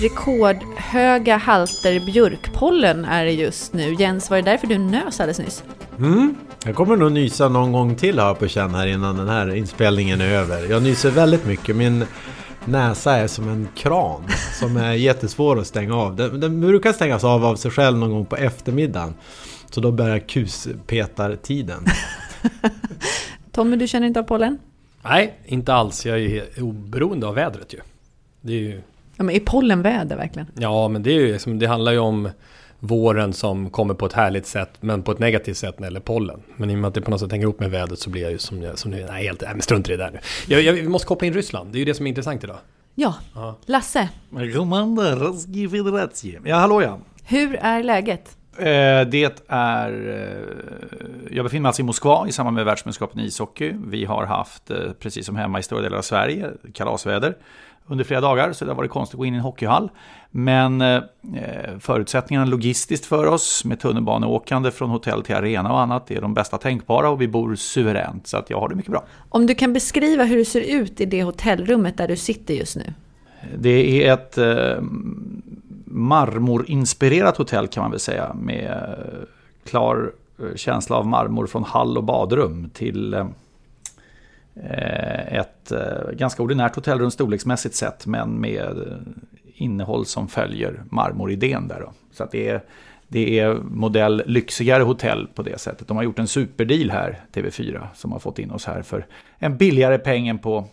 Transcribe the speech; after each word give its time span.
Rekordhöga 0.00 1.36
halter 1.36 2.00
björkpollen 2.00 3.04
är 3.04 3.24
det 3.24 3.32
just 3.32 3.72
nu. 3.72 3.94
Jens, 3.94 4.30
var 4.30 4.36
det 4.36 4.42
därför 4.42 4.66
du 4.66 4.78
nös 4.78 5.20
alldeles 5.20 5.38
nyss? 5.38 5.64
Mm, 5.98 6.36
jag 6.64 6.74
kommer 6.74 6.96
nog 6.96 7.12
nysa 7.12 7.48
någon 7.48 7.72
gång 7.72 7.94
till 7.94 8.18
här 8.18 8.34
på 8.34 8.48
känn 8.48 8.74
här 8.74 8.86
innan 8.86 9.16
den 9.16 9.28
här 9.28 9.54
inspelningen 9.54 10.20
är 10.20 10.28
över. 10.28 10.70
Jag 10.70 10.82
nyser 10.82 11.10
väldigt 11.10 11.46
mycket. 11.46 11.76
Min 11.76 12.04
näsa 12.64 13.16
är 13.16 13.26
som 13.26 13.48
en 13.48 13.68
kran 13.74 14.24
som 14.60 14.76
är 14.76 14.92
jättesvår 14.92 15.58
att 15.58 15.66
stänga 15.66 15.96
av. 15.96 16.16
Den, 16.16 16.40
den 16.40 16.60
brukar 16.60 16.92
stängas 16.92 17.24
av 17.24 17.44
av 17.44 17.56
sig 17.56 17.70
själv 17.70 17.98
någon 17.98 18.10
gång 18.10 18.26
på 18.26 18.36
eftermiddagen. 18.36 19.14
Så 19.70 19.80
då 19.80 19.92
börjar 19.92 20.18
kuspetartiden. 20.18 21.86
Tommy, 23.52 23.76
du 23.76 23.88
känner 23.88 24.06
inte 24.06 24.20
av 24.20 24.24
pollen? 24.24 24.58
Nej, 25.02 25.38
inte 25.44 25.74
alls. 25.74 26.06
Jag 26.06 26.20
är 26.20 26.62
oberoende 26.62 27.26
av 27.26 27.34
vädret 27.34 27.74
ju. 27.74 27.78
Det 28.40 28.52
är 28.52 28.60
ju... 28.60 28.82
Ja, 29.16 29.24
men 29.24 29.34
är 29.34 29.40
pollen 29.40 29.82
väder 29.82 30.16
verkligen? 30.16 30.48
Ja, 30.54 30.88
men 30.88 31.02
det, 31.02 31.10
är 31.10 31.20
ju, 31.20 31.38
det 31.58 31.66
handlar 31.66 31.92
ju 31.92 31.98
om 31.98 32.28
våren 32.78 33.32
som 33.32 33.70
kommer 33.70 33.94
på 33.94 34.06
ett 34.06 34.12
härligt 34.12 34.46
sätt, 34.46 34.70
men 34.80 35.02
på 35.02 35.12
ett 35.12 35.18
negativt 35.18 35.56
sätt 35.56 35.78
när 35.78 35.86
det 35.86 35.86
gäller 35.86 36.00
pollen. 36.00 36.42
Men 36.56 36.70
i 36.70 36.74
och 36.74 36.78
med 36.78 36.88
att 36.88 36.94
det 36.94 37.00
på 37.00 37.10
något 37.10 37.20
sätt 37.20 37.30
hänger 37.32 37.44
ihop 37.44 37.60
med 37.60 37.70
vädret 37.70 37.98
så 37.98 38.10
blir 38.10 38.22
jag 38.22 38.32
ju 38.32 38.38
som, 38.38 38.62
jag- 38.62 38.78
som 38.78 38.90
nej, 38.90 39.24
helt, 39.24 39.40
nej, 39.40 39.50
men 39.52 39.62
strunt 39.62 39.88
i 39.88 39.90
det 39.90 39.96
där 39.96 40.10
nu. 40.10 40.18
Jag, 40.46 40.62
jag, 40.62 40.72
vi 40.72 40.88
måste 40.88 41.06
koppla 41.08 41.26
in 41.26 41.34
Ryssland, 41.34 41.72
det 41.72 41.76
är 41.76 41.80
ju 41.80 41.84
det 41.84 41.94
som 41.94 42.06
är 42.06 42.08
intressant 42.08 42.44
idag. 42.44 42.56
Ja. 42.94 43.14
Lasse, 43.66 44.08
Komandorski 44.56 45.68
Federatie. 45.68 46.40
Ja, 46.44 46.56
hallå 46.56 46.82
ja. 46.82 46.98
hur 47.24 47.54
är 47.56 47.82
läget? 47.82 48.36
Eh, 48.58 48.64
det 49.10 49.42
är... 49.48 49.90
Eh, 50.08 51.36
jag 51.36 51.44
befinner 51.44 51.60
mig 51.62 51.68
alltså 51.68 51.82
i 51.82 51.84
Moskva 51.84 52.28
i 52.28 52.32
samband 52.32 52.54
med 52.54 52.64
världsmästerskapen 52.64 53.20
i 53.20 53.24
ishockey. 53.24 53.72
Vi 53.86 54.04
har 54.04 54.26
haft, 54.26 54.70
eh, 54.70 54.76
precis 55.00 55.26
som 55.26 55.36
hemma 55.36 55.58
i 55.58 55.62
stora 55.62 55.82
delar 55.82 55.98
av 55.98 56.02
Sverige, 56.02 56.50
kalasväder 56.74 57.36
under 57.86 58.04
flera 58.04 58.20
dagar. 58.20 58.52
Så 58.52 58.64
det 58.64 58.70
har 58.70 58.76
varit 58.76 58.90
konstigt 58.90 59.14
att 59.14 59.18
gå 59.18 59.24
in 59.24 59.34
i 59.34 59.36
en 59.36 59.42
hockeyhall. 59.42 59.90
Men 60.30 60.80
eh, 60.80 61.02
förutsättningarna 61.80 62.46
logistiskt 62.46 63.06
för 63.06 63.26
oss 63.26 63.64
med 63.64 63.80
tunnelbaneåkande 63.80 64.70
från 64.70 64.90
hotell 64.90 65.22
till 65.22 65.34
arena 65.34 65.72
och 65.72 65.80
annat 65.80 66.10
är 66.10 66.20
de 66.20 66.34
bästa 66.34 66.58
tänkbara 66.58 67.10
och 67.10 67.20
vi 67.20 67.28
bor 67.28 67.54
suveränt. 67.54 68.26
Så 68.26 68.36
att 68.36 68.50
jag 68.50 68.60
har 68.60 68.68
det 68.68 68.74
mycket 68.74 68.90
bra. 68.90 69.04
Om 69.28 69.46
du 69.46 69.54
kan 69.54 69.72
beskriva 69.72 70.24
hur 70.24 70.36
det 70.36 70.44
ser 70.44 70.60
ut 70.60 71.00
i 71.00 71.04
det 71.04 71.22
hotellrummet 71.22 71.96
där 71.96 72.08
du 72.08 72.16
sitter 72.16 72.54
just 72.54 72.76
nu. 72.76 72.94
Det 73.58 74.06
är 74.06 74.12
ett 74.12 74.38
eh, 74.38 74.82
marmorinspirerat 75.84 77.36
hotell 77.36 77.68
kan 77.68 77.82
man 77.82 77.90
väl 77.90 78.00
säga. 78.00 78.34
Med 78.34 78.66
eh, 78.66 79.68
klar 79.68 80.12
eh, 80.38 80.56
känsla 80.56 80.96
av 80.96 81.06
marmor 81.06 81.46
från 81.46 81.64
hall 81.64 81.98
och 81.98 82.04
badrum 82.04 82.70
till 82.74 83.14
eh, 83.14 83.26
ett 85.28 85.72
eh, 85.72 86.10
ganska 86.12 86.42
ordinärt 86.42 86.74
hotellrum 86.74 87.10
storleksmässigt 87.10 87.74
sett. 87.74 88.06
Men 88.06 88.40
med 88.40 88.78
eh, 88.78 88.96
innehåll 89.54 90.06
som 90.06 90.28
följer 90.28 90.82
marmoridén 90.90 91.68
där 91.68 91.80
då. 91.80 91.92
Så 92.12 92.24
att 92.24 92.30
det 92.30 92.48
är, 92.48 92.62
det 93.08 93.38
är 93.38 93.54
modell 93.54 94.22
lyxigare 94.26 94.82
hotell 94.82 95.28
på 95.34 95.42
det 95.42 95.60
sättet. 95.60 95.88
De 95.88 95.96
har 95.96 96.04
gjort 96.04 96.18
en 96.18 96.28
superdeal 96.28 96.90
här, 96.90 97.20
TV4, 97.32 97.86
som 97.94 98.12
har 98.12 98.18
fått 98.18 98.38
in 98.38 98.50
oss 98.50 98.64
här 98.64 98.82
för 98.82 99.06
en 99.38 99.56
billigare 99.56 99.98
peng 99.98 100.28
än 100.28 100.38
på 100.38 100.68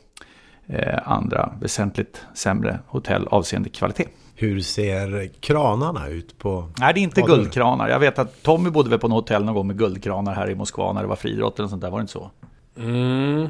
eh, 0.68 1.00
andra 1.12 1.54
väsentligt 1.62 2.26
sämre 2.34 2.80
hotell 2.88 3.28
avseende 3.28 3.70
kvalitet. 3.70 4.08
Hur 4.36 4.60
ser 4.60 5.28
kranarna 5.40 6.08
ut 6.08 6.38
på... 6.38 6.70
Nej, 6.80 6.94
det 6.94 7.00
är 7.00 7.02
inte 7.02 7.22
badrum? 7.22 7.38
guldkranar. 7.38 7.90
Jag 7.90 8.00
vet 8.00 8.20
att 8.20 8.44
Tommy 8.44 8.70
bodde 8.70 8.90
väl 8.90 9.00
på 9.00 9.08
något 9.08 9.30
hotell 9.30 9.46
någon 9.46 9.56
gång 9.56 9.68
med 9.68 9.78
guldkranar 9.78 10.34
här 10.34 10.50
i 10.50 10.56
Moskva 10.56 10.94
när 10.94 11.02
det 11.02 11.08
var 11.08 11.16
friidrott 11.16 11.60
eller 11.60 11.70
sånt 11.70 11.82
där. 11.82 11.90
Var 11.90 11.98
det 11.98 12.02
inte 12.02 12.14
så? 12.14 12.32
Mm, 12.78 13.48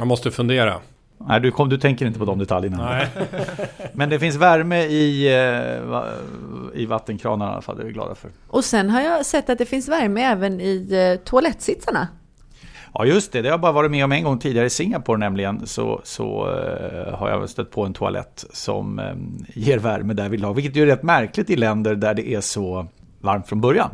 jag 0.00 0.06
måste 0.06 0.30
fundera. 0.30 0.80
Nej, 1.28 1.40
du, 1.40 1.50
kom, 1.50 1.68
du 1.68 1.78
tänker 1.78 2.06
inte 2.06 2.18
på 2.18 2.24
de 2.24 2.38
detaljerna. 2.38 2.84
Nej. 2.84 3.08
Men 3.92 4.08
det 4.10 4.18
finns 4.18 4.36
värme 4.36 4.82
i, 4.82 5.26
eh, 5.26 6.80
i 6.80 6.86
vattenkranarna 6.86 7.50
i 7.50 7.52
alla 7.52 7.62
fall. 7.62 7.76
Det 7.76 7.82
är 7.82 7.86
vi 7.86 7.92
glada 7.92 8.14
för. 8.14 8.30
Och 8.48 8.64
sen 8.64 8.90
har 8.90 9.00
jag 9.00 9.26
sett 9.26 9.50
att 9.50 9.58
det 9.58 9.66
finns 9.66 9.88
värme 9.88 10.22
även 10.22 10.60
i 10.60 10.88
eh, 10.90 11.24
toalettsitsarna. 11.24 12.08
Ja, 12.94 13.04
just 13.04 13.32
det. 13.32 13.42
Det 13.42 13.48
har 13.48 13.52
jag 13.52 13.60
bara 13.60 13.72
varit 13.72 13.90
med 13.90 14.04
om 14.04 14.12
en 14.12 14.24
gång 14.24 14.38
tidigare 14.38 14.66
i 14.66 14.70
Singapore 14.70 15.18
nämligen. 15.18 15.66
Så, 15.66 16.00
så 16.04 16.48
eh, 16.48 17.14
har 17.14 17.30
jag 17.30 17.50
stött 17.50 17.70
på 17.70 17.84
en 17.84 17.92
toalett 17.92 18.44
som 18.52 18.98
eh, 18.98 19.14
ger 19.54 19.78
värme 19.78 20.14
där 20.14 20.28
vid 20.28 20.40
lag. 20.40 20.54
Vilket 20.54 20.76
är 20.76 20.86
rätt 20.86 21.02
märkligt 21.02 21.50
i 21.50 21.56
länder 21.56 21.94
där 21.94 22.14
det 22.14 22.28
är 22.28 22.40
så 22.40 22.86
varmt 23.20 23.48
från 23.48 23.60
början. 23.60 23.90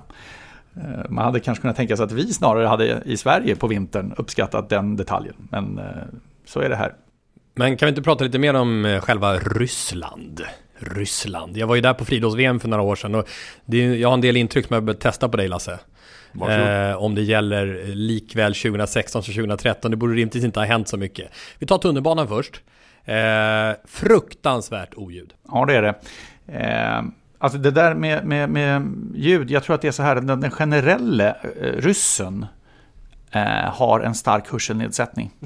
Eh, 0.77 1.11
man 1.11 1.25
hade 1.25 1.41
kanske 1.41 1.63
kunnat 1.63 1.77
tänka 1.77 1.97
sig 1.97 2.05
att 2.05 2.13
vi 2.13 2.33
snarare 2.33 2.67
hade 2.67 3.03
i 3.05 3.17
Sverige 3.17 3.57
på 3.57 3.67
vintern 3.67 4.15
uppskattat 4.17 4.69
den 4.69 4.97
detaljen. 4.97 5.35
Men 5.51 5.79
eh, 5.79 5.85
så 6.45 6.61
är 6.61 6.69
det 6.69 6.77
här. 6.77 6.95
Men 7.55 7.77
kan 7.77 7.87
vi 7.87 7.91
inte 7.91 8.03
prata 8.03 8.25
lite 8.25 8.39
mer 8.39 8.55
om 8.55 8.85
eh, 8.85 9.01
själva 9.01 9.39
Ryssland? 9.39 10.43
Ryssland. 10.79 11.57
Jag 11.57 11.67
var 11.67 11.75
ju 11.75 11.81
där 11.81 11.95
på 11.95 12.05
friidrotts-VM 12.05 12.61
för 12.61 12.69
några 12.69 12.83
år 12.83 12.97
sedan 12.97 13.15
och 13.15 13.29
det, 13.65 13.79
jag 13.79 14.09
har 14.09 14.15
en 14.15 14.21
del 14.21 14.37
intryck 14.37 14.67
som 14.67 14.75
jag 14.75 14.85
bör 14.85 14.95
testa 14.95 15.29
på 15.29 15.37
dig 15.37 15.49
Lasse. 15.49 15.79
Eh, 16.41 17.03
om 17.03 17.15
det 17.15 17.23
gäller 17.23 17.85
likväl 17.95 18.55
2016 18.55 19.23
som 19.23 19.35
2013. 19.35 19.91
Det 19.91 19.97
borde 19.97 20.13
rimligtvis 20.13 20.45
inte 20.45 20.61
ha 20.61 20.67
hänt 20.67 20.89
så 20.89 20.97
mycket. 20.97 21.31
Vi 21.59 21.67
tar 21.67 21.79
tunnelbanan 21.79 22.29
först. 22.29 22.61
Eh, 23.05 23.73
fruktansvärt 23.85 24.95
oljud. 24.95 25.35
Ja, 25.49 25.65
det 25.65 25.75
är 25.75 25.83
det. 25.83 25.95
Eh, 26.47 27.03
alltså 27.47 27.59
det 27.59 27.71
där 27.71 27.95
med, 27.95 28.27
med, 28.27 28.51
med 28.51 28.93
ljud, 29.15 29.51
jag 29.51 29.65
tror 29.65 29.75
att 29.75 29.83
det 29.83 29.89
är 29.89 29.93
så 29.93 30.03
här, 30.03 30.15
den, 30.15 30.41
den 30.41 30.51
generella 30.51 31.29
eh, 31.29 31.73
ryssen 31.77 32.47
eh, 33.31 33.73
har 33.73 34.01
en 34.01 34.15
stark 34.15 34.53
hörselnedsättning. 34.53 35.31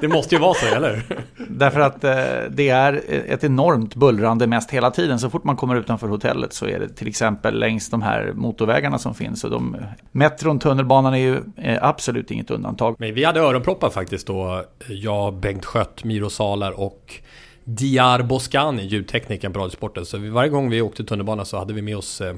Det 0.00 0.08
måste 0.08 0.34
ju 0.34 0.40
vara 0.40 0.54
så, 0.54 0.66
eller? 0.66 1.02
Därför 1.48 1.80
att 1.80 2.04
eh, 2.04 2.14
det 2.50 2.68
är 2.68 3.02
ett 3.28 3.44
enormt 3.44 3.94
bullrande 3.94 4.46
mest 4.46 4.70
hela 4.70 4.90
tiden. 4.90 5.18
Så 5.18 5.30
fort 5.30 5.44
man 5.44 5.56
kommer 5.56 5.76
utanför 5.76 6.08
hotellet 6.08 6.52
så 6.52 6.66
är 6.66 6.78
det 6.78 6.88
till 6.88 7.08
exempel 7.08 7.58
längs 7.58 7.90
de 7.90 8.02
här 8.02 8.32
motorvägarna 8.34 8.98
som 8.98 9.14
finns. 9.14 9.44
Och 9.44 9.50
de, 9.50 9.76
metron, 10.12 10.58
tunnelbanan 10.58 11.14
är 11.14 11.18
ju 11.18 11.40
eh, 11.56 11.78
absolut 11.80 12.30
inget 12.30 12.50
undantag. 12.50 12.96
Men 12.98 13.14
vi 13.14 13.24
hade 13.24 13.40
öronproppar 13.40 13.90
faktiskt 13.90 14.26
då. 14.26 14.64
Jag, 14.88 15.34
Bengt 15.34 15.64
Skött, 15.64 16.04
Miro 16.04 16.30
Salar 16.30 16.80
och 16.80 17.20
Diar 17.68 18.22
Boskani, 18.22 18.86
ljudteknikern 18.86 19.52
på 19.52 19.58
Radiosporten. 19.58 20.06
Så 20.06 20.18
varje 20.18 20.50
gång 20.50 20.70
vi 20.70 20.80
åkte 20.80 21.04
tunnelbana 21.04 21.44
så 21.44 21.58
hade 21.58 21.74
vi 21.74 21.82
med 21.82 21.96
oss 21.96 22.20
eh, 22.20 22.34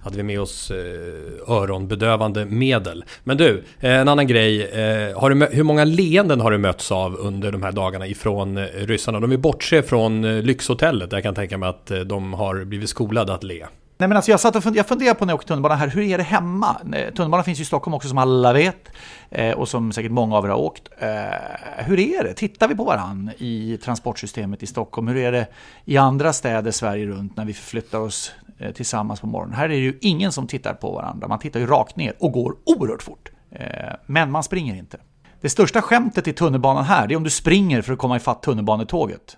hade 0.00 0.16
vi 0.16 0.22
med 0.22 0.40
oss 0.40 0.70
eh, 0.70 0.76
öronbedövande 1.48 2.44
medel. 2.44 3.04
Men 3.24 3.36
du, 3.36 3.64
eh, 3.80 3.92
en 3.92 4.08
annan 4.08 4.26
grej. 4.26 4.70
Har 5.14 5.30
du, 5.30 5.46
hur 5.46 5.62
många 5.62 5.84
leenden 5.84 6.40
har 6.40 6.50
du 6.50 6.58
mötts 6.58 6.92
av 6.92 7.16
under 7.16 7.52
de 7.52 7.62
här 7.62 7.72
dagarna 7.72 8.06
ifrån 8.06 8.58
ryssarna? 8.66 9.20
De 9.20 9.30
vill 9.30 9.38
bortse 9.38 9.82
från 9.82 10.40
lyxhotellet. 10.40 11.10
Där 11.10 11.16
jag 11.16 11.24
kan 11.24 11.34
tänka 11.34 11.58
mig 11.58 11.68
att 11.68 11.92
de 12.06 12.32
har 12.32 12.64
blivit 12.64 12.88
skolade 12.88 13.34
att 13.34 13.44
le. 13.44 13.66
Nej, 13.98 14.08
men 14.08 14.16
alltså 14.16 14.30
jag, 14.30 14.40
satt 14.40 14.56
och 14.56 14.62
fund 14.62 14.76
jag 14.76 14.88
funderade 14.88 15.18
på 15.18 15.24
när 15.24 15.32
jag 15.32 15.36
åkte 15.36 15.48
tunnelbana 15.48 15.74
här, 15.74 15.88
hur 15.88 16.02
är 16.02 16.18
det 16.18 16.24
hemma? 16.24 16.76
Tunnelbanan 17.16 17.44
finns 17.44 17.58
ju 17.58 17.62
i 17.62 17.66
Stockholm 17.66 17.94
också 17.94 18.08
som 18.08 18.18
alla 18.18 18.52
vet 18.52 18.88
eh, 19.30 19.50
och 19.50 19.68
som 19.68 19.92
säkert 19.92 20.12
många 20.12 20.36
av 20.36 20.44
er 20.44 20.48
har 20.48 20.56
åkt. 20.56 20.88
Eh, 20.98 21.08
hur 21.76 21.98
är 21.98 22.24
det? 22.24 22.34
Tittar 22.34 22.68
vi 22.68 22.74
på 22.74 22.84
varandra 22.84 23.32
i 23.38 23.78
transportsystemet 23.84 24.62
i 24.62 24.66
Stockholm? 24.66 25.08
Hur 25.08 25.16
är 25.16 25.32
det 25.32 25.46
i 25.84 25.96
andra 25.96 26.32
städer 26.32 26.70
Sverige 26.70 27.06
runt 27.06 27.36
när 27.36 27.44
vi 27.44 27.52
förflyttar 27.52 27.98
oss 27.98 28.32
eh, 28.58 28.72
tillsammans 28.72 29.20
på 29.20 29.26
morgonen. 29.26 29.54
Här 29.54 29.64
är 29.64 29.68
det 29.68 29.76
ju 29.76 29.98
ingen 30.00 30.32
som 30.32 30.46
tittar 30.46 30.74
på 30.74 30.92
varandra. 30.92 31.28
Man 31.28 31.38
tittar 31.38 31.60
ju 31.60 31.66
rakt 31.66 31.96
ner 31.96 32.14
och 32.18 32.32
går 32.32 32.56
oerhört 32.64 33.02
fort. 33.02 33.30
Men 34.06 34.30
man 34.30 34.42
springer 34.42 34.74
inte. 34.74 34.98
Det 35.40 35.48
största 35.48 35.82
skämtet 35.82 36.28
i 36.28 36.32
tunnelbanan 36.32 36.84
här, 36.84 37.12
är 37.12 37.16
om 37.16 37.22
du 37.22 37.30
springer 37.30 37.82
för 37.82 37.92
att 37.92 37.98
komma 37.98 38.16
ifatt 38.16 38.42
tunnelbanetåget. 38.42 39.36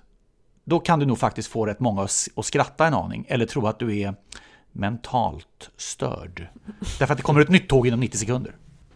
Då 0.65 0.79
kan 0.79 0.99
du 0.99 1.07
nog 1.07 1.19
faktiskt 1.19 1.49
få 1.49 1.67
rätt 1.67 1.81
många 1.81 2.03
att 2.37 2.45
skratta 2.45 2.87
en 2.87 2.95
aning, 2.95 3.25
eller 3.29 3.47
tro 3.47 3.67
att 3.67 3.79
du 3.79 4.01
är 4.01 4.15
mentalt 4.79 5.71
störd. 5.77 6.47
Därför 6.99 7.13
att 7.13 7.19
det 7.19 7.23
kommer 7.23 7.41
ett 7.41 7.49
nytt 7.49 7.69
tåg 7.69 7.87
inom 7.87 8.01
90 8.01 8.19
sekunder. 8.19 8.55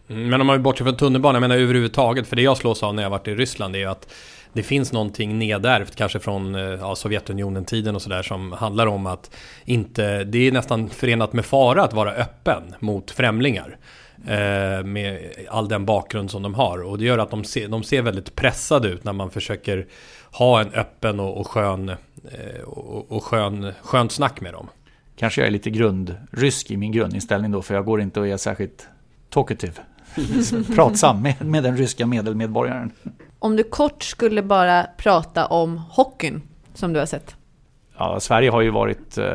Mm, 0.09 0.29
men 0.29 0.41
om 0.41 0.47
man 0.47 0.63
bortser 0.63 0.85
från 0.85 0.97
tunnelbanan, 0.97 1.35
jag 1.35 1.49
menar 1.49 1.61
överhuvudtaget, 1.61 2.27
för 2.27 2.35
det 2.35 2.41
jag 2.41 2.57
slås 2.57 2.83
av 2.83 2.95
när 2.95 3.03
jag 3.03 3.09
varit 3.09 3.27
i 3.27 3.35
Ryssland 3.35 3.75
är 3.75 3.79
ju 3.79 3.85
att 3.85 4.13
det 4.53 4.63
finns 4.63 4.91
någonting 4.91 5.39
nedärvt, 5.39 5.95
kanske 5.95 6.19
från 6.19 6.55
eh, 6.55 6.61
ja, 6.61 6.95
Sovjetunionen-tiden 6.95 7.95
och 7.95 8.01
sådär, 8.01 8.23
som 8.23 8.51
handlar 8.51 8.87
om 8.87 9.05
att 9.05 9.35
inte, 9.65 10.23
det 10.23 10.47
är 10.47 10.51
nästan 10.51 10.89
förenat 10.89 11.33
med 11.33 11.45
fara 11.45 11.83
att 11.83 11.93
vara 11.93 12.11
öppen 12.11 12.75
mot 12.79 13.11
främlingar. 13.11 13.77
Eh, 14.27 14.83
med 14.83 15.31
all 15.49 15.67
den 15.67 15.85
bakgrund 15.85 16.31
som 16.31 16.43
de 16.43 16.53
har. 16.53 16.83
Och 16.83 16.97
det 16.97 17.05
gör 17.05 17.17
att 17.17 17.31
de 17.31 17.43
ser, 17.43 17.67
de 17.67 17.83
ser 17.83 18.01
väldigt 18.01 18.35
pressade 18.35 18.87
ut 18.87 19.03
när 19.03 19.13
man 19.13 19.31
försöker 19.31 19.87
ha 20.31 20.61
en 20.61 20.73
öppen 20.73 21.19
och, 21.19 21.37
och 21.37 21.47
skön, 21.47 21.89
eh, 21.89 22.61
och, 22.65 23.11
och 23.11 23.23
skön, 23.23 23.73
skönt 23.81 24.11
snack 24.11 24.41
med 24.41 24.53
dem. 24.53 24.69
Kanske 25.15 25.41
jag 25.41 25.47
är 25.47 25.51
lite 25.51 25.69
grundrysk 25.69 26.71
i 26.71 26.77
min 26.77 26.91
grundinställning 26.91 27.51
då, 27.51 27.61
för 27.61 27.75
jag 27.75 27.85
går 27.85 28.01
inte 28.01 28.19
och 28.19 28.27
är 28.27 28.37
särskilt 28.37 28.87
talkative. 29.29 29.73
pratsam 30.75 31.21
med, 31.21 31.45
med 31.45 31.63
den 31.63 31.77
ryska 31.77 32.05
medelmedborgaren. 32.05 32.91
Om 33.39 33.55
du 33.55 33.63
kort 33.63 34.03
skulle 34.03 34.41
bara 34.41 34.87
prata 34.97 35.45
om 35.45 35.77
hockeyn 35.77 36.41
som 36.73 36.93
du 36.93 36.99
har 36.99 37.05
sett. 37.05 37.35
Ja, 37.97 38.19
Sverige 38.19 38.49
har 38.49 38.61
ju 38.61 38.69
varit 38.69 39.17
eh, 39.17 39.25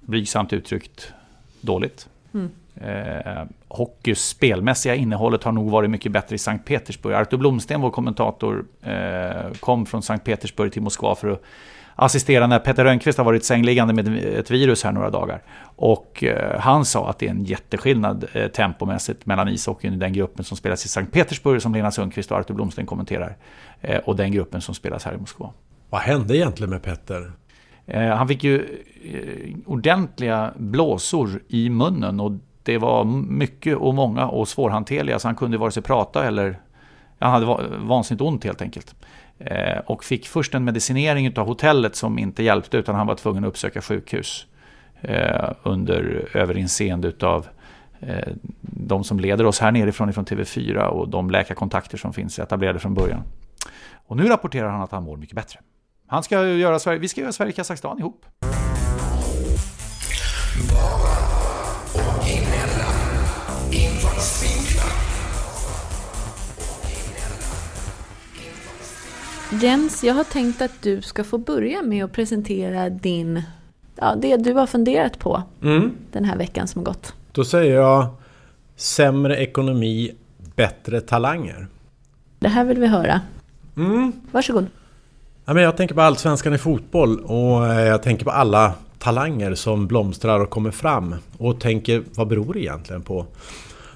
blygsamt 0.00 0.52
uttryckt 0.52 1.12
dåligt. 1.60 2.08
Mm. 2.34 2.50
Eh, 2.74 3.44
hockeys 3.68 4.28
spelmässiga 4.28 4.94
innehållet 4.94 5.44
har 5.44 5.52
nog 5.52 5.70
varit 5.70 5.90
mycket 5.90 6.12
bättre 6.12 6.34
i 6.34 6.38
Sankt 6.38 6.64
Petersburg. 6.64 7.14
Artur 7.14 7.36
Blomsten, 7.36 7.80
vår 7.80 7.90
kommentator, 7.90 8.64
eh, 8.82 9.52
kom 9.60 9.86
från 9.86 10.02
Sankt 10.02 10.24
Petersburg 10.24 10.72
till 10.72 10.82
Moskva 10.82 11.14
för 11.14 11.28
att 11.28 11.42
assistera 11.96 12.46
när 12.46 12.58
Peter 12.58 12.84
Rönnqvist 12.84 13.18
har 13.18 13.24
varit 13.24 13.44
sängliggande 13.44 13.94
med 13.94 14.08
ett 14.18 14.50
virus 14.50 14.84
här 14.84 14.92
några 14.92 15.10
dagar. 15.10 15.42
Och 15.76 16.24
eh, 16.24 16.60
han 16.60 16.84
sa 16.84 17.10
att 17.10 17.18
det 17.18 17.26
är 17.26 17.30
en 17.30 17.44
jätteskillnad 17.44 18.24
eh, 18.32 18.48
tempomässigt 18.48 19.26
mellan 19.26 19.48
ishockeyn 19.48 19.94
i 19.94 19.96
den 19.96 20.12
gruppen 20.12 20.44
som 20.44 20.56
spelas 20.56 20.84
i 20.84 20.88
Sankt 20.88 21.12
Petersburg 21.12 21.62
som 21.62 21.74
Lena 21.74 21.90
Sundqvist 21.90 22.30
och 22.30 22.38
Artur 22.38 22.54
Blomsten 22.54 22.86
kommenterar 22.86 23.36
eh, 23.80 23.98
och 23.98 24.16
den 24.16 24.32
gruppen 24.32 24.60
som 24.60 24.74
spelas 24.74 25.04
här 25.04 25.14
i 25.14 25.16
Moskva. 25.16 25.50
Vad 25.90 26.00
hände 26.00 26.36
egentligen 26.36 26.70
med 26.70 26.82
Petter? 26.82 27.32
Han 28.16 28.28
fick 28.28 28.44
ju 28.44 28.66
ordentliga 29.66 30.52
blåsor 30.56 31.42
i 31.48 31.70
munnen 31.70 32.20
och 32.20 32.32
det 32.62 32.78
var 32.78 33.04
mycket 33.28 33.76
och 33.76 33.94
många 33.94 34.26
och 34.26 34.48
svårhanterliga 34.48 35.18
så 35.18 35.28
han 35.28 35.34
kunde 35.34 35.58
vare 35.58 35.70
sig 35.70 35.82
prata 35.82 36.24
eller 36.24 36.60
han 37.18 37.32
hade 37.32 37.46
vansinnigt 37.78 38.22
ont 38.22 38.44
helt 38.44 38.62
enkelt. 38.62 38.94
Eh, 39.38 39.78
och 39.86 40.04
fick 40.04 40.26
först 40.26 40.54
en 40.54 40.64
medicinering 40.64 41.38
av 41.38 41.46
hotellet 41.46 41.96
som 41.96 42.18
inte 42.18 42.42
hjälpte 42.42 42.76
utan 42.76 42.94
han 42.94 43.06
var 43.06 43.14
tvungen 43.14 43.44
att 43.44 43.48
uppsöka 43.48 43.82
sjukhus. 43.82 44.46
Eh, 45.00 45.50
under 45.62 46.28
överinseende 46.32 47.12
av 47.20 47.46
eh, 48.00 48.28
de 48.60 49.04
som 49.04 49.20
leder 49.20 49.46
oss 49.46 49.60
här 49.60 49.72
nerifrån 49.72 50.10
ifrån 50.10 50.24
TV4 50.24 50.76
och 50.86 51.08
de 51.08 51.30
läkarkontakter 51.30 51.98
som 51.98 52.12
finns 52.12 52.38
etablerade 52.38 52.78
från 52.78 52.94
början. 52.94 53.22
Och 54.06 54.16
nu 54.16 54.28
rapporterar 54.28 54.68
han 54.68 54.80
att 54.82 54.92
han 54.92 55.02
mår 55.02 55.16
mycket 55.16 55.36
bättre. 55.36 55.60
Han 56.06 56.22
ska 56.22 56.46
göra 56.46 56.78
Sverige, 56.78 56.98
vi 56.98 57.08
ska 57.08 57.20
göra 57.20 57.32
Sverige-Kazakstan 57.32 57.98
ihop. 57.98 58.24
Jens, 69.60 70.04
jag 70.04 70.14
har 70.14 70.24
tänkt 70.24 70.62
att 70.62 70.82
du 70.82 71.02
ska 71.02 71.24
få 71.24 71.38
börja 71.38 71.82
med 71.82 72.04
att 72.04 72.12
presentera 72.12 72.90
din, 72.90 73.42
ja, 73.96 74.14
det 74.14 74.36
du 74.36 74.52
har 74.52 74.66
funderat 74.66 75.18
på 75.18 75.42
mm. 75.62 75.92
den 76.12 76.24
här 76.24 76.36
veckan 76.36 76.68
som 76.68 76.78
har 76.78 76.84
gått. 76.84 77.14
Då 77.32 77.44
säger 77.44 77.74
jag 77.74 78.06
sämre 78.76 79.36
ekonomi, 79.36 80.14
bättre 80.56 81.00
talanger. 81.00 81.66
Det 82.38 82.48
här 82.48 82.64
vill 82.64 82.78
vi 82.78 82.86
höra. 82.86 83.20
Mm. 83.76 84.12
Varsågod. 84.32 84.66
Ja, 85.44 85.54
men 85.54 85.62
jag 85.62 85.76
tänker 85.76 85.94
på 85.94 86.00
allsvenskan 86.00 86.54
i 86.54 86.58
fotboll 86.58 87.20
och 87.20 87.66
eh, 87.66 87.80
jag 87.80 88.02
tänker 88.02 88.24
på 88.24 88.30
alla 88.30 88.74
talanger 88.98 89.54
som 89.54 89.86
blomstrar 89.86 90.40
och 90.40 90.50
kommer 90.50 90.70
fram. 90.70 91.14
Och 91.38 91.60
tänker, 91.60 92.02
vad 92.14 92.28
beror 92.28 92.54
det 92.54 92.60
egentligen 92.60 93.02
på? 93.02 93.26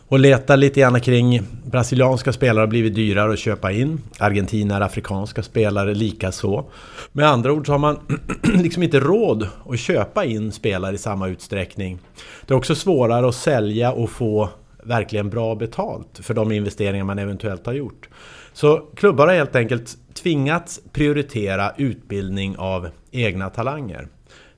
Och 0.09 0.19
letar 0.19 0.57
lite 0.57 0.81
grann 0.81 1.01
kring 1.01 1.43
brasilianska 1.65 2.33
spelare 2.33 2.63
har 2.63 2.67
blivit 2.67 2.95
dyrare 2.95 3.33
att 3.33 3.39
köpa 3.39 3.73
in. 3.73 4.01
Argentina 4.19 4.85
afrikanska 4.85 5.43
spelare 5.43 5.95
lika 5.95 6.33
så. 6.33 6.71
Med 7.13 7.27
andra 7.27 7.53
ord 7.53 7.67
så 7.67 7.73
har 7.73 7.79
man 7.79 7.99
liksom 8.43 8.83
inte 8.83 9.01
råd 9.01 9.49
att 9.69 9.79
köpa 9.79 10.25
in 10.25 10.53
spelare 10.53 10.95
i 10.95 10.99
samma 10.99 11.29
utsträckning. 11.29 11.99
Det 12.47 12.55
är 12.55 12.59
också 12.59 12.75
svårare 12.75 13.29
att 13.29 13.35
sälja 13.35 13.93
och 13.93 14.11
få 14.11 14.49
verkligen 14.83 15.31
bra 15.31 15.55
betalt 15.55 16.21
för 16.23 16.35
de 16.35 16.53
investeringar 16.53 17.05
man 17.05 17.19
eventuellt 17.19 17.67
har 17.67 17.73
gjort. 17.73 18.09
Så 18.53 18.77
klubbar 18.95 19.27
har 19.27 19.35
helt 19.35 19.57
enkelt 19.57 19.97
tvingats 20.15 20.81
prioritera 20.93 21.73
utbildning 21.77 22.57
av 22.59 22.89
egna 23.11 23.51
talanger. 23.51 24.09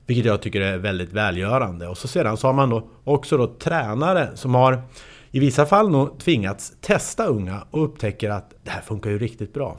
Vilket 0.05 0.25
jag 0.25 0.41
tycker 0.41 0.61
är 0.61 0.77
väldigt 0.77 1.13
välgörande. 1.13 1.87
Och 1.87 1.97
så 1.97 2.07
sedan 2.07 2.37
så 2.37 2.47
har 2.47 2.53
man 2.53 2.69
då 2.69 2.87
också 3.03 3.37
då 3.37 3.47
tränare 3.47 4.29
som 4.35 4.55
har 4.55 4.83
i 5.31 5.39
vissa 5.39 5.65
fall 5.65 5.89
nog 5.89 6.19
tvingats 6.19 6.73
testa 6.81 7.25
unga 7.25 7.63
och 7.71 7.83
upptäcker 7.83 8.29
att 8.29 8.53
det 8.63 8.71
här 8.71 8.81
funkar 8.81 9.09
ju 9.09 9.19
riktigt 9.19 9.53
bra. 9.53 9.77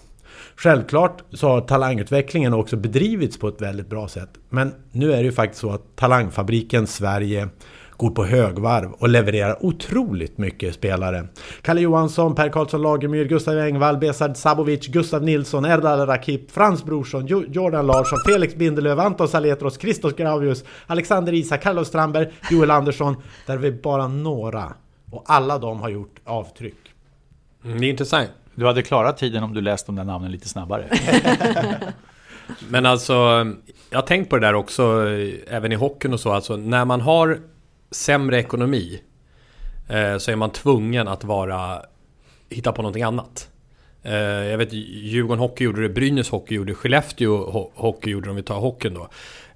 Självklart 0.57 1.23
så 1.33 1.49
har 1.49 1.61
talangutvecklingen 1.61 2.55
också 2.55 2.77
bedrivits 2.77 3.39
på 3.39 3.49
ett 3.49 3.63
väldigt 3.63 3.91
bra 3.91 4.09
sätt. 4.09 4.31
Men 4.49 4.75
nu 4.93 5.13
är 5.13 5.17
det 5.17 5.23
ju 5.23 5.33
faktiskt 5.33 5.61
så 5.61 5.71
att 5.71 5.97
Talangfabriken 5.97 6.87
Sverige 6.87 7.49
går 7.97 8.11
på 8.11 8.25
högvarv 8.25 8.93
och 8.93 9.09
levererar 9.09 9.67
otroligt 9.67 10.39
mycket 10.39 10.75
spelare. 10.75 11.27
Kalle 11.63 11.81
Johansson, 11.81 12.35
Per 12.35 12.49
Karlsson 12.49 12.83
Lagermyr, 12.83 13.25
Gustav 13.25 13.59
Engvall, 13.59 13.97
Besard 13.97 14.37
Sabovic, 14.37 14.87
Gustav 14.87 15.23
Nilsson, 15.23 15.65
Erdal 15.65 16.07
Rakip, 16.07 16.51
Frans 16.51 16.85
Brorsson, 16.85 17.27
Jordan 17.27 17.87
Larsson, 17.87 18.19
Felix 18.27 18.55
Bindelöv, 18.55 19.01
Anton 19.01 19.29
Saletros, 19.29 19.79
Christos 19.81 20.15
Gravius, 20.17 20.65
Alexander 20.87 21.33
Isak, 21.33 21.63
Carlos 21.63 21.89
Strandberg, 21.89 22.29
Joel 22.51 22.71
Andersson. 22.71 23.17
Där 23.47 23.55
är 23.55 23.59
vi 23.59 23.73
bara 23.73 24.09
några 24.09 24.73
och 25.13 25.25
alla 25.27 25.59
de 25.59 25.81
har 25.81 25.89
gjort 25.89 26.21
avtryck. 26.25 26.95
Mm, 27.65 27.81
det 27.81 27.87
är 27.87 27.91
intressant. 27.91 28.31
Du 28.55 28.67
hade 28.67 28.83
klarat 28.83 29.19
tiden 29.19 29.43
om 29.43 29.55
du 29.55 29.61
läst 29.61 29.87
de 29.87 29.97
där 29.97 30.05
namnen 30.05 30.33
lite 30.33 30.49
snabbare. 30.49 30.89
Men 32.69 32.87
alltså, 32.87 33.13
jag 33.91 33.99
har 33.99 34.07
tänkt 34.07 34.31
på 34.31 34.39
det 34.39 34.47
där 34.47 34.55
också, 34.55 35.09
även 35.47 35.73
i 35.73 35.75
hockeyn 35.75 36.13
och 36.13 36.21
så. 36.21 36.33
Alltså, 36.33 36.57
när 36.57 36.85
man 36.85 37.01
har 37.01 37.41
sämre 37.91 38.39
ekonomi 38.39 39.01
eh, 39.89 40.19
så 40.19 40.31
är 40.31 40.37
man 40.37 40.51
tvungen 40.51 41.09
att 41.09 41.25
vara, 41.25 41.83
hitta 42.51 42.73
på 42.73 42.83
någonting 42.83 43.03
annat. 43.03 43.49
Eh, 44.03 44.15
jag 44.15 44.59
vet, 44.59 44.73
Djurgården 44.73 45.41
Hockey 45.41 45.65
gjorde 45.65 45.83
det, 45.83 45.89
Brynäs 45.89 46.31
Hockey 46.31 46.55
gjorde 46.55 46.71
det, 46.71 46.77
Skellefteå 46.77 47.71
Hockey 47.75 48.11
gjorde 48.11 48.27
det 48.27 48.31
om 48.31 48.37
vi 48.37 48.43
tar 48.43 48.61
hockeyn 48.61 48.95
då. 48.95 49.09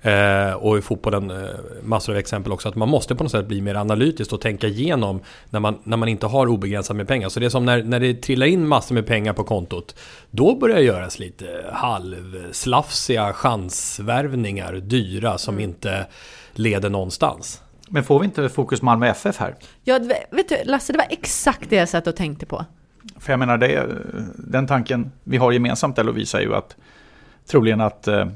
Eh, 0.06 0.52
och 0.52 0.78
i 0.78 0.82
fotbollen 0.82 1.30
eh, 1.30 1.48
massor 1.82 2.12
av 2.12 2.18
exempel 2.18 2.52
också. 2.52 2.68
Att 2.68 2.74
man 2.74 2.88
måste 2.88 3.14
på 3.14 3.22
något 3.22 3.32
sätt 3.32 3.46
bli 3.46 3.60
mer 3.60 3.74
analytisk 3.74 4.32
och 4.32 4.40
tänka 4.40 4.66
igenom 4.66 5.20
när 5.50 5.60
man, 5.60 5.78
när 5.84 5.96
man 5.96 6.08
inte 6.08 6.26
har 6.26 6.46
obegränsat 6.46 6.96
med 6.96 7.08
pengar. 7.08 7.28
Så 7.28 7.40
det 7.40 7.46
är 7.46 7.50
som 7.50 7.64
när, 7.64 7.82
när 7.82 8.00
det 8.00 8.14
trillar 8.14 8.46
in 8.46 8.68
massor 8.68 8.94
med 8.94 9.06
pengar 9.06 9.32
på 9.32 9.44
kontot. 9.44 9.96
Då 10.30 10.56
börjar 10.56 10.76
det 10.76 10.82
göras 10.82 11.18
lite 11.18 11.46
halvslafsiga 11.72 13.32
chansvärvningar, 13.32 14.72
dyra, 14.72 15.38
som 15.38 15.54
mm. 15.54 15.70
inte 15.70 16.06
leder 16.52 16.90
någonstans. 16.90 17.62
Men 17.88 18.04
får 18.04 18.18
vi 18.18 18.24
inte 18.24 18.48
fokus 18.48 18.82
Malmö 18.82 19.06
FF 19.06 19.36
här? 19.38 19.54
Ja, 19.84 19.98
vet 20.30 20.48
du 20.48 20.56
Lasse, 20.64 20.92
det 20.92 20.98
var 20.98 21.06
exakt 21.10 21.70
det 21.70 21.76
jag 21.76 21.88
satt 21.88 22.06
och 22.06 22.16
tänkte 22.16 22.46
på. 22.46 22.64
För 23.18 23.32
jag 23.32 23.38
menar, 23.38 23.58
det, 23.58 23.86
den 24.34 24.66
tanken 24.66 25.12
vi 25.24 25.36
har 25.36 25.52
gemensamt 25.52 25.96
där 25.96 26.04
Lovisa 26.04 26.38
är 26.38 26.42
ju 26.42 26.54
att 26.54 26.76
troligen 27.46 27.80
att 27.80 28.08
eh, 28.08 28.26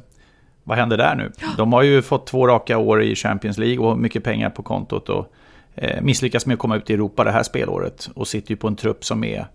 vad 0.65 0.79
händer 0.79 0.97
där 0.97 1.15
nu? 1.15 1.33
De 1.57 1.73
har 1.73 1.83
ju 1.83 2.03
fått 2.03 2.27
två 2.27 2.47
raka 2.47 2.79
år 2.79 3.03
i 3.03 3.15
Champions 3.15 3.59
League 3.59 3.87
och 3.87 3.99
mycket 3.99 4.25
pengar 4.25 4.51
på 4.51 4.63
kontot 4.63 5.09
och 5.09 5.33
eh, 5.75 6.03
misslyckas 6.03 6.47
med 6.47 6.55
att 6.55 6.61
komma 6.61 6.77
ut 6.77 6.91
i 6.91 6.95
Europa 6.95 7.25
det 7.25 7.31
här 7.31 7.43
spelåret 7.43 8.11
och 8.15 8.29
sitter 8.29 8.51
ju 8.51 8.57
på 8.57 8.69
en 8.69 8.77
trupp 8.77 9.05
som 9.05 9.25
är 9.25 9.47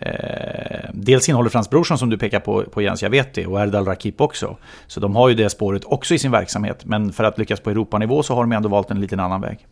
Eh, 0.00 0.90
dels 0.92 1.28
innehåller 1.28 1.50
Frans 1.50 1.70
Brorsson 1.70 1.98
som 1.98 2.10
du 2.10 2.18
pekar 2.18 2.40
på, 2.40 2.62
på 2.62 2.82
Jens, 2.82 3.02
jag 3.02 3.10
vet 3.10 3.34
det, 3.34 3.46
och 3.46 3.60
Erdal 3.60 3.84
Rakip 3.84 4.20
också. 4.20 4.56
Så 4.86 5.00
de 5.00 5.16
har 5.16 5.28
ju 5.28 5.34
det 5.34 5.50
spåret 5.50 5.84
också 5.84 6.14
i 6.14 6.18
sin 6.18 6.30
verksamhet, 6.30 6.84
men 6.84 7.12
för 7.12 7.24
att 7.24 7.38
lyckas 7.38 7.60
på 7.60 7.70
Europanivå 7.70 8.22
så 8.22 8.34
har 8.34 8.42
de 8.42 8.52
ändå 8.52 8.68
valt 8.68 8.90
en 8.90 9.00
liten 9.00 9.20
annan 9.20 9.40
väg. 9.40 9.66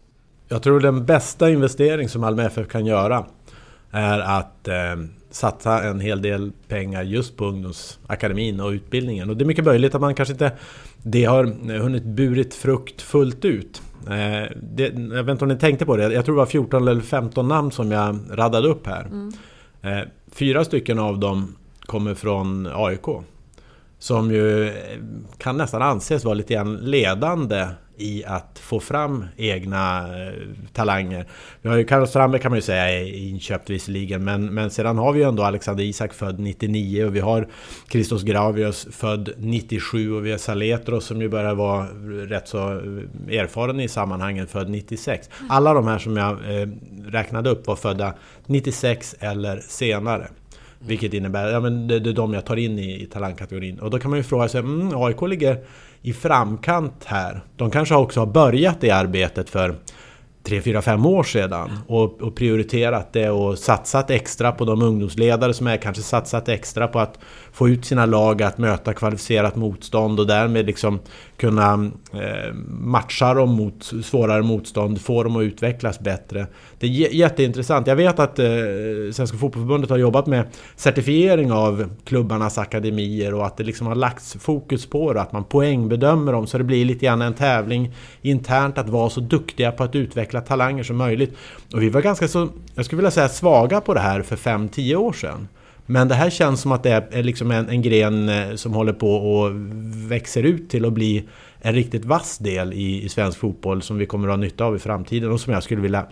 Jag 0.49 0.63
tror 0.63 0.81
den 0.81 1.05
bästa 1.07 1.51
investering 1.51 2.09
som 2.09 2.21
Malmö 2.21 2.47
FF 2.47 2.69
kan 2.69 2.87
göra 2.87 3.25
är 3.91 4.19
att 4.21 4.69
eh, 4.69 4.75
satsa 5.35 5.83
en 5.83 6.01
hel 6.01 6.23
del 6.23 6.53
pengar 6.69 7.03
just 7.03 7.37
på 7.37 7.45
ungdomsakademin 7.45 8.61
och 8.61 8.71
utbildningen. 8.71 9.31
Och 9.31 9.37
det 9.37 9.45
är 9.45 9.47
mycket 9.47 9.65
möjligt 9.65 9.95
att 9.95 10.01
man 10.01 10.15
kanske 10.15 10.33
inte 10.33 10.53
det 11.03 11.25
har 11.25 11.45
hunnit 11.79 12.05
burit 12.05 12.55
frukt 12.55 13.03
fullt 13.03 13.45
ut. 13.45 13.83
Eh, 14.07 14.51
det, 14.63 14.85
jag 14.95 15.25
vet 15.25 15.29
inte 15.29 15.45
om 15.45 15.49
ni 15.49 15.59
tänkte 15.59 15.87
på 15.87 15.97
det, 15.97 16.13
jag 16.13 16.25
tror 16.25 16.35
det 16.35 16.39
var 16.39 16.47
14 16.47 16.89
eller 16.89 17.01
15 17.01 17.49
namn 17.49 17.71
som 17.71 17.93
jag 17.93 18.19
raddade 18.31 18.69
upp 18.69 18.87
här. 18.87 19.05
Mm. 19.05 19.33
Eh, 19.83 20.09
fyra 20.33 20.65
stycken 20.65 20.99
av 20.99 21.19
dem 21.19 21.55
kommer 21.81 22.15
från 22.15 22.69
AIK. 22.73 23.07
Som 23.99 24.31
ju 24.31 24.73
kan 25.39 25.57
nästan 25.57 25.83
anses 25.83 26.25
vara 26.25 26.35
lite 26.35 26.55
grann 26.55 26.77
ledande 26.77 27.67
i 27.97 28.25
att 28.25 28.59
få 28.59 28.81
fram 28.81 29.25
egna 29.37 29.99
eh, 30.01 30.33
talanger. 30.73 31.27
Vi 31.63 31.69
har 31.69 31.77
ju 31.77 31.85
Carlos 31.85 32.11
Strandberg 32.11 32.43
kan 32.43 32.51
man 32.51 32.59
ju 32.59 32.63
säga 32.63 32.91
är 32.91 33.29
inköpt 33.29 33.71
visserligen 33.71 34.25
men, 34.25 34.47
men 34.47 34.71
sedan 34.71 34.99
har 34.99 35.13
vi 35.13 35.21
ju 35.21 35.29
ändå 35.29 35.43
Alexander 35.43 35.85
Isak 35.85 36.15
född 36.15 36.41
99 36.41 37.05
och 37.05 37.17
vi 37.17 37.21
har 37.21 37.49
Christos 37.91 38.23
Gravius 38.23 38.87
född 38.91 39.31
97 39.37 40.13
och 40.13 40.27
vi 40.27 40.31
har 40.31 40.39
Saletros 40.39 41.05
som 41.05 41.21
ju 41.21 41.29
börjar 41.29 41.55
vara 41.55 41.87
rätt 42.29 42.49
så 42.49 42.59
eh, 42.59 43.39
erfaren 43.39 43.81
i 43.81 43.89
sammanhanget 43.89 44.51
född 44.51 44.71
96. 44.71 45.31
Alla 45.49 45.75
de 45.75 45.87
här 45.87 45.99
som 45.99 46.17
jag 46.17 46.33
eh, 46.33 46.69
räknade 47.07 47.51
upp 47.51 47.67
var 47.67 47.77
födda 47.77 48.15
96 48.47 49.15
eller 49.21 49.61
senare. 49.61 50.29
Vilket 50.87 51.15
innebär, 51.15 51.49
ja 51.49 51.61
men 51.61 51.89
det, 51.89 52.01
det 52.01 52.11
är 52.11 52.15
de 52.15 52.35
jag 52.35 52.45
tar 52.45 52.57
in 52.57 52.79
i, 52.79 53.03
i 53.03 53.07
talangkategorin. 53.07 53.79
Och 53.79 53.91
då 53.91 53.99
kan 53.99 54.11
man 54.11 54.19
ju 54.19 54.23
fråga 54.23 54.49
sig, 54.49 54.61
mm, 54.61 54.93
AIK 54.95 55.23
ligger 55.23 55.59
i 56.05 56.13
framkant 56.13 57.05
här. 57.05 57.41
De 57.57 57.71
kanske 57.71 57.95
också 57.95 58.21
har 58.21 58.27
börjat 58.27 58.81
det 58.81 58.91
arbetet 58.91 59.51
för 59.51 59.75
3, 60.47 60.61
4, 60.61 60.83
5 60.83 61.07
år 61.07 61.23
sedan 61.23 61.79
och, 61.87 62.23
och, 62.23 62.37
prioriterat 62.37 63.13
det 63.13 63.31
och 63.31 63.59
satsat 63.59 64.11
extra 64.11 64.53
på 64.53 64.65
de 64.65 64.83
ungdomsledare 64.83 65.55
som 65.55 65.67
är 65.67 65.77
kanske 65.77 66.03
satsat 66.03 66.49
extra 66.49 66.89
på 66.89 66.99
att 66.99 67.19
få 67.55 67.69
ut 67.69 67.85
sina 67.85 68.07
lag 68.07 68.43
att 68.43 68.59
möta 68.59 68.95
kvalificerat 68.95 69.57
motstånd 69.57 70.21
och 70.21 70.27
därmed 70.27 70.67
liksom 70.67 71.01
kunna 71.37 71.91
eh, 72.13 72.55
matcha 72.69 73.35
dem 73.35 73.51
mot 73.51 73.85
svårare 74.05 74.43
motstånd, 74.43 75.01
få 75.01 75.23
dem 75.23 75.37
att 75.37 75.43
utvecklas 75.43 76.01
bättre. 76.01 76.47
Det 76.79 76.87
är 76.87 77.15
jätteintressant. 77.15 77.87
Jag 77.87 77.97
vet 77.97 78.19
att 78.19 78.39
eh, 78.39 78.47
Svenska 79.13 79.39
Fotbollförbundet 79.39 79.91
har 79.91 79.97
jobbat 79.97 80.27
med 80.27 80.47
certifiering 80.77 81.53
av 81.53 81.91
klubbarnas 82.05 82.59
akademier 82.59 83.35
och 83.35 83.47
att 83.47 83.57
det 83.57 83.65
liksom 83.65 83.87
har 83.87 83.95
lagts 83.95 84.37
fokus 84.41 84.87
på 84.87 85.13
det, 85.13 85.21
att 85.21 85.33
man 85.33 85.45
poängbedömer 85.45 86.33
dem 86.33 86.47
så 86.47 86.59
det 86.59 86.65
blir 86.65 86.85
lite 86.85 87.07
grann 87.07 87.23
en 87.23 87.35
tävling 87.35 87.95
internt 88.23 88.79
att 88.79 88.89
vara 88.89 89.11
så 89.11 89.21
duktiga 89.21 89.73
på 89.73 89.85
att 89.85 89.95
utveckla 89.95 90.41
talanger 90.41 90.83
som 90.83 90.97
möjligt. 90.97 91.37
Och 91.73 91.83
vi 91.83 91.89
var 91.89 92.01
ganska 92.01 92.29
så, 92.29 92.49
jag 92.75 92.85
skulle 92.85 92.97
vilja 92.97 93.11
säga 93.11 93.29
svaga 93.29 93.81
på 93.81 93.95
det 93.95 94.01
här 94.01 94.23
för 94.23 94.37
5-10 94.37 94.95
år 94.95 95.13
sedan. 95.13 95.49
Men 95.87 96.09
det 96.09 96.15
här 96.15 96.31
känns 96.31 96.61
som 96.61 96.73
att 96.73 96.83
det 96.83 97.09
är 97.11 97.23
liksom 97.23 97.51
en, 97.51 97.69
en 97.69 97.83
gren 97.83 98.29
eh, 98.29 98.55
som 98.55 98.75
håller 98.75 98.93
på 98.93 99.17
och 99.17 99.51
växer 100.11 100.43
ut 100.43 100.71
till 100.71 100.85
att 100.85 100.93
bli 100.93 101.25
en 101.61 101.75
riktigt 101.75 102.05
vass 102.05 102.39
del 102.39 102.73
i, 102.73 103.05
i 103.05 103.09
svensk 103.09 103.39
fotboll 103.39 103.83
som 103.83 103.99
vi 103.99 104.07
kommer 104.07 104.29
att 104.29 104.33
ha 104.33 104.37
nytta 104.37 104.65
av 104.65 104.77
i 104.77 104.79
framtiden 104.79 105.31
och 105.31 105.41
som 105.41 105.53
jag 105.53 105.63
skulle 105.63 105.81
vilja 105.81 106.07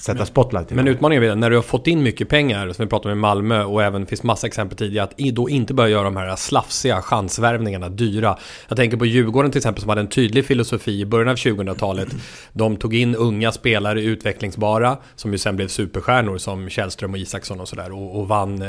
sätta 0.00 0.26
spotlight 0.26 0.72
i. 0.72 0.74
Men 0.74 0.88
utmaningen 0.88 1.24
är 1.24 1.36
när 1.36 1.50
du 1.50 1.56
har 1.56 1.62
fått 1.62 1.86
in 1.86 2.02
mycket 2.02 2.28
pengar, 2.28 2.72
som 2.72 2.84
vi 2.84 2.88
pratade 2.90 3.12
om 3.12 3.18
i 3.18 3.20
Malmö 3.20 3.64
och 3.64 3.82
även 3.82 4.06
finns 4.06 4.22
massa 4.22 4.46
exempel 4.46 4.78
tidigare, 4.78 5.04
att 5.04 5.18
då 5.18 5.48
inte 5.48 5.74
börja 5.74 5.88
göra 5.88 6.04
de 6.04 6.16
här 6.16 6.36
slafsiga 6.36 7.02
chansvärvningarna 7.02 7.88
dyra. 7.88 8.38
Jag 8.68 8.76
tänker 8.76 8.96
på 8.96 9.06
Djurgården 9.06 9.50
till 9.50 9.58
exempel 9.58 9.80
som 9.80 9.88
hade 9.88 10.00
en 10.00 10.08
tydlig 10.08 10.44
filosofi 10.44 11.00
i 11.00 11.06
början 11.06 11.28
av 11.28 11.36
2000-talet. 11.36 12.08
De 12.52 12.76
tog 12.76 12.94
in 12.94 13.14
unga 13.14 13.52
spelare, 13.52 14.02
utvecklingsbara, 14.02 14.96
som 15.16 15.32
ju 15.32 15.38
sen 15.38 15.56
blev 15.56 15.68
superstjärnor 15.68 16.38
som 16.38 16.68
Källström 16.68 17.12
och 17.12 17.18
Isaksson 17.18 17.60
och 17.60 17.68
sådär 17.68 17.92
och, 17.92 18.20
och 18.20 18.28
vann, 18.28 18.62
eh, 18.62 18.68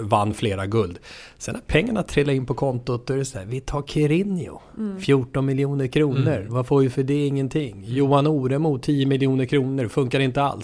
vann 0.00 0.34
flera 0.34 0.66
guld. 0.66 0.98
Sen 1.38 1.54
när 1.54 1.60
pengarna 1.60 2.02
trillar 2.02 2.32
in 2.32 2.46
på 2.46 2.54
kontot 2.54 3.06
då 3.06 3.14
är 3.14 3.18
det 3.18 3.24
så 3.24 3.38
här, 3.38 3.46
vi 3.46 3.60
tar 3.60 3.82
Kirinho, 3.82 4.60
mm. 4.78 5.00
14 5.00 5.46
miljoner 5.46 5.86
kronor. 5.86 6.36
Mm. 6.36 6.52
Vad 6.52 6.66
får 6.66 6.80
vi 6.80 6.90
för 6.90 7.02
det? 7.02 7.26
Ingenting. 7.26 7.84
Johan 7.86 8.26
Oremo, 8.26 8.78
10 8.78 9.06
miljoner 9.06 9.44
kronor, 9.44 9.88
funkar 9.88 10.20
inte 10.20 10.42
alls. 10.42 10.57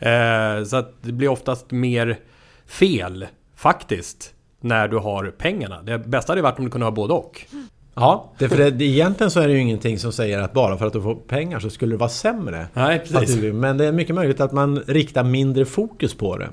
Mm. 0.00 0.60
Eh, 0.60 0.64
så 0.64 0.76
att 0.76 0.94
det 1.02 1.12
blir 1.12 1.28
oftast 1.28 1.70
mer 1.70 2.18
fel, 2.66 3.26
faktiskt, 3.56 4.34
när 4.60 4.88
du 4.88 4.98
har 4.98 5.34
pengarna. 5.38 5.82
Det 5.82 5.98
bästa 5.98 6.32
hade 6.32 6.42
varit 6.42 6.58
om 6.58 6.64
du 6.64 6.70
kunde 6.70 6.86
ha 6.86 6.90
både 6.90 7.14
och. 7.14 7.46
Ja, 7.94 8.32
det, 8.38 8.48
för 8.48 8.70
det, 8.70 8.84
egentligen 8.84 9.30
så 9.30 9.40
är 9.40 9.48
det 9.48 9.54
ju 9.54 9.60
ingenting 9.60 9.98
som 9.98 10.12
säger 10.12 10.40
att 10.40 10.52
bara 10.52 10.78
för 10.78 10.86
att 10.86 10.92
du 10.92 11.02
får 11.02 11.14
pengar 11.14 11.60
så 11.60 11.70
skulle 11.70 11.94
det 11.94 11.98
vara 11.98 12.08
sämre. 12.08 12.66
Nej, 12.72 12.98
precis. 12.98 13.52
Men 13.52 13.78
det 13.78 13.86
är 13.86 13.92
mycket 13.92 14.14
möjligt 14.14 14.40
att 14.40 14.52
man 14.52 14.78
riktar 14.78 15.24
mindre 15.24 15.64
fokus 15.64 16.14
på 16.14 16.36
det. 16.36 16.48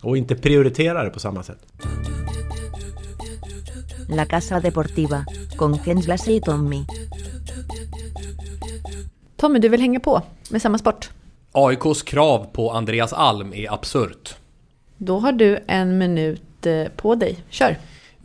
Och 0.00 0.16
inte 0.16 0.34
prioriterar 0.34 1.04
det 1.04 1.10
på 1.10 1.20
samma 1.20 1.42
sätt. 1.42 1.58
La 4.08 4.26
Casa 4.26 4.60
Deportiva 4.60 5.24
con 5.56 5.78
Jens 5.86 6.06
Lasse 6.06 6.32
y 6.32 6.40
Tommy. 6.40 6.84
Tommy, 9.36 9.58
du 9.58 9.68
vill 9.68 9.80
hänga 9.80 10.00
på 10.00 10.22
med 10.50 10.62
samma 10.62 10.78
sport? 10.78 11.10
AIKs 11.56 12.02
krav 12.02 12.46
på 12.52 12.70
Andreas 12.70 13.12
Alm 13.12 13.54
är 13.54 13.72
absurt. 13.72 14.36
Då 14.96 15.18
har 15.18 15.32
du 15.32 15.58
en 15.66 15.98
minut 15.98 16.66
eh, 16.66 16.84
på 16.96 17.14
dig. 17.14 17.36
Kör! 17.50 17.76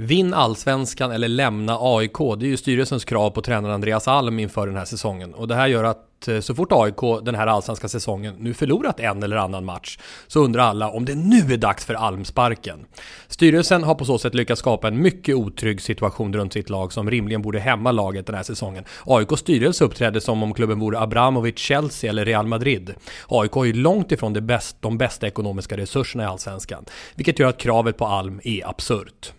Vinn 0.01 0.33
allsvenskan 0.33 1.11
eller 1.11 1.27
lämna 1.27 1.77
AIK. 1.81 2.17
Det 2.17 2.45
är 2.45 2.49
ju 2.49 2.57
styrelsens 2.57 3.05
krav 3.05 3.29
på 3.29 3.41
tränaren 3.41 3.75
Andreas 3.75 4.07
Alm 4.07 4.39
inför 4.39 4.67
den 4.67 4.75
här 4.75 4.85
säsongen. 4.85 5.33
Och 5.33 5.47
det 5.47 5.55
här 5.55 5.67
gör 5.67 5.83
att 5.83 6.27
eh, 6.27 6.39
så 6.39 6.55
fort 6.55 6.71
AIK 6.71 7.25
den 7.25 7.35
här 7.35 7.47
allsvenska 7.47 7.87
säsongen 7.87 8.35
nu 8.37 8.53
förlorat 8.53 8.99
en 8.99 9.23
eller 9.23 9.37
annan 9.37 9.65
match 9.65 9.99
så 10.27 10.43
undrar 10.43 10.63
alla 10.63 10.89
om 10.89 11.05
det 11.05 11.15
nu 11.15 11.53
är 11.53 11.57
dags 11.57 11.85
för 11.85 11.93
Almsparken. 11.93 12.85
Styrelsen 13.27 13.83
har 13.83 13.95
på 13.95 14.05
så 14.05 14.17
sätt 14.17 14.35
lyckats 14.35 14.59
skapa 14.59 14.87
en 14.87 15.01
mycket 15.01 15.35
otrygg 15.35 15.81
situation 15.81 16.33
runt 16.33 16.53
sitt 16.53 16.69
lag 16.69 16.93
som 16.93 17.11
rimligen 17.11 17.41
borde 17.41 17.59
hämma 17.59 17.91
laget 17.91 18.25
den 18.25 18.35
här 18.35 18.43
säsongen. 18.43 18.83
AIKs 19.05 19.39
styrelse 19.39 19.83
uppträdde 19.83 20.21
som 20.21 20.43
om 20.43 20.53
klubben 20.53 20.79
vore 20.79 20.99
Abramovic, 20.99 21.57
Chelsea 21.57 22.09
eller 22.09 22.25
Real 22.25 22.47
Madrid. 22.47 22.93
AIK 23.27 23.51
har 23.51 23.65
ju 23.65 23.73
långt 23.73 24.11
ifrån 24.11 24.33
det 24.33 24.41
bäst, 24.41 24.77
de 24.79 24.97
bästa 24.97 25.27
ekonomiska 25.27 25.77
resurserna 25.77 26.23
i 26.23 26.27
allsvenskan, 26.27 26.85
vilket 27.15 27.39
gör 27.39 27.49
att 27.49 27.57
kravet 27.57 27.97
på 27.97 28.05
Alm 28.05 28.41
är 28.43 28.69
absurt. 28.69 29.33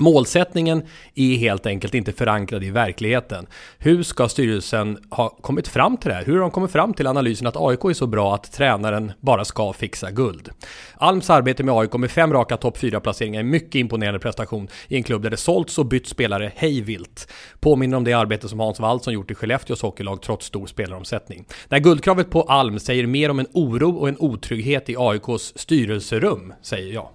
Målsättningen 0.00 0.82
är 1.14 1.36
helt 1.36 1.66
enkelt 1.66 1.94
inte 1.94 2.12
förankrad 2.12 2.64
i 2.64 2.70
verkligheten. 2.70 3.46
Hur 3.78 4.02
ska 4.02 4.28
styrelsen 4.28 4.98
ha 5.10 5.28
kommit 5.28 5.68
fram 5.68 5.96
till 5.96 6.08
det 6.08 6.14
här? 6.14 6.24
Hur 6.24 6.34
har 6.34 6.40
de 6.40 6.50
kommit 6.50 6.70
fram 6.70 6.94
till 6.94 7.06
analysen 7.06 7.46
att 7.46 7.56
AIK 7.56 7.84
är 7.84 7.92
så 7.92 8.06
bra 8.06 8.34
att 8.34 8.52
tränaren 8.52 9.12
bara 9.20 9.44
ska 9.44 9.72
fixa 9.72 10.10
guld? 10.10 10.50
Alms 10.94 11.30
arbete 11.30 11.64
med 11.64 11.74
AIK 11.74 11.94
med 11.94 12.10
fem 12.10 12.32
raka 12.32 12.56
topp 12.56 12.78
4-placeringar 12.78 13.40
är 13.40 13.44
mycket 13.44 13.74
imponerande 13.74 14.20
prestation 14.20 14.68
i 14.88 14.96
en 14.96 15.02
klubb 15.02 15.22
där 15.22 15.30
det 15.30 15.36
sålts 15.36 15.78
och 15.78 15.86
bytt 15.86 16.06
spelare 16.06 16.52
hejvilt. 16.56 17.32
Påminner 17.60 17.96
om 17.96 18.04
det 18.04 18.12
arbete 18.12 18.48
som 18.48 18.60
Hans 18.60 18.80
Wallson 18.80 19.14
gjort 19.14 19.30
i 19.30 19.34
Skellefteås 19.34 19.82
hockeylag 19.82 20.22
trots 20.22 20.46
stor 20.46 20.66
spelaromsättning. 20.66 21.44
Det 21.68 21.74
här 21.74 21.82
guldkravet 21.82 22.30
på 22.30 22.42
Alm 22.42 22.78
säger 22.78 23.06
mer 23.06 23.30
om 23.30 23.38
en 23.38 23.46
oro 23.52 23.96
och 23.96 24.08
en 24.08 24.16
otrygghet 24.18 24.88
i 24.88 24.96
AIKs 24.98 25.52
styrelserum, 25.56 26.52
säger 26.62 26.94
jag. 26.94 27.08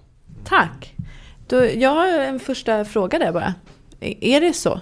Tack! 0.44 0.94
Då, 1.52 1.64
jag 1.64 1.90
har 1.90 2.08
en 2.08 2.40
första 2.40 2.84
fråga 2.84 3.18
där 3.18 3.32
bara. 3.32 3.54
Är 4.00 4.40
det 4.40 4.52
så? 4.52 4.80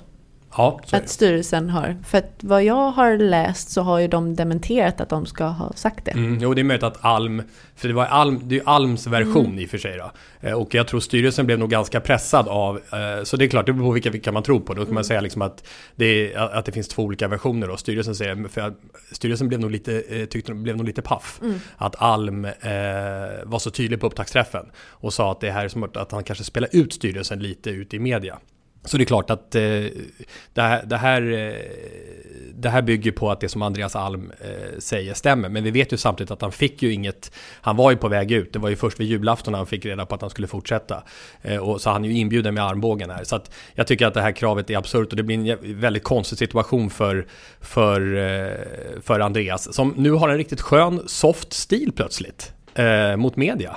Ja, 0.56 0.80
Att 0.90 1.08
styrelsen 1.08 1.70
har. 1.70 1.96
För 2.06 2.18
att 2.18 2.34
vad 2.40 2.64
jag 2.64 2.90
har 2.90 3.16
läst 3.16 3.70
så 3.70 3.82
har 3.82 3.98
ju 3.98 4.08
de 4.08 4.36
dementerat 4.36 5.00
att 5.00 5.08
de 5.08 5.26
ska 5.26 5.44
ha 5.44 5.72
sagt 5.72 6.04
det. 6.04 6.10
Mm, 6.10 6.38
jo, 6.40 6.54
det 6.54 6.60
är 6.60 6.64
möjligt 6.64 6.82
att 6.82 7.04
Alm, 7.04 7.42
för 7.76 7.88
det 7.88 7.94
var 7.94 8.06
Alm, 8.06 8.40
det 8.42 8.56
är 8.56 8.62
Alms 8.66 9.06
version 9.06 9.46
mm. 9.46 9.58
i 9.58 9.66
och 9.66 9.70
för 9.70 9.78
sig 9.78 9.98
då. 9.98 10.10
Eh, 10.48 10.54
och 10.54 10.74
jag 10.74 10.88
tror 10.88 11.00
styrelsen 11.00 11.46
blev 11.46 11.58
nog 11.58 11.70
ganska 11.70 12.00
pressad 12.00 12.48
av, 12.48 12.76
eh, 12.76 13.24
så 13.24 13.36
det 13.36 13.44
är 13.44 13.48
klart, 13.48 13.66
det 13.66 13.72
beror 13.72 13.86
på 13.86 13.92
vilka, 13.92 14.10
vilka 14.10 14.32
man 14.32 14.42
tror 14.42 14.60
på. 14.60 14.74
Då 14.74 14.80
kan 14.80 14.82
mm. 14.82 14.94
man 14.94 15.04
säga 15.04 15.20
liksom 15.20 15.42
att 15.42 15.68
det, 15.96 16.32
är, 16.32 16.38
att 16.38 16.64
det 16.64 16.72
finns 16.72 16.88
två 16.88 17.02
olika 17.02 17.28
versioner 17.28 17.70
och 17.70 17.80
styrelsen 17.80 18.14
säger, 18.14 18.48
för 18.48 18.74
styrelsen 19.12 19.48
blev 19.48 19.60
nog 19.60 19.70
lite, 19.70 20.02
eh, 20.08 20.24
tyckte, 20.24 20.54
blev 20.54 20.76
nog 20.76 20.86
lite 20.86 21.02
paff. 21.02 21.38
Mm. 21.42 21.58
Att 21.76 22.02
Alm 22.02 22.44
eh, 22.44 22.50
var 23.44 23.58
så 23.58 23.70
tydlig 23.70 24.00
på 24.00 24.06
upptaktsträffen 24.06 24.66
och 24.88 25.12
sa 25.12 25.32
att 25.32 25.40
det 25.40 25.50
här 25.50 25.64
är 25.64 25.68
som 25.68 25.82
att 25.82 26.12
han 26.12 26.24
kanske 26.24 26.44
spelar 26.44 26.68
ut 26.72 26.92
styrelsen 26.92 27.38
lite 27.38 27.70
ut 27.70 27.94
i 27.94 27.98
media. 27.98 28.38
Så 28.84 28.96
det 28.96 29.04
är 29.04 29.06
klart 29.06 29.30
att 29.30 29.54
eh, 29.54 29.62
det, 30.54 30.62
här, 30.62 30.84
det, 30.84 30.96
här, 30.96 31.32
eh, 31.32 31.54
det 32.54 32.68
här 32.68 32.82
bygger 32.82 33.12
på 33.12 33.30
att 33.30 33.40
det 33.40 33.48
som 33.48 33.62
Andreas 33.62 33.96
Alm 33.96 34.32
eh, 34.40 34.78
säger 34.78 35.14
stämmer. 35.14 35.48
Men 35.48 35.64
vi 35.64 35.70
vet 35.70 35.92
ju 35.92 35.96
samtidigt 35.96 36.30
att 36.30 36.42
han 36.42 36.52
fick 36.52 36.82
ju 36.82 36.92
inget, 36.92 37.32
han 37.60 37.76
var 37.76 37.90
ju 37.90 37.96
på 37.96 38.08
väg 38.08 38.32
ut. 38.32 38.52
Det 38.52 38.58
var 38.58 38.68
ju 38.68 38.76
först 38.76 39.00
vid 39.00 39.08
julafton 39.08 39.54
han 39.54 39.66
fick 39.66 39.84
reda 39.86 40.06
på 40.06 40.14
att 40.14 40.20
han 40.20 40.30
skulle 40.30 40.46
fortsätta. 40.46 41.02
Eh, 41.42 41.56
och 41.56 41.80
så 41.80 41.90
han 41.90 42.04
är 42.04 42.08
ju 42.08 42.14
inbjuden 42.14 42.54
med 42.54 42.64
armbågen 42.64 43.10
här. 43.10 43.24
Så 43.24 43.36
att 43.36 43.50
jag 43.74 43.86
tycker 43.86 44.06
att 44.06 44.14
det 44.14 44.22
här 44.22 44.32
kravet 44.32 44.70
är 44.70 44.76
absurt 44.76 45.10
och 45.10 45.16
det 45.16 45.22
blir 45.22 45.50
en 45.50 45.80
väldigt 45.80 46.04
konstig 46.04 46.38
situation 46.38 46.90
för, 46.90 47.26
för, 47.60 48.16
eh, 48.16 49.00
för 49.02 49.20
Andreas. 49.20 49.74
Som 49.74 49.94
nu 49.96 50.10
har 50.10 50.28
en 50.28 50.36
riktigt 50.36 50.60
skön, 50.60 51.02
soft 51.06 51.52
stil 51.52 51.92
plötsligt 51.96 52.52
eh, 52.74 53.16
mot 53.16 53.36
media. 53.36 53.76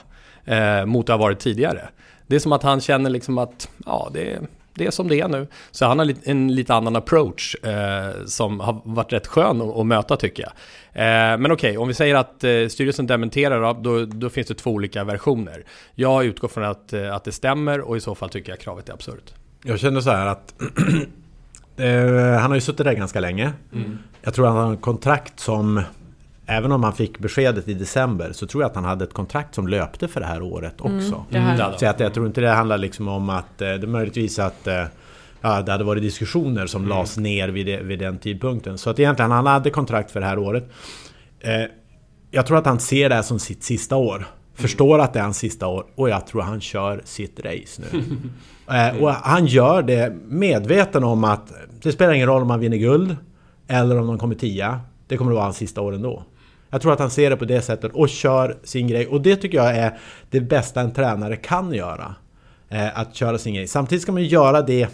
mot 0.85 1.07
det 1.07 1.13
har 1.13 1.17
varit 1.17 1.39
tidigare. 1.39 1.89
Det 2.27 2.35
är 2.35 2.39
som 2.39 2.51
att 2.51 2.63
han 2.63 2.81
känner 2.81 3.09
liksom 3.09 3.37
att, 3.37 3.69
ja 3.85 4.09
det 4.13 4.39
det 4.73 4.85
är 4.85 4.91
som 4.91 5.07
det 5.07 5.19
är 5.19 5.27
nu. 5.27 5.47
Så 5.71 5.85
han 5.85 5.99
har 5.99 6.13
en 6.23 6.55
lite 6.55 6.73
annan 6.73 6.95
approach 6.95 7.55
eh, 7.55 8.25
som 8.25 8.59
har 8.59 8.81
varit 8.83 9.13
rätt 9.13 9.27
skön 9.27 9.61
att, 9.61 9.77
att 9.77 9.85
möta 9.85 10.17
tycker 10.17 10.43
jag. 10.43 10.51
Eh, 10.93 11.37
men 11.37 11.51
okej, 11.51 11.53
okay, 11.53 11.77
om 11.77 11.87
vi 11.87 11.93
säger 11.93 12.15
att 12.15 12.43
eh, 12.43 12.67
styrelsen 12.69 13.07
dementerar 13.07 13.73
då, 13.73 14.05
då, 14.05 14.29
finns 14.29 14.47
det 14.47 14.53
två 14.53 14.71
olika 14.71 15.03
versioner. 15.03 15.63
Jag 15.95 16.25
utgår 16.25 16.47
från 16.47 16.63
att, 16.63 16.93
eh, 16.93 17.15
att 17.15 17.23
det 17.23 17.31
stämmer 17.31 17.81
och 17.81 17.97
i 17.97 17.99
så 17.99 18.15
fall 18.15 18.29
tycker 18.29 18.51
jag 18.51 18.59
kravet 18.59 18.89
är 18.89 18.93
absurt. 18.93 19.33
Jag 19.63 19.79
känner 19.79 20.01
så 20.01 20.11
här 20.11 20.27
att 20.27 20.53
eh, 21.77 22.39
han 22.39 22.51
har 22.51 22.55
ju 22.55 22.61
suttit 22.61 22.85
där 22.85 22.93
ganska 22.93 23.19
länge. 23.19 23.53
Mm. 23.73 23.97
Jag 24.21 24.33
tror 24.33 24.47
att 24.47 24.53
han 24.53 24.63
har 24.63 24.71
en 24.71 24.77
kontrakt 24.77 25.39
som 25.39 25.81
Även 26.45 26.71
om 26.71 26.83
han 26.83 26.93
fick 26.93 27.19
beskedet 27.19 27.67
i 27.67 27.73
december 27.73 28.31
så 28.31 28.47
tror 28.47 28.63
jag 28.63 28.69
att 28.69 28.75
han 28.75 28.85
hade 28.85 29.03
ett 29.03 29.13
kontrakt 29.13 29.55
som 29.55 29.67
löpte 29.67 30.07
för 30.07 30.19
det 30.19 30.25
här 30.25 30.41
året 30.41 30.81
mm, 30.81 30.97
också. 30.97 31.25
Mm, 31.31 31.57
det 31.57 31.79
så 31.79 31.85
att 31.85 31.99
jag 31.99 32.13
tror 32.13 32.27
inte 32.27 32.41
det 32.41 32.49
handlar 32.49 32.77
liksom 32.77 33.07
om 33.07 33.29
att 33.29 33.61
eh, 33.61 33.67
det 33.67 33.67
är 33.67 33.87
möjligtvis 33.87 34.39
att 34.39 34.67
eh, 34.67 34.83
ja, 35.41 35.61
det 35.61 35.71
hade 35.71 35.83
varit 35.83 36.03
diskussioner 36.03 36.67
som 36.67 36.81
mm. 36.81 36.89
lades 36.89 37.17
ner 37.17 37.49
vid, 37.49 37.65
det, 37.65 37.77
vid 37.77 37.99
den 37.99 38.17
tidpunkten. 38.17 38.77
Så 38.77 38.89
att 38.89 38.99
egentligen 38.99 39.31
han 39.31 39.45
hade 39.45 39.69
kontrakt 39.69 40.11
för 40.11 40.19
det 40.19 40.25
här 40.25 40.37
året. 40.37 40.69
Eh, 41.39 41.63
jag 42.31 42.45
tror 42.45 42.57
att 42.57 42.65
han 42.65 42.79
ser 42.79 43.09
det 43.09 43.15
här 43.15 43.21
som 43.21 43.39
sitt 43.39 43.63
sista 43.63 43.95
år. 43.95 44.25
Förstår 44.55 44.99
att 44.99 45.13
det 45.13 45.19
är 45.19 45.23
hans 45.23 45.37
sista 45.37 45.67
år 45.67 45.85
och 45.95 46.09
jag 46.09 46.27
tror 46.27 46.41
han 46.41 46.61
kör 46.61 47.01
sitt 47.05 47.39
race 47.39 47.81
nu. 47.81 48.05
och 49.01 49.11
han 49.11 49.45
gör 49.45 49.81
det 49.81 50.15
medveten 50.25 51.03
om 51.03 51.23
att 51.23 51.53
det 51.81 51.91
spelar 51.91 52.13
ingen 52.13 52.27
roll 52.27 52.41
om 52.41 52.49
han 52.49 52.59
vinner 52.59 52.77
guld 52.77 53.15
eller 53.67 53.99
om 53.99 54.07
de 54.07 54.17
kommer 54.17 54.35
tia. 54.35 54.81
Det 55.07 55.17
kommer 55.17 55.31
att 55.31 55.35
vara 55.35 55.45
hans 55.45 55.57
sista 55.57 55.81
år 55.81 55.95
ändå. 55.95 56.23
Jag 56.73 56.81
tror 56.81 56.93
att 56.93 56.99
han 56.99 57.09
ser 57.09 57.29
det 57.29 57.37
på 57.37 57.45
det 57.45 57.61
sättet 57.61 57.91
och 57.93 58.09
kör 58.09 58.57
sin 58.63 58.87
grej. 58.87 59.07
Och 59.07 59.21
det 59.21 59.35
tycker 59.35 59.57
jag 59.57 59.77
är 59.77 59.97
det 60.29 60.41
bästa 60.41 60.81
en 60.81 60.93
tränare 60.93 61.35
kan 61.35 61.73
göra. 61.73 62.15
Eh, 62.69 62.99
att 62.99 63.15
köra 63.15 63.37
sin 63.37 63.53
grej. 63.53 63.67
Samtidigt 63.67 64.01
ska 64.01 64.11
man 64.11 64.23
göra 64.23 64.61
det 64.61 64.89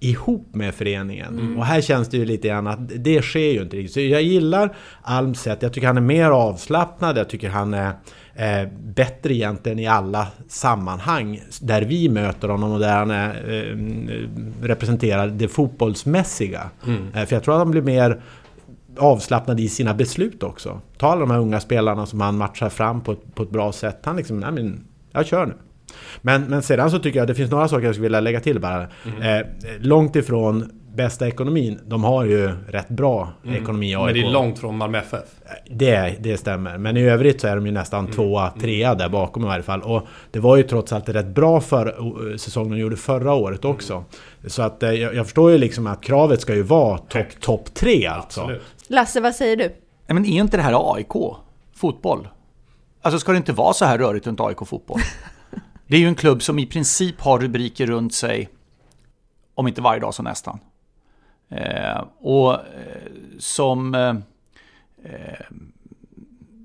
ihop 0.00 0.54
med 0.54 0.74
föreningen. 0.74 1.38
Mm. 1.38 1.58
Och 1.58 1.66
här 1.66 1.80
känns 1.80 2.08
det 2.08 2.16
ju 2.16 2.24
lite 2.24 2.48
grann 2.48 2.66
att 2.66 2.78
det 2.96 3.22
sker 3.22 3.52
ju 3.52 3.62
inte 3.62 3.76
riktigt. 3.76 3.92
Så 3.92 4.00
jag 4.00 4.22
gillar 4.22 4.76
Alms 5.02 5.40
sätt. 5.40 5.62
Jag 5.62 5.72
tycker 5.72 5.86
han 5.86 5.96
är 5.96 6.00
mer 6.00 6.30
avslappnad. 6.30 7.18
Jag 7.18 7.28
tycker 7.28 7.48
han 7.48 7.74
är 7.74 7.92
eh, 8.34 8.68
bättre 8.78 9.34
egentligen 9.34 9.78
i 9.78 9.86
alla 9.86 10.26
sammanhang 10.48 11.42
där 11.60 11.82
vi 11.82 12.08
möter 12.08 12.48
honom 12.48 12.72
och 12.72 12.80
där 12.80 12.96
han 12.96 13.10
är, 13.10 13.28
eh, 13.28 13.76
representerar 14.62 15.28
det 15.28 15.48
fotbollsmässiga. 15.48 16.70
Mm. 16.86 17.06
Eh, 17.14 17.26
för 17.26 17.36
jag 17.36 17.42
tror 17.42 17.54
att 17.54 17.60
han 17.60 17.70
blir 17.70 17.82
mer 17.82 18.22
avslappnad 18.98 19.60
i 19.60 19.68
sina 19.68 19.94
beslut 19.94 20.42
också. 20.42 20.80
Ta 20.98 21.06
alla 21.06 21.20
de 21.20 21.30
här 21.30 21.38
unga 21.38 21.60
spelarna 21.60 22.06
som 22.06 22.20
han 22.20 22.36
matchar 22.36 22.68
fram 22.68 23.00
på 23.00 23.12
ett, 23.12 23.34
på 23.34 23.42
ett 23.42 23.50
bra 23.50 23.72
sätt. 23.72 23.98
Han 24.04 24.16
liksom, 24.16 24.40
nej 24.40 24.52
men, 24.52 24.84
jag 25.12 25.26
kör 25.26 25.46
nu. 25.46 25.54
Men, 26.22 26.42
men 26.42 26.62
sedan 26.62 26.90
så 26.90 26.98
tycker 26.98 27.18
jag 27.18 27.28
det 27.28 27.34
finns 27.34 27.50
några 27.50 27.68
saker 27.68 27.84
jag 27.86 27.94
skulle 27.94 28.06
vilja 28.06 28.20
lägga 28.20 28.40
till 28.40 28.60
bara. 28.60 28.86
Mm. 29.06 29.22
Eh, 29.22 29.46
långt 29.80 30.16
ifrån 30.16 30.70
bästa 30.94 31.28
ekonomin. 31.28 31.80
De 31.86 32.04
har 32.04 32.24
ju 32.24 32.50
rätt 32.68 32.88
bra 32.88 33.32
mm. 33.44 33.62
ekonomi 33.62 33.94
AIK. 33.94 34.04
Men 34.04 34.14
det 34.14 34.20
är 34.20 34.32
långt 34.32 34.58
från 34.58 34.76
Malmö 34.76 34.98
FF. 34.98 35.28
Det, 35.70 36.16
det 36.20 36.36
stämmer. 36.36 36.78
Men 36.78 36.96
i 36.96 37.02
övrigt 37.02 37.40
så 37.40 37.46
är 37.48 37.56
de 37.56 37.66
ju 37.66 37.72
nästan 37.72 38.00
mm. 38.00 38.12
tvåa, 38.12 38.48
mm. 38.48 38.60
trea 38.60 38.94
där 38.94 39.08
bakom 39.08 39.42
i 39.42 39.46
varje 39.46 39.62
fall. 39.62 39.82
Och 39.82 40.06
det 40.30 40.40
var 40.40 40.56
ju 40.56 40.62
trots 40.62 40.92
allt 40.92 41.08
rätt 41.08 41.26
bra 41.26 41.60
för 41.60 41.94
säsong 42.36 42.70
de 42.70 42.78
gjorde 42.78 42.96
förra 42.96 43.34
året 43.34 43.64
också. 43.64 43.92
Mm. 43.94 44.06
Så 44.46 44.62
att 44.62 44.82
eh, 44.82 44.90
jag, 44.90 45.14
jag, 45.14 45.26
förstår 45.26 45.50
ju 45.50 45.58
liksom 45.58 45.86
att 45.86 46.02
kravet 46.02 46.40
ska 46.40 46.54
ju 46.54 46.62
vara 46.62 46.98
topp 46.98 47.40
top 47.40 47.74
tre 47.74 48.06
alltså. 48.06 48.40
Absolut. 48.40 48.62
Lasse, 48.92 49.20
vad 49.20 49.34
säger 49.34 49.56
du? 49.56 49.68
Nej, 50.06 50.14
men 50.14 50.24
är 50.24 50.40
inte 50.40 50.56
det 50.56 50.62
här 50.62 50.94
AIK? 50.94 51.12
Fotboll? 51.74 52.28
Alltså 53.02 53.18
ska 53.18 53.32
det 53.32 53.38
inte 53.38 53.52
vara 53.52 53.72
så 53.72 53.84
här 53.84 53.98
rörigt 53.98 54.26
runt 54.26 54.40
AIK 54.40 54.58
fotboll? 54.66 55.00
Det 55.86 55.96
är 55.96 56.00
ju 56.00 56.06
en 56.06 56.14
klubb 56.14 56.42
som 56.42 56.58
i 56.58 56.66
princip 56.66 57.20
har 57.20 57.38
rubriker 57.38 57.86
runt 57.86 58.14
sig, 58.14 58.48
om 59.54 59.68
inte 59.68 59.80
varje 59.80 60.00
dag 60.00 60.14
så 60.14 60.22
nästan. 60.22 60.58
Eh, 61.48 62.04
och 62.20 62.52
eh, 62.54 62.60
som 63.38 63.94
eh, 63.94 64.14
eh, 65.12 65.46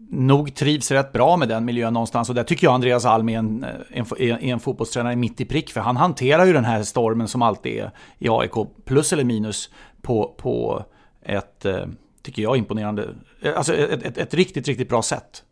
nog 0.10 0.56
trivs 0.56 0.92
rätt 0.92 1.14
bra 1.14 1.38
med 1.38 1.50
den 1.50 1.66
miljön 1.66 1.94
någonstans. 1.94 2.30
Och 2.30 2.36
där 2.36 2.44
tycker 2.44 2.68
jag 2.68 2.74
Andreas 2.74 3.06
Alm 3.06 3.30
är 3.30 3.38
en, 3.38 3.66
en, 3.90 4.06
är 4.20 4.44
en 4.44 4.60
fotbollstränare 4.60 5.16
mitt 5.16 5.42
i 5.42 5.46
prick. 5.46 5.72
För 5.72 5.82
han 5.82 5.98
hanterar 5.98 6.46
ju 6.46 6.54
den 6.54 6.66
här 6.66 6.84
stormen 6.84 7.28
som 7.28 7.42
alltid 7.42 7.78
är 7.78 7.92
i 8.20 8.30
AIK, 8.30 8.54
plus 8.86 9.14
eller 9.14 9.24
minus, 9.24 9.70
på, 10.02 10.36
på 10.38 10.86
ett, 11.22 11.66
eh, 11.66 11.86
tycker 12.28 12.42
jag, 12.42 12.58
imponerande, 12.58 13.16
eh, 13.42 13.58
alltså 13.58 13.76
ett, 13.76 14.04
ett, 14.04 14.18
ett, 14.18 14.34
riktigt, 14.34 14.68
riktigt 14.68 14.90
bra 14.90 15.02
sätt. 15.02 15.44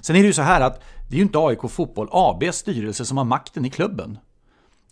Sen 0.00 0.16
är 0.16 0.20
det 0.20 0.26
ju 0.26 0.32
så 0.32 0.42
här 0.42 0.60
att 0.60 0.82
det 1.08 1.14
är 1.14 1.18
ju 1.18 1.22
inte 1.22 1.38
AIK 1.38 1.70
Fotboll 1.70 2.08
ABs 2.12 2.56
styrelse 2.56 3.04
som 3.04 3.16
har 3.16 3.24
makten 3.24 3.64
i 3.64 3.70
klubben. 3.70 4.18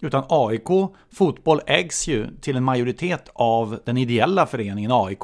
Utan 0.01 0.25
AIK 0.29 0.69
Fotboll 1.13 1.61
ägs 1.67 2.09
ju 2.09 2.27
till 2.41 2.57
en 2.57 2.65
majoritet 2.65 3.31
av 3.35 3.81
den 3.85 3.97
ideella 3.97 4.47
föreningen 4.47 4.93
AIK. 4.93 5.23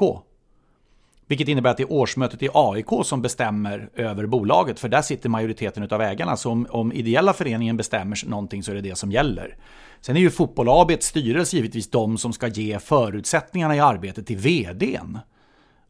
Vilket 1.27 1.47
innebär 1.47 1.69
att 1.69 1.77
det 1.77 1.83
är 1.83 1.91
årsmötet 1.91 2.43
i 2.43 2.49
AIK 2.53 2.87
som 3.03 3.21
bestämmer 3.21 3.89
över 3.95 4.25
bolaget, 4.25 4.79
för 4.79 4.89
där 4.89 5.01
sitter 5.01 5.29
majoriteten 5.29 5.87
av 5.91 6.01
ägarna. 6.01 6.37
Så 6.37 6.51
om, 6.51 6.67
om 6.69 6.93
ideella 6.93 7.33
föreningen 7.33 7.77
bestämmer 7.77 8.29
någonting 8.29 8.63
så 8.63 8.71
är 8.71 8.75
det 8.75 8.81
det 8.81 8.95
som 8.95 9.11
gäller. 9.11 9.57
Sen 10.01 10.15
är 10.15 10.19
ju 10.19 10.29
Fotboll 10.29 10.69
ABs 10.69 11.05
styrelse 11.05 11.55
givetvis 11.55 11.89
de 11.89 12.17
som 12.17 12.33
ska 12.33 12.47
ge 12.47 12.79
förutsättningarna 12.79 13.75
i 13.75 13.79
arbetet 13.79 14.27
till 14.27 14.37
VDn. 14.37 15.17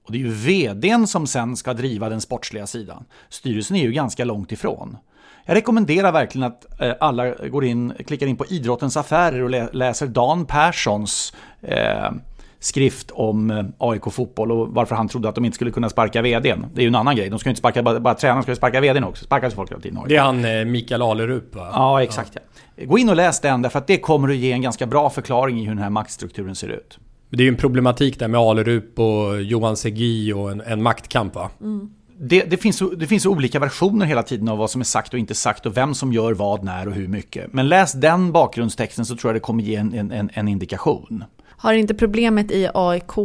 Och 0.04 0.12
det 0.12 0.18
är 0.18 0.20
ju 0.20 0.30
VDn 0.30 1.08
som 1.08 1.28
sen 1.28 1.56
ska 1.58 1.74
driva 1.74 2.10
den 2.10 2.22
sportsliga 2.22 2.68
sidan. 2.68 3.06
Styrelsen 3.30 3.78
är 3.78 3.82
ju 3.82 3.92
ganska 3.92 4.26
långt 4.26 4.52
ifrån. 4.52 4.98
Jag 5.46 5.56
rekommenderar 5.56 6.12
verkligen 6.12 6.48
att 6.48 6.82
eh, 6.82 6.94
alla 7.00 7.30
går 7.30 7.66
in, 7.66 7.94
klickar 8.08 8.28
in 8.28 8.36
på 8.36 8.46
Idrottens 8.46 8.98
Affärer 8.98 9.42
och 9.44 9.76
läser 9.76 10.08
Dan 10.08 10.46
Perssons 10.46 11.34
eh, 11.62 12.12
skrift 12.60 13.12
om 13.12 13.52
eh, 13.52 13.66
AIK 13.78 14.04
fotboll 14.12 14.52
och 14.52 14.68
varför 14.70 14.96
han 14.96 15.08
trodde 15.08 15.30
att 15.30 15.36
de 15.36 15.46
inte 15.46 15.56
skulle 15.56 15.72
kunna 15.72 15.90
sparka 15.90 16.22
VDn. 16.22 16.66
Det 16.74 16.82
är 16.82 16.84
ju 16.84 16.88
en 16.88 16.96
annan 16.96 17.16
grej. 17.16 17.30
De 17.30 17.40
ska 17.40 17.50
ju 17.50 17.52
inte 17.52 17.60
sparka 17.60 17.84
bara, 17.84 18.00
bara 18.00 18.14
tränaren, 18.14 18.40
de 18.42 18.44
ska 18.44 18.56
sparka 18.56 18.82
VDn 18.82 19.04
också. 19.04 19.26
Sparkas 19.26 19.54
folk 19.54 19.72
hela 19.72 19.82
tiden. 19.82 20.00
Det 20.08 20.16
är 20.16 20.22
han 20.22 20.46
eh, 20.46 20.66
Mikael 20.66 21.02
Alerup 21.02 21.56
va? 21.56 21.70
Ja, 21.74 22.04
exakt. 22.04 22.32
Ja. 22.34 22.42
Ja. 22.76 22.86
Gå 22.86 22.98
in 22.98 23.10
och 23.10 23.16
läs 23.16 23.40
den 23.40 23.62
därför 23.62 23.80
att 23.80 23.88
det 23.88 23.98
kommer 23.98 24.30
att 24.30 24.36
ge 24.36 24.52
en 24.52 24.62
ganska 24.62 24.86
bra 24.86 25.10
förklaring 25.10 25.60
i 25.60 25.64
hur 25.64 25.70
den 25.70 25.84
här 25.84 25.90
maktstrukturen 25.90 26.56
ser 26.56 26.68
ut. 26.70 27.00
Det 27.38 27.44
är 27.44 27.46
ju 27.46 27.50
en 27.50 27.58
problematik 27.58 28.20
där 28.20 28.28
med 28.28 28.40
Alerup 28.40 29.00
och 29.00 29.42
Johan 29.42 29.78
Segi 29.78 30.34
och 30.34 30.52
en, 30.52 30.62
en 30.62 30.84
maktkamp 30.84 31.36
va? 31.36 31.50
Mm. 31.62 31.90
Det, 32.20 32.44
det, 32.44 32.58
finns, 32.58 32.84
det 32.98 33.08
finns 33.08 33.26
olika 33.26 33.60
versioner 33.60 34.06
hela 34.06 34.24
tiden 34.24 34.50
av 34.50 34.58
vad 34.58 34.70
som 34.70 34.82
är 34.82 34.86
sagt 34.86 35.14
och 35.14 35.20
inte 35.20 35.36
sagt 35.36 35.66
och 35.66 35.78
vem 35.78 35.94
som 35.94 36.14
gör 36.14 36.34
vad, 36.34 36.64
när 36.64 36.88
och 36.88 36.94
hur 36.94 37.08
mycket. 37.08 37.54
Men 37.54 37.70
läs 37.70 37.94
den 37.94 38.32
bakgrundstexten 38.32 39.06
så 39.06 39.16
tror 39.16 39.30
jag 39.30 39.36
det 39.36 39.40
kommer 39.40 39.64
ge 39.64 39.76
en, 39.76 40.12
en, 40.12 40.30
en 40.34 40.48
indikation. 40.48 41.24
Har 41.46 41.74
inte 41.74 41.94
problemet 41.94 42.52
i 42.52 42.70
AIK 42.74 43.18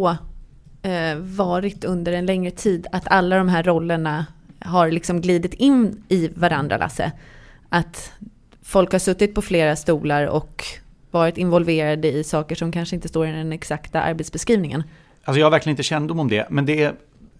eh, 0.83 1.16
varit 1.18 1.85
under 1.85 2.12
en 2.12 2.27
längre 2.27 2.51
tid 2.51 2.87
att 2.92 3.09
alla 3.09 3.37
de 3.37 3.49
här 3.49 3.62
rollerna 3.62 4.27
har 4.61 4.90
liksom 4.90 5.21
glidit 5.21 5.55
in 5.55 6.03
i 6.09 6.29
varandra, 6.35 6.77
Lasse? 6.77 7.12
Att 7.68 8.12
folk 8.62 8.92
har 8.92 8.99
suttit 8.99 9.35
på 9.35 9.42
flera 9.42 9.77
stolar 9.77 10.27
och 10.27 10.64
varit 11.11 11.38
involverade 11.38 12.09
i 12.09 12.25
saker 12.25 12.55
som 12.55 12.73
kanske 12.73 12.97
inte 12.97 13.09
står 13.09 13.27
i 13.27 13.33
den 13.33 13.53
exakta 13.53 14.01
arbetsbeskrivningen. 14.01 14.83
Alltså 15.25 15.38
jag 15.38 15.47
har 15.47 15.51
verkligen 15.51 15.73
inte 15.73 15.83
kännedom 15.83 16.21
om 16.21 16.29
det, 16.29 16.47
men 16.51 16.66
det 16.66 16.83
är, 16.83 16.94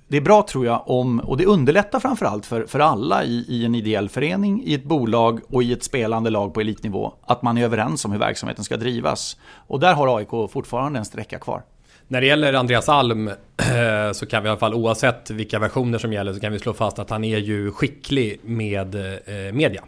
det 0.09 0.17
är 0.17 0.21
bra 0.21 0.47
tror 0.49 0.67
jag 0.67 0.83
om, 0.87 1.21
och 1.21 1.37
det 1.37 1.47
underlättar 1.47 2.01
framförallt 2.01 2.47
för, 2.47 2.67
för 2.67 2.81
alla 2.81 3.25
i, 3.25 3.45
i 3.49 3.65
en 3.65 3.75
ideell 3.75 4.09
förening, 4.09 4.63
i 4.65 4.75
ett 4.75 4.85
bolag 4.85 5.41
och 5.49 5.63
i 5.63 5.73
ett 5.73 5.83
spelande 5.83 6.31
lag 6.31 6.55
på 6.55 6.61
elitnivå, 6.61 7.13
att 7.27 7.43
man 7.43 7.59
är 7.59 7.65
överens 7.65 8.05
om 8.05 8.13
hur 8.13 8.19
verksamheten 8.19 8.65
ska 8.65 8.77
drivas. 8.77 9.37
Och 9.53 9.81
där 9.81 9.95
har 9.95 10.19
AIK 10.19 10.51
fortfarande 10.51 10.99
en 10.99 11.05
sträcka 11.05 11.39
kvar. 11.39 11.63
När 12.09 12.21
det 12.21 12.27
gäller 12.27 12.53
Andreas 12.53 12.89
Alm 12.89 13.31
så 14.13 14.27
kan 14.27 14.43
vi 14.43 14.47
i 14.47 14.51
alla 14.51 14.59
fall 14.59 14.75
oavsett 14.75 15.31
vilka 15.31 15.59
versioner 15.59 15.99
som 15.99 16.13
gäller 16.13 16.33
så 16.33 16.41
kan 16.41 16.53
vi 16.53 16.59
slå 16.59 16.73
fast 16.73 16.99
att 16.99 17.11
han 17.11 17.25
är 17.25 17.39
ju 17.39 17.73
skicklig 17.73 18.41
med 18.43 18.95
eh, 18.95 19.53
media. 19.53 19.85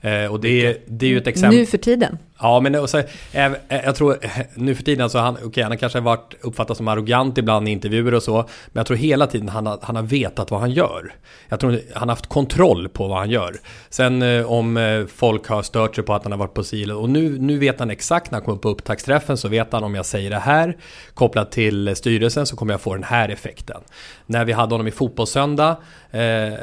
Eh, 0.00 0.32
och 0.32 0.40
det, 0.40 0.82
det 0.86 1.06
är 1.06 1.10
ju 1.10 1.18
ett 1.18 1.26
exempel... 1.26 1.58
Nu 1.58 1.66
för 1.66 1.78
tiden. 1.78 2.18
Ja, 2.42 2.60
men 2.60 2.74
också, 2.74 2.98
eh, 3.32 3.46
eh, 3.46 3.52
jag 3.68 3.94
tror 3.94 4.18
eh, 4.22 4.30
nu 4.54 4.74
för 4.74 4.82
tiden 4.82 5.10
så 5.10 5.18
han, 5.18 5.36
okay, 5.44 5.62
han 5.62 5.72
har 5.72 5.76
kanske 5.76 6.00
varit 6.00 6.34
uppfattat 6.40 6.76
som 6.76 6.88
arrogant 6.88 7.38
ibland 7.38 7.68
i 7.68 7.70
intervjuer 7.70 8.14
och 8.14 8.22
så. 8.22 8.36
Men 8.36 8.80
jag 8.80 8.86
tror 8.86 8.96
hela 8.96 9.26
tiden 9.26 9.48
han 9.48 9.66
har, 9.66 9.78
han 9.82 9.96
har 9.96 10.02
vetat 10.02 10.50
vad 10.50 10.60
han 10.60 10.70
gör. 10.70 11.14
Jag 11.48 11.60
tror 11.60 11.80
han 11.94 12.08
har 12.08 12.16
haft 12.16 12.26
kontroll 12.26 12.88
på 12.88 13.08
vad 13.08 13.18
han 13.18 13.30
gör. 13.30 13.56
Sen 13.90 14.22
eh, 14.22 14.52
om 14.52 15.06
folk 15.14 15.48
har 15.48 15.62
stört 15.62 15.94
sig 15.94 16.04
på 16.04 16.14
att 16.14 16.22
han 16.22 16.32
har 16.32 16.38
varit 16.38 16.54
på 16.54 16.64
silo. 16.64 16.94
Och 16.94 17.10
nu, 17.10 17.38
nu 17.38 17.58
vet 17.58 17.78
han 17.78 17.90
exakt 17.90 18.30
när 18.30 18.38
han 18.38 18.44
kommer 18.44 18.58
på 18.58 18.68
upptaktsträffen 18.68 19.36
så 19.36 19.48
vet 19.48 19.72
han 19.72 19.84
om 19.84 19.94
jag 19.94 20.06
säger 20.06 20.30
det 20.30 20.38
här 20.38 20.76
kopplat 21.14 21.52
till 21.52 21.96
styrelsen 21.96 22.46
så 22.46 22.56
kommer 22.56 22.74
jag 22.74 22.80
få 22.80 22.94
den 22.94 23.04
här 23.04 23.28
effekten. 23.28 23.80
När 24.26 24.44
vi 24.44 24.52
hade 24.52 24.74
honom 24.74 24.86
i 24.86 24.90
Fotbollssöndag 24.90 25.76
eh, 26.10 26.20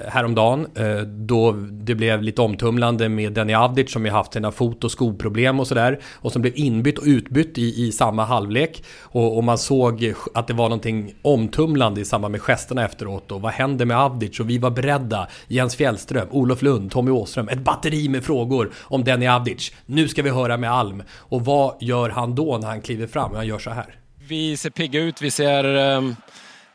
häromdagen 0.08 0.68
eh, 0.76 1.02
då 1.02 1.52
det 1.72 1.96
blev 1.96 2.24
lite 2.24 2.42
omtumlande 2.42 3.10
med 3.10 3.34
Denny 3.34 3.54
Avdic 3.54 3.92
som 3.92 4.06
ju 4.06 4.12
haft 4.12 4.34
sina 4.34 4.52
fot 4.52 4.84
och 4.84 4.92
skoproblem 4.92 5.60
och 5.60 5.68
sådär. 5.70 6.00
Och 6.16 6.32
som 6.32 6.42
blev 6.42 6.54
inbytt 6.56 6.98
och 6.98 7.06
utbytt 7.06 7.58
i, 7.58 7.88
i 7.88 7.92
samma 7.92 8.26
halvlek. 8.26 8.84
Och, 9.02 9.38
och, 9.38 9.44
man 9.44 9.58
såg 9.58 10.14
att 10.34 10.48
det 10.48 10.54
var 10.54 10.70
någonting 10.70 11.14
omtumlande 11.22 12.02
i 12.02 12.06
samband 12.06 12.32
med 12.32 12.42
gesterna 12.42 12.86
efteråt. 12.86 13.32
Och 13.32 13.42
vad 13.42 13.52
hände 13.52 13.86
med 13.86 13.98
Avdic? 13.98 14.40
Och 14.40 14.50
vi 14.50 14.58
var 14.58 14.72
beredda. 14.72 15.28
Jens 15.48 15.76
Fjällström, 15.76 16.28
Olof 16.32 16.62
Lund, 16.62 16.92
Tommy 16.92 17.12
Åström. 17.12 17.50
Ett 17.50 17.60
batteri 17.60 18.10
med 18.10 18.24
frågor 18.24 18.72
om 18.80 19.04
Denny 19.04 19.28
Avdic. 19.28 19.72
Nu 19.86 20.08
ska 20.08 20.22
vi 20.22 20.30
höra 20.30 20.58
med 20.58 20.72
Alm. 20.72 21.04
Och 21.12 21.46
vad 21.46 21.76
gör 21.80 22.10
han 22.10 22.36
då 22.36 22.58
när 22.58 22.68
han 22.68 22.82
kliver 22.82 23.08
fram? 23.08 23.36
Han 23.36 23.48
gör 23.48 23.60
så 23.60 23.70
här. 23.70 23.96
Vi 24.28 24.58
ser 24.58 24.70
pigga 24.70 25.02
ut, 25.02 25.22
vi 25.22 25.32
ser 25.32 25.66
um 25.66 26.16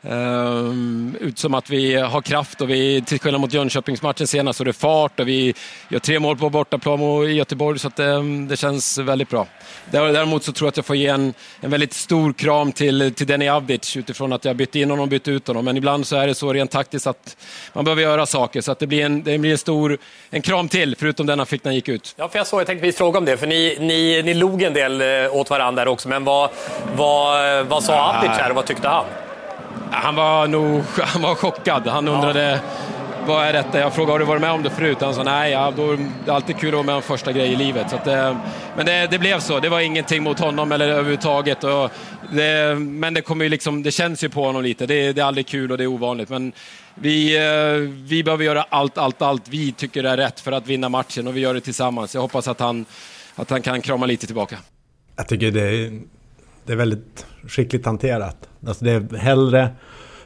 Um, 0.09 1.15
ut 1.19 1.39
som 1.39 1.53
att 1.53 1.69
vi 1.69 1.95
har 1.95 2.21
kraft 2.21 2.61
och 2.61 2.69
vi, 2.69 3.01
till 3.01 3.19
skillnad 3.19 3.41
mot 3.41 3.53
Jönköpingsmatchen 3.53 4.27
senast, 4.27 4.57
så 4.57 4.63
är 4.63 4.65
det 4.65 4.73
fart 4.73 5.19
och 5.19 5.27
vi 5.27 5.53
gör 5.89 5.99
tre 5.99 6.19
mål 6.19 6.37
på 6.37 6.49
bortaplan 6.49 6.99
i 7.23 7.33
Göteborg 7.33 7.79
så 7.79 7.87
att 7.87 7.95
det, 7.95 8.05
ehm, 8.05 8.47
det 8.47 8.57
känns 8.57 8.97
väldigt 8.97 9.29
bra. 9.29 9.47
Däremot 9.91 10.43
så 10.43 10.51
tror 10.51 10.67
jag 10.67 10.69
att 10.69 10.77
jag 10.77 10.85
får 10.85 10.95
ge 10.95 11.07
en, 11.07 11.33
en 11.61 11.71
väldigt 11.71 11.93
stor 11.93 12.33
kram 12.33 12.71
till, 12.71 13.13
till 13.13 13.27
Denny 13.27 13.47
Avdic 13.47 13.97
utifrån 13.97 14.33
att 14.33 14.45
jag 14.45 14.55
bytte 14.55 14.79
in 14.79 14.89
honom 14.89 15.03
och 15.03 15.09
bytte 15.09 15.31
ut 15.31 15.47
honom. 15.47 15.65
Men 15.65 15.77
ibland 15.77 16.07
så 16.07 16.15
är 16.15 16.27
det 16.27 16.35
så 16.35 16.53
rent 16.53 16.71
taktiskt 16.71 17.07
att 17.07 17.37
man 17.73 17.85
behöver 17.85 18.01
göra 18.01 18.25
saker 18.25 18.61
så 18.61 18.71
att 18.71 18.79
det 18.79 18.87
blir 18.87 19.05
en, 19.05 19.23
det 19.23 19.37
blir 19.37 19.51
en 19.51 19.57
stor 19.57 19.97
en 20.29 20.41
kram 20.41 20.69
till, 20.69 20.95
förutom 20.99 21.25
den 21.25 21.39
han 21.39 21.45
fick 21.45 21.63
när 21.63 21.69
han 21.69 21.75
gick 21.75 21.89
ut. 21.89 22.15
Ja, 22.17 22.29
för 22.29 22.37
jag 22.37 22.47
såg, 22.47 22.59
jag 22.59 22.67
tänkte 22.67 22.91
fråga 22.91 23.17
om 23.17 23.25
det, 23.25 23.37
för 23.37 23.47
ni, 23.47 23.77
ni, 23.79 24.21
ni 24.23 24.33
log 24.33 24.61
en 24.61 24.73
del 24.73 25.01
eh, 25.01 25.35
åt 25.35 25.49
varandra 25.49 25.85
där 25.85 25.91
också, 25.91 26.09
men 26.09 26.23
vad, 26.23 26.49
vad, 26.95 27.65
vad 27.65 27.83
sa 27.83 28.13
Avdic 28.13 28.31
här 28.31 28.49
och 28.49 28.55
vad 28.55 28.65
tyckte 28.65 28.87
han? 28.87 29.05
Han 29.95 30.15
var 30.15 30.47
nog 30.47 30.83
han 30.97 31.21
var 31.21 31.35
chockad. 31.35 31.87
Han 31.87 32.07
undrade 32.07 32.51
ja. 32.51 32.59
vad 33.27 33.45
är 33.45 33.53
detta? 33.53 33.79
Jag 33.79 33.93
frågade 33.93 34.11
har 34.11 34.19
du 34.19 34.25
varit 34.25 34.41
med 34.41 34.51
om 34.51 34.63
det 34.63 34.69
förut? 34.69 34.97
Han 35.01 35.13
sa 35.13 35.23
nej, 35.23 35.51
ja, 35.51 35.73
då, 35.77 35.95
det 36.25 36.31
är 36.31 36.35
alltid 36.35 36.57
kul 36.57 36.69
att 36.69 36.73
vara 36.73 36.83
med 36.83 36.95
om 36.95 37.01
första 37.01 37.31
grej 37.31 37.53
i 37.53 37.55
livet. 37.55 37.89
Så 37.89 37.95
att, 37.95 38.07
eh, 38.07 38.37
men 38.77 38.85
det, 38.85 39.07
det, 39.11 39.19
blev 39.19 39.39
så. 39.39 39.59
Det 39.59 39.69
var 39.69 39.79
ingenting 39.79 40.23
mot 40.23 40.39
honom 40.39 40.71
eller 40.71 40.89
överhuvudtaget. 40.89 41.63
Och 41.63 41.91
det, 42.31 42.75
men 42.79 43.13
det, 43.13 43.21
kommer 43.21 43.49
liksom, 43.49 43.83
det 43.83 43.91
känns 43.91 44.23
ju 44.23 44.29
på 44.29 44.45
honom 44.45 44.63
lite. 44.63 44.85
Det, 44.85 45.13
det 45.13 45.21
är 45.21 45.25
aldrig 45.25 45.47
kul 45.47 45.71
och 45.71 45.77
det 45.77 45.83
är 45.83 45.87
ovanligt. 45.87 46.29
Men 46.29 46.51
vi, 46.95 47.37
eh, 47.37 47.91
vi 48.07 48.23
behöver 48.23 48.43
göra 48.43 48.65
allt, 48.69 48.97
allt, 48.97 49.21
allt 49.21 49.47
vi 49.47 49.71
tycker 49.71 50.03
är 50.03 50.17
rätt 50.17 50.39
för 50.39 50.51
att 50.51 50.67
vinna 50.67 50.89
matchen 50.89 51.27
och 51.27 51.35
vi 51.35 51.39
gör 51.39 51.53
det 51.53 51.61
tillsammans. 51.61 52.15
Jag 52.15 52.21
hoppas 52.21 52.47
att 52.47 52.59
han, 52.59 52.85
att 53.35 53.49
han 53.49 53.61
kan 53.61 53.81
krama 53.81 54.05
lite 54.05 54.25
tillbaka. 54.25 54.57
Jag 55.15 55.27
tycker 55.27 55.51
det 55.51 55.61
är, 55.61 56.01
det 56.65 56.71
är 56.71 56.77
väldigt 56.77 57.25
skickligt 57.47 57.85
hanterat. 57.85 58.49
Alltså 58.67 58.85
det 58.85 58.91
är 58.91 59.17
hellre 59.17 59.69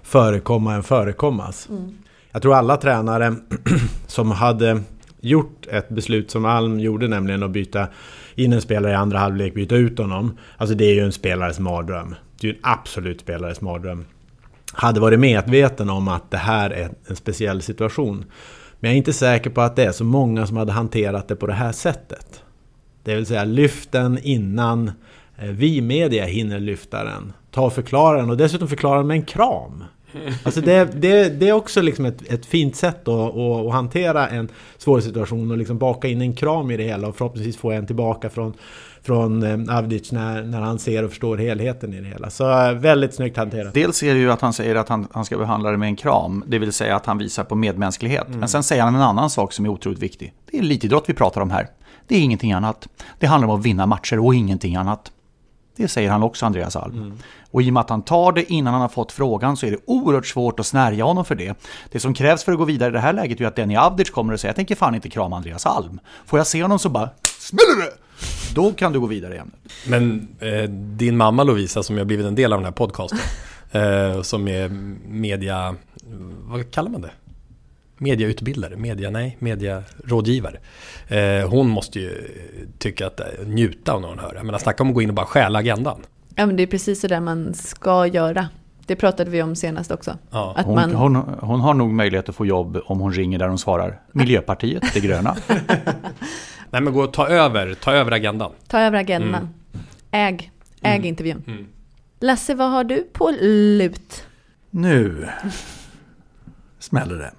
förekomma 0.03 0.73
än 0.73 0.83
förekommas. 0.83 1.69
Mm. 1.69 1.97
Jag 2.31 2.41
tror 2.41 2.55
alla 2.55 2.77
tränare 2.77 3.35
som 4.07 4.31
hade 4.31 4.81
gjort 5.21 5.67
ett 5.67 5.89
beslut 5.89 6.31
som 6.31 6.45
Alm 6.45 6.79
gjorde, 6.79 7.07
nämligen 7.07 7.43
att 7.43 7.51
byta 7.51 7.87
in 8.35 8.53
en 8.53 8.61
spelare 8.61 8.91
i 8.91 8.95
andra 8.95 9.19
halvlek, 9.19 9.53
byta 9.53 9.75
ut 9.75 9.97
honom. 9.97 10.37
Alltså 10.57 10.75
det 10.75 10.85
är 10.85 10.93
ju 10.93 11.01
en 11.01 11.11
spelares 11.11 11.59
mardröm. 11.59 12.15
Det 12.39 12.47
är 12.47 12.51
ju 12.51 12.57
en 12.57 12.63
absolut 12.63 13.21
spelares 13.21 13.61
mardröm. 13.61 14.05
Hade 14.73 14.99
varit 14.99 15.19
medveten 15.19 15.89
om 15.89 16.07
att 16.07 16.31
det 16.31 16.37
här 16.37 16.69
är 16.69 16.89
en 17.07 17.15
speciell 17.15 17.61
situation. 17.61 18.25
Men 18.79 18.89
jag 18.89 18.93
är 18.93 18.97
inte 18.97 19.13
säker 19.13 19.49
på 19.49 19.61
att 19.61 19.75
det 19.75 19.83
är 19.83 19.91
så 19.91 20.03
många 20.03 20.47
som 20.47 20.57
hade 20.57 20.71
hanterat 20.71 21.27
det 21.27 21.35
på 21.35 21.47
det 21.47 21.53
här 21.53 21.71
sättet. 21.71 22.43
Det 23.03 23.15
vill 23.15 23.25
säga 23.25 23.43
lyften 23.43 24.19
innan 24.23 24.91
vi 25.41 25.81
media 25.81 26.25
hinner 26.25 26.59
lyfta 26.59 27.03
den 27.03 27.33
ta 27.51 27.61
och 27.61 27.73
förklara 27.73 28.17
den 28.17 28.29
och 28.29 28.37
dessutom 28.37 28.67
förklara 28.67 28.97
den 28.97 29.07
med 29.07 29.15
en 29.15 29.25
kram. 29.25 29.83
Alltså 30.43 30.61
det, 30.61 31.01
det, 31.01 31.29
det 31.29 31.49
är 31.49 31.53
också 31.53 31.81
liksom 31.81 32.05
ett, 32.05 32.31
ett 32.31 32.45
fint 32.45 32.75
sätt 32.75 33.07
att, 33.07 33.35
att, 33.35 33.65
att, 33.65 33.71
hantera 33.71 34.27
en 34.27 34.49
svår 34.77 34.99
situation 34.99 35.51
och 35.51 35.57
liksom 35.57 35.77
baka 35.77 36.07
in 36.07 36.21
en 36.21 36.35
kram 36.35 36.71
i 36.71 36.77
det 36.77 36.83
hela 36.83 37.07
och 37.07 37.15
förhoppningsvis 37.15 37.57
få 37.57 37.71
en 37.71 37.85
tillbaka 37.85 38.29
från, 38.29 38.53
från 39.01 39.43
eh, 39.43 39.77
Avdic 39.77 40.11
när, 40.11 40.43
när 40.43 40.61
han 40.61 40.79
ser 40.79 41.03
och 41.03 41.09
förstår 41.09 41.37
helheten 41.37 41.93
i 41.93 42.01
det 42.01 42.07
hela. 42.07 42.29
Så 42.29 42.67
eh, 42.67 42.73
väldigt 42.73 43.13
snyggt 43.13 43.37
hanterat. 43.37 43.73
Dels 43.73 44.03
är 44.03 44.13
det 44.13 44.19
ju 44.19 44.31
att 44.31 44.41
han 44.41 44.53
säger 44.53 44.75
att 44.75 44.89
han, 44.89 45.07
han 45.11 45.25
ska 45.25 45.37
behandla 45.37 45.71
det 45.71 45.77
med 45.77 45.87
en 45.87 45.95
kram, 45.95 46.43
det 46.47 46.59
vill 46.59 46.73
säga 46.73 46.95
att 46.95 47.05
han 47.05 47.17
visar 47.17 47.43
på 47.43 47.55
medmänsklighet. 47.55 48.27
Mm. 48.27 48.39
Men 48.39 48.49
sen 48.49 48.63
säger 48.63 48.83
han 48.83 48.95
en 48.95 49.01
annan 49.01 49.29
sak 49.29 49.53
som 49.53 49.65
är 49.65 49.69
otroligt 49.69 49.99
viktig. 49.99 50.33
Det 50.51 50.57
är 50.57 50.61
elitidrott 50.61 51.03
vi 51.07 51.13
pratar 51.13 51.41
om 51.41 51.51
här. 51.51 51.67
Det 52.07 52.15
är 52.15 52.19
ingenting 52.19 52.53
annat. 52.53 52.87
Det 53.19 53.27
handlar 53.27 53.47
om 53.49 53.59
att 53.59 53.65
vinna 53.65 53.85
matcher 53.85 54.19
och 54.19 54.35
ingenting 54.35 54.75
annat. 54.75 55.11
Det 55.79 55.87
säger 55.87 56.09
han 56.09 56.23
också, 56.23 56.45
Andreas 56.45 56.75
Alm. 56.75 56.97
Mm. 56.97 57.17
Och 57.51 57.61
i 57.61 57.69
och 57.69 57.73
med 57.73 57.81
att 57.81 57.89
han 57.89 58.01
tar 58.01 58.31
det 58.31 58.53
innan 58.53 58.73
han 58.73 58.81
har 58.81 58.89
fått 58.89 59.11
frågan 59.11 59.57
så 59.57 59.65
är 59.65 59.71
det 59.71 59.77
oerhört 59.85 60.27
svårt 60.27 60.59
att 60.59 60.65
snärja 60.65 61.03
honom 61.03 61.25
för 61.25 61.35
det. 61.35 61.57
Det 61.91 61.99
som 61.99 62.13
krävs 62.13 62.43
för 62.43 62.51
att 62.51 62.57
gå 62.57 62.65
vidare 62.65 62.89
i 62.89 62.91
det 62.91 62.99
här 62.99 63.13
läget 63.13 63.41
är 63.41 63.45
att 63.45 63.55
Denny 63.55 63.75
Avdic 63.75 64.09
kommer 64.09 64.33
och 64.33 64.39
säger 64.39 64.49
jag 64.49 64.55
tänker 64.55 64.75
fan 64.75 64.95
inte 64.95 65.09
krama 65.09 65.35
Andreas 65.35 65.65
Alm. 65.65 65.99
Får 66.25 66.39
jag 66.39 66.47
se 66.47 66.61
honom 66.61 66.79
så 66.79 66.89
bara 66.89 67.09
smäller 67.39 67.85
det! 67.85 67.91
Då 68.55 68.71
kan 68.71 68.93
du 68.93 68.99
gå 68.99 69.05
vidare 69.05 69.35
i 69.35 69.37
ämnet. 69.37 69.55
Men 69.87 70.27
eh, 70.39 70.69
din 70.69 71.17
mamma 71.17 71.43
Lovisa 71.43 71.83
som 71.83 71.97
har 71.97 72.05
blivit 72.05 72.25
en 72.25 72.35
del 72.35 72.53
av 72.53 72.59
den 72.59 72.65
här 72.65 72.71
podcasten. 72.71 73.19
eh, 73.71 74.21
som 74.21 74.47
är 74.47 74.69
media... 75.09 75.75
Vad 76.41 76.71
kallar 76.71 76.89
man 76.89 77.01
det? 77.01 77.11
Mediautbildare, 77.99 78.75
media, 78.75 79.09
nej, 79.09 79.37
mediarådgivare. 79.39 80.57
Eh, 81.07 81.49
hon 81.49 81.69
måste 81.69 81.99
ju 81.99 82.11
tycka 82.77 83.07
att 83.07 83.21
njuta 83.45 83.93
av 83.93 84.01
när 84.01 84.07
hon 84.07 84.19
hör 84.19 84.29
det. 84.29 84.35
Jag 84.35 84.45
menar, 84.45 84.59
snacka 84.59 84.83
om 84.83 84.89
att 84.89 84.95
gå 84.95 85.01
in 85.01 85.09
och 85.09 85.15
bara 85.15 85.25
stjäla 85.25 85.59
agendan. 85.59 86.01
Ja, 86.35 86.45
men 86.45 86.55
det 86.55 86.63
är 86.63 86.67
precis 86.67 87.01
så 87.01 87.07
där 87.07 87.19
man 87.19 87.53
ska 87.53 88.07
göra. 88.07 88.47
Det 88.85 88.95
pratade 88.95 89.31
vi 89.31 89.41
om 89.41 89.55
senast 89.55 89.91
också. 89.91 90.17
Ja. 90.31 90.53
Att 90.57 90.65
hon, 90.65 90.75
man... 90.75 90.95
hon, 90.95 91.15
hon, 91.39 91.61
har 91.61 91.73
nog 91.73 91.93
möjlighet 91.93 92.29
att 92.29 92.35
få 92.35 92.45
jobb 92.45 92.79
om 92.85 92.99
hon 92.99 93.13
ringer 93.13 93.39
där 93.39 93.47
hon 93.47 93.57
svarar 93.57 94.01
Miljöpartiet, 94.11 94.83
det 94.93 94.99
gröna. 94.99 95.35
Nej 96.69 96.81
men 96.81 96.93
gå 96.93 97.03
och 97.03 97.13
ta 97.13 97.27
över, 97.27 97.73
ta 97.73 97.91
över 97.91 98.11
agendan. 98.11 98.51
Ta 98.67 98.79
över 98.79 98.97
agendan. 98.97 99.41
Mm. 99.41 99.85
Äg, 100.11 100.51
äg 100.81 100.95
mm. 100.95 101.05
intervjun. 101.05 101.43
Mm. 101.47 101.67
Lasse, 102.19 102.55
vad 102.55 102.71
har 102.71 102.83
du 102.83 103.07
på 103.13 103.31
lut? 103.41 104.23
Nu 104.69 105.27
smäller 106.79 107.15
det 107.15 107.31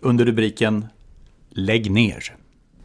under 0.00 0.24
rubriken 0.24 0.86
Lägg 1.50 1.90
ner. 1.90 2.36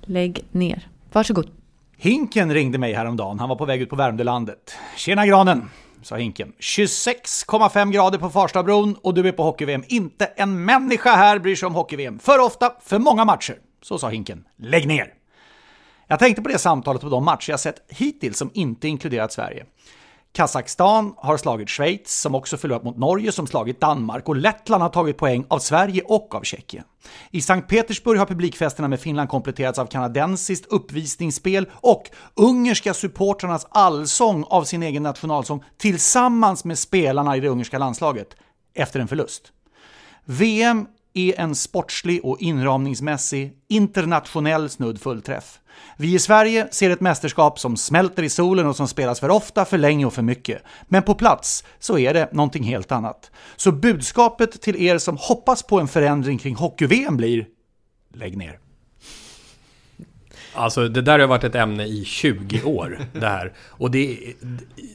Lägg 0.01 0.45
ner. 0.51 0.87
Varsågod. 1.11 1.49
Hinken 1.97 2.53
ringde 2.53 2.77
mig 2.77 2.93
häromdagen. 2.93 3.39
Han 3.39 3.49
var 3.49 3.55
på 3.55 3.65
väg 3.65 3.81
ut 3.81 3.89
på 3.89 3.95
Värmdölandet. 3.95 4.75
Tjena 4.95 5.25
granen, 5.25 5.69
sa 6.01 6.15
Hinken. 6.15 6.53
26,5 6.59 7.91
grader 7.91 8.17
på 8.17 8.29
Farstabron 8.29 8.95
och 9.01 9.13
du 9.13 9.27
är 9.27 9.31
på 9.31 9.43
hockey-VM. 9.43 9.83
Inte 9.87 10.25
en 10.25 10.65
människa 10.65 11.15
här 11.15 11.39
bryr 11.39 11.55
sig 11.55 11.67
om 11.67 11.75
hockey-VM. 11.75 12.19
För 12.19 12.39
ofta, 12.39 12.73
för 12.81 12.99
många 12.99 13.25
matcher. 13.25 13.57
Så 13.81 13.97
sa 13.97 14.09
Hinken. 14.09 14.43
Lägg 14.57 14.87
ner! 14.87 15.13
Jag 16.07 16.19
tänkte 16.19 16.41
på 16.41 16.49
det 16.49 16.57
samtalet 16.57 17.01
på 17.01 17.09
de 17.09 17.25
matcher 17.25 17.51
jag 17.51 17.59
sett 17.59 17.85
hittills 17.89 18.37
som 18.37 18.51
inte 18.53 18.87
inkluderat 18.87 19.33
Sverige. 19.33 19.65
Kazakstan 20.35 21.13
har 21.17 21.37
slagit 21.37 21.69
Schweiz, 21.69 22.21
som 22.21 22.35
också 22.35 22.57
förlorat 22.57 22.83
mot 22.83 22.97
Norge 22.97 23.31
som 23.31 23.47
slagit 23.47 23.81
Danmark 23.81 24.29
och 24.29 24.35
Lettland 24.35 24.83
har 24.83 24.89
tagit 24.89 25.17
poäng 25.17 25.45
av 25.47 25.59
Sverige 25.59 26.01
och 26.05 26.35
av 26.35 26.41
Tjeckien. 26.41 26.83
I 27.31 27.41
Sankt 27.41 27.69
Petersburg 27.69 28.19
har 28.19 28.25
publikfesterna 28.25 28.87
med 28.87 28.99
Finland 28.99 29.29
kompletterats 29.29 29.79
av 29.79 29.85
kanadensiskt 29.85 30.65
uppvisningsspel 30.65 31.69
och 31.73 32.09
ungerska 32.35 32.93
supportrarnas 32.93 33.67
allsång 33.69 34.43
av 34.47 34.63
sin 34.63 34.83
egen 34.83 35.03
nationalsång 35.03 35.63
tillsammans 35.77 36.65
med 36.65 36.79
spelarna 36.79 37.37
i 37.37 37.39
det 37.39 37.49
ungerska 37.49 37.77
landslaget 37.77 38.35
efter 38.73 38.99
en 38.99 39.07
förlust. 39.07 39.51
VM 40.25 40.87
är 41.15 41.39
en 41.39 41.55
sportslig 41.55 42.25
och 42.25 42.41
inramningsmässig 42.41 43.53
internationell 43.67 44.69
snudd 44.69 45.01
fullträff. 45.01 45.59
Vi 45.97 46.15
i 46.15 46.19
Sverige 46.19 46.67
ser 46.71 46.89
ett 46.89 47.01
mästerskap 47.01 47.59
som 47.59 47.77
smälter 47.77 48.23
i 48.23 48.29
solen 48.29 48.67
och 48.67 48.75
som 48.75 48.87
spelas 48.87 49.19
för 49.19 49.29
ofta, 49.29 49.65
för 49.65 49.77
länge 49.77 50.05
och 50.05 50.13
för 50.13 50.21
mycket. 50.21 50.61
Men 50.87 51.03
på 51.03 51.15
plats 51.15 51.63
så 51.79 51.97
är 51.97 52.13
det 52.13 52.33
någonting 52.33 52.63
helt 52.63 52.91
annat. 52.91 53.31
Så 53.55 53.71
budskapet 53.71 54.61
till 54.61 54.83
er 54.83 54.97
som 54.97 55.17
hoppas 55.17 55.63
på 55.63 55.79
en 55.79 55.87
förändring 55.87 56.37
kring 56.37 56.55
hockey-VM 56.55 57.17
blir 57.17 57.47
Lägg 58.13 58.37
ner. 58.37 58.64
Alltså 60.55 60.87
det 60.87 61.01
där 61.01 61.19
har 61.19 61.27
varit 61.27 61.43
ett 61.43 61.55
ämne 61.55 61.85
i 61.85 62.05
20 62.05 62.63
år. 62.63 62.99
det 63.13 63.27
här. 63.27 63.53
Och 63.69 63.91
det, 63.91 64.19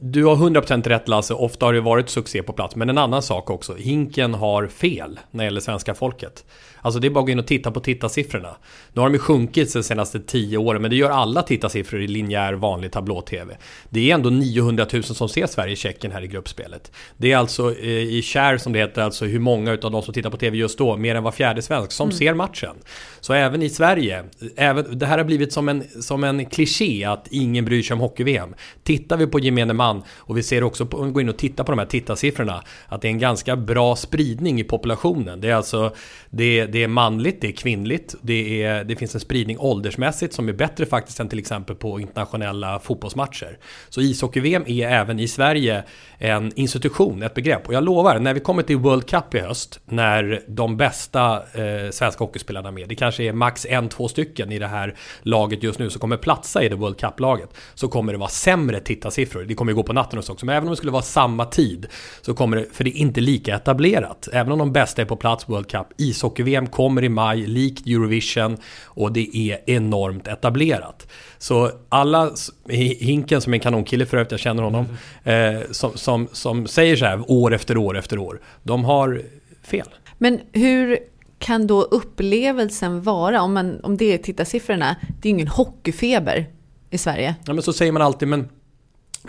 du 0.00 0.24
har 0.24 0.36
100% 0.36 0.88
rätt 0.88 1.08
Lasse, 1.08 1.34
ofta 1.34 1.66
har 1.66 1.72
det 1.72 1.80
varit 1.80 2.08
succé 2.08 2.42
på 2.42 2.52
plats. 2.52 2.76
Men 2.76 2.90
en 2.90 2.98
annan 2.98 3.22
sak 3.22 3.50
också, 3.50 3.74
Hinken 3.74 4.34
har 4.34 4.66
fel 4.66 5.18
när 5.30 5.44
det 5.44 5.44
gäller 5.44 5.60
svenska 5.60 5.94
folket. 5.94 6.44
Alltså 6.82 7.00
det 7.00 7.08
är 7.08 7.10
bara 7.10 7.20
att 7.20 7.26
gå 7.26 7.32
in 7.32 7.38
och 7.38 7.46
titta 7.46 7.70
på 7.70 7.80
tittarsiffrorna. 7.80 8.56
Nu 8.92 9.00
har 9.00 9.08
de 9.08 9.14
ju 9.14 9.18
sjunkit 9.18 9.72
de 9.72 9.82
senaste 9.82 10.20
10 10.20 10.58
åren, 10.58 10.82
men 10.82 10.90
det 10.90 10.96
gör 10.96 11.10
alla 11.10 11.42
tittarsiffror 11.42 12.02
i 12.02 12.08
linjär 12.08 12.52
vanlig 12.52 12.92
tablå-tv. 12.92 13.56
Det 13.88 14.10
är 14.10 14.14
ändå 14.14 14.30
900 14.30 14.86
000 14.92 15.02
som 15.02 15.28
ser 15.28 15.46
Sverige-Tjeckien 15.46 16.12
här 16.12 16.22
i 16.22 16.26
gruppspelet. 16.26 16.92
Det 17.16 17.32
är 17.32 17.36
alltså 17.36 17.74
eh, 17.74 17.88
i 17.88 18.22
share 18.22 18.58
som 18.58 18.72
det 18.72 18.78
heter, 18.78 19.02
alltså 19.02 19.24
hur 19.24 19.38
många 19.38 19.70
av 19.70 19.90
de 19.90 20.02
som 20.02 20.14
tittar 20.14 20.30
på 20.30 20.36
tv 20.36 20.56
just 20.56 20.78
då, 20.78 20.96
mer 20.96 21.14
än 21.14 21.22
var 21.22 21.32
fjärde 21.32 21.62
svensk, 21.62 21.92
som 21.92 22.08
mm. 22.08 22.18
ser 22.18 22.34
matchen. 22.34 22.76
Så 23.20 23.32
även 23.32 23.62
i 23.62 23.68
Sverige, 23.68 24.24
även, 24.56 24.98
det 24.98 25.06
här 25.06 25.18
har 25.18 25.24
blivit 25.24 25.52
som 25.52 25.68
en, 25.68 25.84
som 26.02 26.24
en 26.24 26.46
kliché 26.46 27.04
att 27.04 27.26
ingen 27.30 27.64
bryr 27.64 27.82
sig 27.82 27.94
om 27.94 28.00
hockey-VM. 28.00 28.54
Tittar 28.82 29.16
vi 29.16 29.26
på 29.26 29.40
gemene 29.40 29.72
man 29.72 30.02
och 30.16 30.38
vi 30.38 30.42
ser 30.42 30.62
också, 30.62 30.86
på, 30.86 30.96
om 30.96 31.06
vi 31.06 31.12
går 31.12 31.22
in 31.22 31.28
och 31.28 31.38
tittar 31.38 31.64
på 31.64 31.72
de 31.72 31.78
här 31.78 31.86
tittarsiffrorna, 31.86 32.62
att 32.88 33.02
det 33.02 33.08
är 33.08 33.10
en 33.10 33.18
ganska 33.18 33.56
bra 33.56 33.96
spridning 33.96 34.60
i 34.60 34.64
populationen. 34.64 35.40
Det 35.40 35.48
är 35.48 35.54
alltså, 35.54 35.94
det, 36.30 36.66
det 36.70 36.82
är 36.82 36.88
manligt, 36.88 37.40
det 37.40 37.48
är 37.48 37.52
kvinnligt, 37.52 38.14
det, 38.22 38.62
är, 38.62 38.84
det 38.84 38.96
finns 38.96 39.14
en 39.14 39.20
spridning 39.20 39.58
åldersmässigt 39.58 40.34
som 40.34 40.48
är 40.48 40.52
bättre 40.52 40.86
faktiskt 40.86 41.20
än 41.20 41.28
till 41.28 41.38
exempel 41.38 41.76
på 41.76 42.00
internationella 42.00 42.78
fotbollsmatcher. 42.78 43.58
Så 43.88 44.00
ishockey-VM 44.00 44.64
är 44.66 44.88
även 44.88 45.20
i 45.20 45.28
Sverige 45.28 45.84
en 46.18 46.52
institution, 46.56 47.22
ett 47.22 47.34
begrepp. 47.34 47.68
Och 47.68 47.74
jag 47.74 47.84
lovar, 47.84 48.18
när 48.18 48.34
vi 48.34 48.40
kommer 48.40 48.62
till 48.62 48.76
World 48.76 49.06
Cup 49.06 49.34
i 49.34 49.38
höst, 49.38 49.80
när 49.84 50.42
de 50.48 50.76
bästa 50.76 51.36
eh, 51.36 51.90
svenska 51.90 52.24
hockeyspelarna 52.24 52.68
är 52.68 52.72
med, 52.72 52.88
det 52.88 52.94
kanske 52.94 53.24
är 53.24 53.32
max 53.32 53.66
en, 53.66 53.88
två 53.88 54.08
stycken 54.08 54.52
i 54.52 54.58
det 54.58 54.66
här 54.66 54.94
laget 55.22 55.62
just 55.62 55.78
nu 55.78 55.90
som 55.90 56.00
kommer 56.00 56.16
platsa 56.16 56.62
i 56.62 56.68
det 56.68 56.76
World 56.76 56.96
Cup-laget, 56.96 57.50
så 57.74 57.88
kommer 57.88 58.12
det 58.12 58.18
vara 58.18 58.28
sämre 58.28 58.80
tittarsiffror. 58.80 59.44
Det 59.44 59.54
kommer 59.54 59.72
ju 59.72 59.76
gå 59.76 59.82
på 59.82 59.92
natten 59.92 60.18
också, 60.18 60.46
men 60.46 60.56
även 60.56 60.68
om 60.68 60.70
det 60.70 60.76
skulle 60.76 60.92
vara 60.92 61.02
samma 61.02 61.44
tid, 61.44 61.86
så 62.20 62.34
kommer 62.34 62.56
det, 62.56 62.66
för 62.72 62.84
det 62.84 62.90
är 62.90 62.96
inte 62.96 63.20
lika 63.20 63.56
etablerat. 63.56 64.28
Även 64.32 64.52
om 64.52 64.58
de 64.58 64.72
bästa 64.72 65.02
är 65.02 65.06
på 65.06 65.16
plats 65.16 65.48
World 65.48 65.70
Cup, 65.70 65.86
ishockey-VM 65.96 66.59
kommer 66.66 67.04
i 67.04 67.08
maj, 67.08 67.46
likt 67.46 67.86
Eurovision, 67.86 68.56
och 68.84 69.12
det 69.12 69.36
är 69.36 69.60
enormt 69.66 70.28
etablerat. 70.28 71.06
Så 71.38 71.70
alla, 71.88 72.30
Hinken 72.68 73.40
som 73.40 73.52
är 73.52 73.56
en 73.56 73.60
kanonkille 73.60 74.06
för 74.06 74.16
övrigt, 74.16 74.30
jag 74.30 74.40
känner 74.40 74.62
honom, 74.62 74.86
eh, 75.24 75.60
som, 75.70 75.90
som, 75.94 76.28
som 76.32 76.66
säger 76.66 76.96
så 76.96 77.04
här 77.04 77.30
år 77.30 77.54
efter 77.54 77.76
år 77.76 77.98
efter 77.98 78.18
år, 78.18 78.40
de 78.62 78.84
har 78.84 79.22
fel. 79.62 79.88
Men 80.18 80.40
hur 80.52 80.98
kan 81.38 81.66
då 81.66 81.82
upplevelsen 81.82 83.02
vara, 83.02 83.42
om, 83.42 83.54
man, 83.54 83.80
om 83.80 83.96
det 83.96 84.14
är 84.14 84.18
tittarsiffrorna, 84.18 84.96
det 85.20 85.28
är 85.28 85.30
ju 85.30 85.34
ingen 85.34 85.48
hockeyfeber 85.48 86.46
i 86.90 86.98
Sverige. 86.98 87.34
Ja 87.44 87.52
men 87.52 87.62
så 87.62 87.72
säger 87.72 87.92
man 87.92 88.02
alltid, 88.02 88.28
men, 88.28 88.48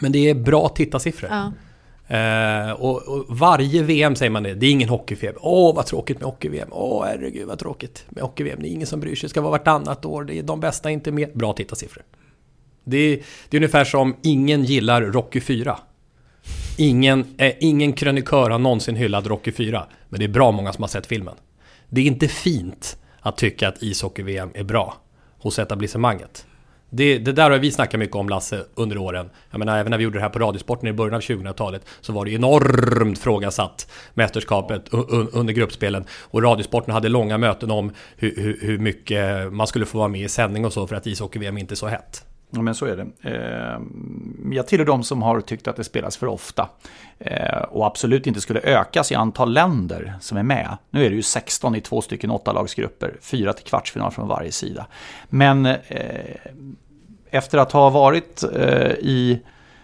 men 0.01 0.11
det 0.11 0.29
är 0.29 0.35
bra 0.35 0.69
tittarsiffror. 0.69 1.29
Ja. 1.29 1.51
Eh, 2.11 2.71
och, 2.71 3.07
och, 3.07 3.25
varje 3.37 3.83
VM 3.83 4.15
säger 4.15 4.29
man 4.29 4.43
det, 4.43 4.53
det 4.53 4.65
är 4.65 4.71
ingen 4.71 4.89
hockeyfeber. 4.89 5.37
Åh, 5.41 5.75
vad 5.75 5.85
tråkigt 5.85 6.19
med 6.19 6.25
hockey-VM. 6.25 6.67
Åh, 6.71 7.05
herregud 7.05 7.47
vad 7.47 7.59
tråkigt 7.59 8.05
med 8.09 8.23
hockey-VM. 8.23 8.59
Det 8.61 8.67
är 8.67 8.71
ingen 8.71 8.87
som 8.87 8.99
bryr 8.99 9.15
sig. 9.15 9.27
Det 9.27 9.29
ska 9.29 9.41
vara 9.41 9.51
vartannat 9.51 10.05
år. 10.05 10.23
Det 10.23 10.39
är 10.39 10.43
de 10.43 10.59
bästa 10.59 10.91
inte 10.91 11.11
med. 11.11 11.29
Bra 11.33 11.53
tittarsiffror. 11.53 12.03
Det 12.83 12.97
är, 12.97 13.19
det 13.49 13.57
är 13.57 13.59
ungefär 13.59 13.83
som 13.83 14.15
ingen 14.23 14.63
gillar 14.63 15.01
Rocky 15.01 15.39
4. 15.39 15.77
Ingen, 16.77 17.25
eh, 17.37 17.53
ingen 17.59 17.93
krönikör 17.93 18.49
har 18.49 18.59
någonsin 18.59 18.95
hyllat 18.95 19.27
Rocky 19.27 19.51
4. 19.51 19.85
Men 20.09 20.19
det 20.19 20.25
är 20.25 20.29
bra 20.29 20.51
många 20.51 20.73
som 20.73 20.83
har 20.83 20.89
sett 20.89 21.07
filmen. 21.07 21.35
Det 21.89 22.01
är 22.01 22.05
inte 22.05 22.27
fint 22.27 22.97
att 23.19 23.37
tycka 23.37 23.67
att 23.67 23.83
ishockey-VM 23.83 24.49
är 24.53 24.63
bra 24.63 24.97
hos 25.37 25.59
etablissemanget. 25.59 26.45
Det, 26.93 27.17
det, 27.17 27.31
där 27.31 27.51
har 27.51 27.57
vi 27.57 27.71
snackat 27.71 27.99
mycket 27.99 28.15
om 28.15 28.29
Lasse 28.29 28.65
under 28.75 28.97
åren. 28.97 29.29
Jag 29.51 29.59
menar 29.59 29.77
även 29.77 29.91
när 29.91 29.97
vi 29.97 30.03
gjorde 30.03 30.17
det 30.17 30.21
här 30.21 30.29
på 30.29 30.39
Radiosporten 30.39 30.87
i 30.87 30.93
början 30.93 31.15
av 31.15 31.21
2000-talet 31.21 31.85
så 32.01 32.13
var 32.13 32.25
det 32.25 32.31
enormt 32.31 33.19
frågasatt 33.19 33.91
mästerskapet 34.13 34.89
under 35.33 35.53
gruppspelen. 35.53 36.05
Och 36.21 36.43
Radiosporten 36.43 36.93
hade 36.93 37.09
långa 37.09 37.37
möten 37.37 37.71
om 37.71 37.91
hur, 38.17 38.35
hur, 38.35 38.59
hur 38.61 38.77
mycket 38.77 39.53
man 39.53 39.67
skulle 39.67 39.85
få 39.85 39.97
vara 39.97 40.07
med 40.07 40.21
i 40.21 40.29
sändning 40.29 40.65
och 40.65 40.73
så 40.73 40.87
för 40.87 40.95
att 40.95 41.07
ishockey-VM 41.07 41.57
inte 41.57 41.73
är 41.73 41.75
så 41.75 41.87
hett. 41.87 42.25
Ja, 42.53 42.61
men 42.61 42.75
så 42.75 42.85
är 42.85 42.97
det. 42.97 43.29
Eh, 43.29 43.79
jag 44.51 44.67
tillhör 44.67 44.85
de 44.85 45.03
som 45.03 45.21
har 45.21 45.41
tyckt 45.41 45.67
att 45.67 45.75
det 45.75 45.83
spelas 45.83 46.17
för 46.17 46.27
ofta. 46.27 46.69
Eh, 47.19 47.61
och 47.61 47.85
absolut 47.85 48.27
inte 48.27 48.41
skulle 48.41 48.59
ökas 48.59 49.11
i 49.11 49.15
antal 49.15 49.53
länder 49.53 50.13
som 50.19 50.37
är 50.37 50.43
med. 50.43 50.77
Nu 50.89 51.05
är 51.05 51.09
det 51.09 51.15
ju 51.15 51.21
16 51.21 51.75
i 51.75 51.81
två 51.81 52.01
stycken 52.01 52.31
åttalagsgrupper, 52.31 53.17
fyra 53.21 53.53
till 53.53 53.65
kvartsfinal 53.65 54.11
från 54.11 54.27
varje 54.27 54.51
sida. 54.51 54.85
Men 55.29 55.65
eh, 55.65 55.75
efter 57.29 57.57
att 57.57 57.71
ha 57.71 57.89
varit 57.89 58.43
i, 58.99 59.39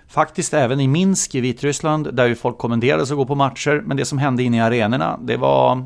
faktiskt 0.08 0.54
även 0.54 0.80
i 0.80 0.88
Minsk 0.88 1.36
i 1.36 1.42
Vitryssland, 1.42 2.14
där 2.14 2.28
ju 2.28 2.36
folk 2.36 2.58
kommenderades 2.58 3.12
att 3.12 3.18
gå 3.18 3.26
på 3.26 3.36
matcher, 3.36 3.82
men 3.86 3.98
det 3.98 4.06
som 4.06 4.18
hände 4.18 4.44
inne 4.44 4.58
i 4.58 4.60
arenorna, 4.60 5.20
det 5.22 5.38
var, 5.38 5.86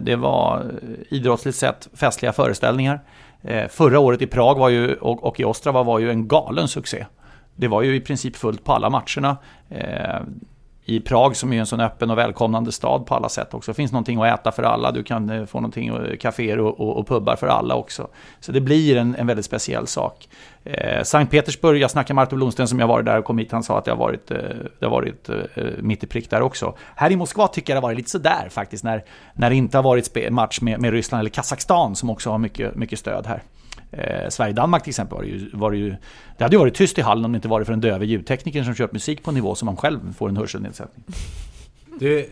det 0.00 0.16
var 0.16 0.72
idrottsligt 1.08 1.58
sett 1.58 1.88
festliga 1.94 2.32
föreställningar. 2.32 3.00
Eh, 3.46 3.68
förra 3.68 3.98
året 3.98 4.22
i 4.22 4.26
Prag 4.26 4.58
var 4.58 4.68
ju, 4.68 4.94
och, 4.94 5.24
och 5.24 5.40
i 5.40 5.44
Ostrava 5.44 5.82
var 5.82 5.98
ju 5.98 6.10
en 6.10 6.28
galen 6.28 6.68
succé. 6.68 7.06
Det 7.56 7.68
var 7.68 7.82
ju 7.82 7.96
i 7.96 8.00
princip 8.00 8.36
fullt 8.36 8.64
på 8.64 8.72
alla 8.72 8.90
matcherna. 8.90 9.36
Eh, 9.68 10.20
i 10.88 11.00
Prag 11.00 11.36
som 11.36 11.52
är 11.52 11.60
en 11.60 11.66
sån 11.66 11.80
öppen 11.80 12.10
och 12.10 12.18
välkomnande 12.18 12.72
stad 12.72 13.06
på 13.06 13.14
alla 13.14 13.28
sätt 13.28 13.54
också. 13.54 13.70
Det 13.72 13.76
finns 13.76 13.92
någonting 13.92 14.22
att 14.22 14.40
äta 14.40 14.52
för 14.52 14.62
alla, 14.62 14.92
du 14.92 15.02
kan 15.02 15.30
eh, 15.30 15.46
få 15.46 15.60
någonting, 15.60 15.88
eh, 15.88 16.16
kaféer 16.16 16.58
och, 16.58 16.80
och, 16.80 16.96
och 16.96 17.06
pubbar 17.06 17.36
för 17.36 17.46
alla 17.46 17.74
också. 17.74 18.08
Så 18.40 18.52
det 18.52 18.60
blir 18.60 18.96
en, 18.96 19.14
en 19.14 19.26
väldigt 19.26 19.44
speciell 19.44 19.86
sak. 19.86 20.28
Eh, 20.64 21.02
Sankt 21.02 21.30
Petersburg, 21.30 21.82
jag 21.82 21.90
snackade 21.90 22.14
med 22.14 22.22
Artur 22.22 22.36
Blomsten 22.36 22.68
som 22.68 22.80
jag 22.80 22.86
varit 22.86 23.06
där 23.06 23.18
och 23.18 23.24
kom 23.24 23.38
hit, 23.38 23.52
han 23.52 23.62
sa 23.62 23.78
att 23.78 23.84
det 23.84 23.90
har 23.90 23.98
varit, 23.98 24.30
eh, 24.30 24.38
det 24.78 24.86
har 24.86 24.90
varit 24.90 25.28
eh, 25.28 25.36
eh, 25.54 25.64
mitt 25.78 26.04
i 26.04 26.06
prick 26.06 26.30
där 26.30 26.42
också. 26.42 26.74
Här 26.96 27.12
i 27.12 27.16
Moskva 27.16 27.48
tycker 27.48 27.72
jag 27.72 27.76
det 27.76 27.86
har 27.86 27.88
varit 27.88 27.98
lite 27.98 28.10
sådär 28.10 28.48
faktiskt, 28.50 28.84
när, 28.84 29.04
när 29.34 29.50
det 29.50 29.56
inte 29.56 29.78
har 29.78 29.82
varit 29.82 30.30
match 30.30 30.60
med, 30.60 30.80
med 30.80 30.92
Ryssland 30.92 31.20
eller 31.20 31.30
Kazakstan 31.30 31.96
som 31.96 32.10
också 32.10 32.30
har 32.30 32.38
mycket, 32.38 32.74
mycket 32.74 32.98
stöd 32.98 33.26
här. 33.26 33.42
Eh, 33.98 34.28
Sverige-Danmark 34.28 34.82
till 34.82 34.90
exempel 34.90 35.16
var 35.16 35.22
det, 35.22 35.28
ju, 35.28 35.50
var 35.52 35.70
det 35.70 35.76
ju... 35.76 35.96
Det 36.38 36.44
hade 36.44 36.56
ju 36.56 36.60
varit 36.60 36.74
tyst 36.74 36.98
i 36.98 37.00
hallen 37.00 37.24
om 37.24 37.32
det 37.32 37.36
inte 37.36 37.48
varit 37.48 37.66
för 37.66 37.72
en 37.72 37.80
döve 37.80 38.06
ljudtekniker 38.06 38.64
som 38.64 38.74
kört 38.74 38.92
musik 38.92 39.22
på 39.22 39.30
en 39.30 39.34
nivå 39.34 39.54
som 39.54 39.66
man 39.66 39.76
själv 39.76 40.12
får 40.12 40.28
en 40.28 40.36
hörselnedsättning. 40.36 41.04
Det, 42.00 42.28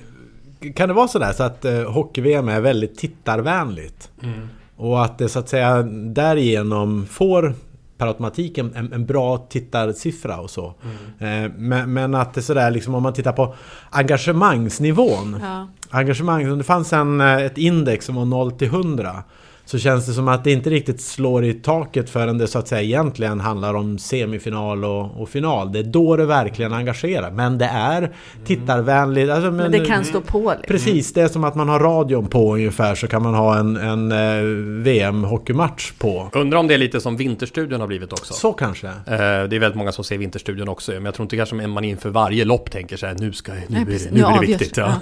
kan 0.74 0.88
det 0.88 0.94
vara 0.94 1.09
sådär 1.09 1.33
så 1.33 1.42
att 1.42 1.64
eh, 1.64 1.92
hockey-VM 1.92 2.48
är 2.48 2.61
väldigt 2.61 2.98
tittarvänligt? 2.98 4.11
Mm. 4.22 4.48
Och 4.77 5.05
att 5.05 5.18
det 5.18 5.29
så 5.29 5.38
att 5.38 5.48
säga 5.48 5.83
därigenom 5.83 7.07
får 7.07 7.55
per 7.98 8.07
automatik 8.07 8.59
en, 8.59 8.92
en, 8.92 9.07
bra 9.07 9.38
tittarsiffra 9.38 10.40
och 10.40 10.50
så. 10.50 10.74
Mm. 11.18 11.44
Eh, 11.44 11.53
men, 11.57 11.92
men, 11.92 12.14
att 12.14 12.35
det 12.35 12.42
sådär 12.42 12.70
liksom 12.70 12.94
om 12.94 13.03
man 13.03 13.12
tittar 13.12 13.33
på 13.33 13.55
engagemangsnivån. 13.90 15.40
Ja. 15.42 15.68
Engagemang, 15.90 16.59
det 16.59 16.64
fanns 16.64 16.92
en, 16.92 17.20
eh, 17.20 17.37
ett 17.37 17.59
index 17.59 18.07
som 18.07 18.14
var 18.14 18.24
0 18.24 18.53
till 18.53 18.68
100. 18.68 19.22
Så 19.66 19.79
känns 19.79 20.07
det 20.07 20.12
som 20.12 20.29
att 20.29 20.44
det 20.44 20.53
inte 20.53 20.70
riktigt 20.70 21.00
slår 21.00 21.44
i 21.44 21.55
taket 21.55 22.11
förrän 22.11 22.38
det 22.38 22.46
så 22.46 22.59
att 22.59 22.68
säga 22.68 22.83
egentligen 22.83 23.40
handlar 23.40 23.74
om 23.74 23.98
semifinal 23.98 24.85
och, 24.85 25.22
och 25.22 25.29
final. 25.29 25.72
Det 25.72 25.79
är 25.79 25.83
då 25.83 26.16
det 26.16 26.27
verkligen 26.27 26.72
engagerar. 26.72 27.31
Men 27.31 27.59
det 27.59 27.64
är 27.64 28.12
tittarvänligt. 28.44 29.31
Alltså, 29.31 29.50
men, 29.50 29.57
men, 29.57 29.72
det 29.72 29.85
kan 29.85 30.05
stå 30.05 30.20
på. 30.20 30.50
Liksom. 30.50 30.66
Precis, 30.68 31.12
det 31.12 31.22
är 31.22 31.29
som 31.29 31.44
att 31.44 31.55
man 31.55 31.68
har 31.68 31.81
radion 31.81 32.27
på 32.27 32.55
ungefär 32.55 32.94
så 32.94 33.07
kan 33.07 33.22
man 33.22 33.35
ha 33.35 33.59
en, 33.59 33.77
en 33.77 34.12
eh, 34.12 34.42
VM-hockeymatch 34.83 35.92
på. 35.92 36.31
Undrar 36.33 36.59
om 36.59 36.66
det 36.66 36.74
är 36.74 36.79
lite 36.79 37.00
som 37.00 37.16
Vinterstudion 37.16 37.81
har 37.81 37.87
blivit 37.87 38.12
också. 38.12 38.35
Så 38.35 38.53
kanske. 38.53 38.87
Eh, 38.87 38.94
det 39.07 39.16
är 39.57 39.59
väldigt 39.59 39.74
många 39.74 39.92
som 39.92 40.05
ser 40.05 40.18
Vinterstudion 40.18 40.68
också. 40.68 40.92
Men 40.92 41.05
jag 41.05 41.14
tror 41.14 41.24
inte 41.24 41.37
kanske 41.37 41.55
man 41.55 41.85
inför 41.85 42.11
varje 42.11 42.44
lopp 42.44 42.70
tänker 42.70 42.96
så 42.96 43.07
här, 43.07 43.16
nu, 43.18 43.33
ska, 43.33 43.53
nu, 43.53 43.61
Nej, 43.68 43.83
är, 43.83 43.87
det, 43.87 44.11
nu, 44.11 44.20
nu 44.20 44.24
är 44.24 44.40
det 44.40 44.46
viktigt. 44.46 44.77
Ja. 44.77 44.94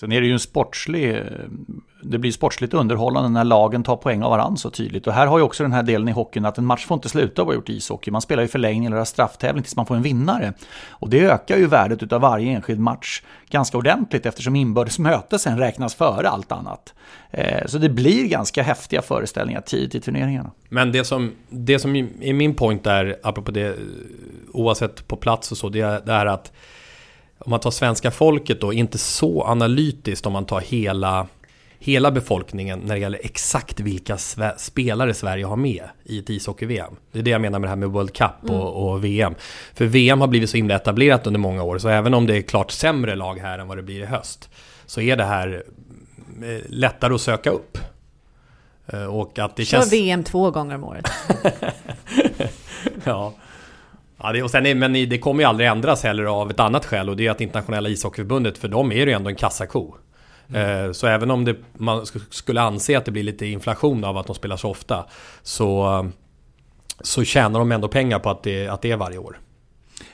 Sen 0.00 0.12
är 0.12 0.20
det 0.20 0.26
ju 0.26 0.32
en 0.32 0.38
sportslig 0.38 1.22
det 2.02 2.18
blir 2.18 2.32
sportsligt 2.32 2.74
underhållande 2.74 3.28
när 3.28 3.44
lagen 3.68 3.82
tar 3.82 3.96
poäng 3.96 4.22
av 4.22 4.30
varandra 4.30 4.56
så 4.56 4.70
tydligt. 4.70 5.06
Och 5.06 5.12
här 5.12 5.26
har 5.26 5.38
ju 5.38 5.44
också 5.44 5.62
den 5.62 5.72
här 5.72 5.82
delen 5.82 6.08
i 6.08 6.12
hockeyn 6.12 6.44
att 6.44 6.58
en 6.58 6.64
match 6.64 6.86
får 6.86 6.94
inte 6.94 7.08
sluta 7.08 7.42
av 7.42 7.54
gjort 7.54 7.68
ishockey. 7.68 8.10
Man 8.10 8.20
spelar 8.20 8.42
ju 8.42 8.48
förlängning 8.48 8.86
eller 8.86 9.04
strafftävling 9.04 9.62
tills 9.62 9.76
man 9.76 9.86
får 9.86 9.96
en 9.96 10.02
vinnare. 10.02 10.52
Och 10.90 11.10
det 11.10 11.20
ökar 11.20 11.56
ju 11.56 11.66
värdet 11.66 12.12
av 12.12 12.20
varje 12.20 12.52
enskild 12.52 12.80
match 12.80 13.22
ganska 13.50 13.78
ordentligt 13.78 14.26
eftersom 14.26 14.56
inbördes 14.56 14.98
möte 14.98 15.38
sen 15.38 15.58
räknas 15.58 15.94
före 15.94 16.28
allt 16.28 16.52
annat. 16.52 16.94
Eh, 17.30 17.66
så 17.66 17.78
det 17.78 17.88
blir 17.88 18.28
ganska 18.28 18.62
häftiga 18.62 19.02
föreställningar 19.02 19.60
tidigt 19.60 19.94
i 19.94 20.00
turneringarna. 20.00 20.50
Men 20.68 20.92
det 20.92 21.04
som, 21.04 21.32
det 21.48 21.78
som 21.78 21.96
är 21.96 22.32
min 22.32 22.54
point 22.54 22.84
där, 22.84 23.16
apropå 23.22 23.50
det, 23.50 23.76
oavsett 24.52 25.08
på 25.08 25.16
plats 25.16 25.52
och 25.52 25.58
så, 25.58 25.68
det 25.68 25.80
är, 25.80 26.00
det 26.00 26.12
är 26.12 26.26
att 26.26 26.52
om 27.38 27.50
man 27.50 27.60
tar 27.60 27.70
svenska 27.70 28.10
folket 28.10 28.60
då, 28.60 28.72
inte 28.72 28.98
så 28.98 29.44
analytiskt 29.44 30.26
om 30.26 30.32
man 30.32 30.44
tar 30.44 30.60
hela 30.60 31.26
hela 31.78 32.10
befolkningen 32.10 32.78
när 32.78 32.94
det 32.94 33.00
gäller 33.00 33.20
exakt 33.22 33.80
vilka 33.80 34.16
spelare 34.56 35.14
Sverige 35.14 35.44
har 35.44 35.56
med 35.56 35.84
i 36.04 36.18
ett 36.18 36.30
ishockey-VM. 36.30 36.96
Det 37.12 37.18
är 37.18 37.22
det 37.22 37.30
jag 37.30 37.40
menar 37.40 37.58
med 37.58 37.66
det 37.66 37.70
här 37.70 37.76
med 37.76 37.88
World 37.90 38.12
Cup 38.12 38.30
och, 38.42 38.50
mm. 38.50 38.60
och, 38.60 39.04
VM. 39.04 39.34
För 39.74 39.84
VM 39.84 40.20
har 40.20 40.28
blivit 40.28 40.50
så 40.50 40.56
himla 40.56 40.74
etablerat 40.74 41.26
under 41.26 41.40
många 41.40 41.62
år, 41.62 41.78
så 41.78 41.88
även 41.88 42.14
om 42.14 42.26
det 42.26 42.36
är 42.36 42.42
klart 42.42 42.70
sämre 42.70 43.14
lag 43.14 43.38
här 43.38 43.58
än 43.58 43.68
vad 43.68 43.78
det 43.78 43.82
blir 43.82 44.02
i 44.02 44.06
höst, 44.06 44.50
så 44.86 45.00
är 45.00 45.16
det 45.16 45.24
här 45.24 45.62
eh, 46.42 46.60
lättare 46.68 47.14
att 47.14 47.20
söka 47.20 47.50
upp. 47.50 47.78
Eh, 48.86 49.04
och 49.04 49.38
att 49.38 49.56
det 49.56 49.64
Kör 49.64 49.78
känns... 49.78 49.92
VM 49.92 50.24
två 50.24 50.50
gånger 50.50 50.74
om 50.74 50.84
året. 50.84 51.10
ja. 53.04 53.34
Ja, 54.22 54.32
det, 54.32 54.42
och 54.42 54.50
sen, 54.50 54.66
är- 54.66 54.74
men 54.74 54.92
det 54.92 55.18
kommer 55.18 55.42
ju 55.42 55.48
aldrig 55.48 55.68
ändras 55.68 56.02
heller 56.02 56.24
av 56.24 56.50
ett 56.50 56.60
annat 56.60 56.84
skäl 56.84 57.08
och 57.08 57.16
det 57.16 57.26
är 57.26 57.30
att 57.30 57.40
internationella 57.40 57.88
ishockeyförbundet, 57.88 58.58
för 58.58 58.68
dem 58.68 58.92
är 58.92 59.06
det 59.06 59.10
ju 59.10 59.16
ändå 59.16 59.30
en 59.30 59.36
kassako. 59.36 59.94
Eh, 60.52 60.92
så 60.92 61.06
även 61.06 61.30
om 61.30 61.44
det, 61.44 61.56
man 61.72 62.06
skulle 62.30 62.60
anse 62.60 62.98
att 62.98 63.04
det 63.04 63.10
blir 63.10 63.22
lite 63.22 63.46
inflation 63.46 64.04
av 64.04 64.16
att 64.16 64.26
de 64.26 64.34
spelar 64.34 64.56
så 64.56 64.70
ofta 64.70 65.04
så, 65.42 66.06
så 67.00 67.24
tjänar 67.24 67.58
de 67.58 67.72
ändå 67.72 67.88
pengar 67.88 68.18
på 68.18 68.30
att 68.30 68.42
det, 68.42 68.68
att 68.68 68.82
det 68.82 68.90
är 68.90 68.96
varje 68.96 69.18
år. 69.18 69.40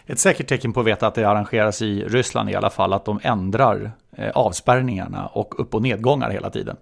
Ett 0.07 0.19
säkert 0.19 0.49
tecken 0.49 0.73
på 0.73 0.81
att 0.81 0.87
veta 0.87 1.07
att 1.07 1.15
det 1.15 1.25
arrangeras 1.25 1.83
i 1.83 2.05
Ryssland 2.05 2.51
i 2.51 2.55
alla 2.55 2.71
fall 2.71 2.93
att 2.93 3.05
de 3.05 3.21
ändrar 3.23 3.93
eh, 4.17 4.31
avspärrningarna 4.31 5.27
och 5.27 5.61
upp 5.61 5.75
och 5.75 5.83
nedgångar 5.83 6.31
hela 6.31 6.51
tiden. 6.51 6.77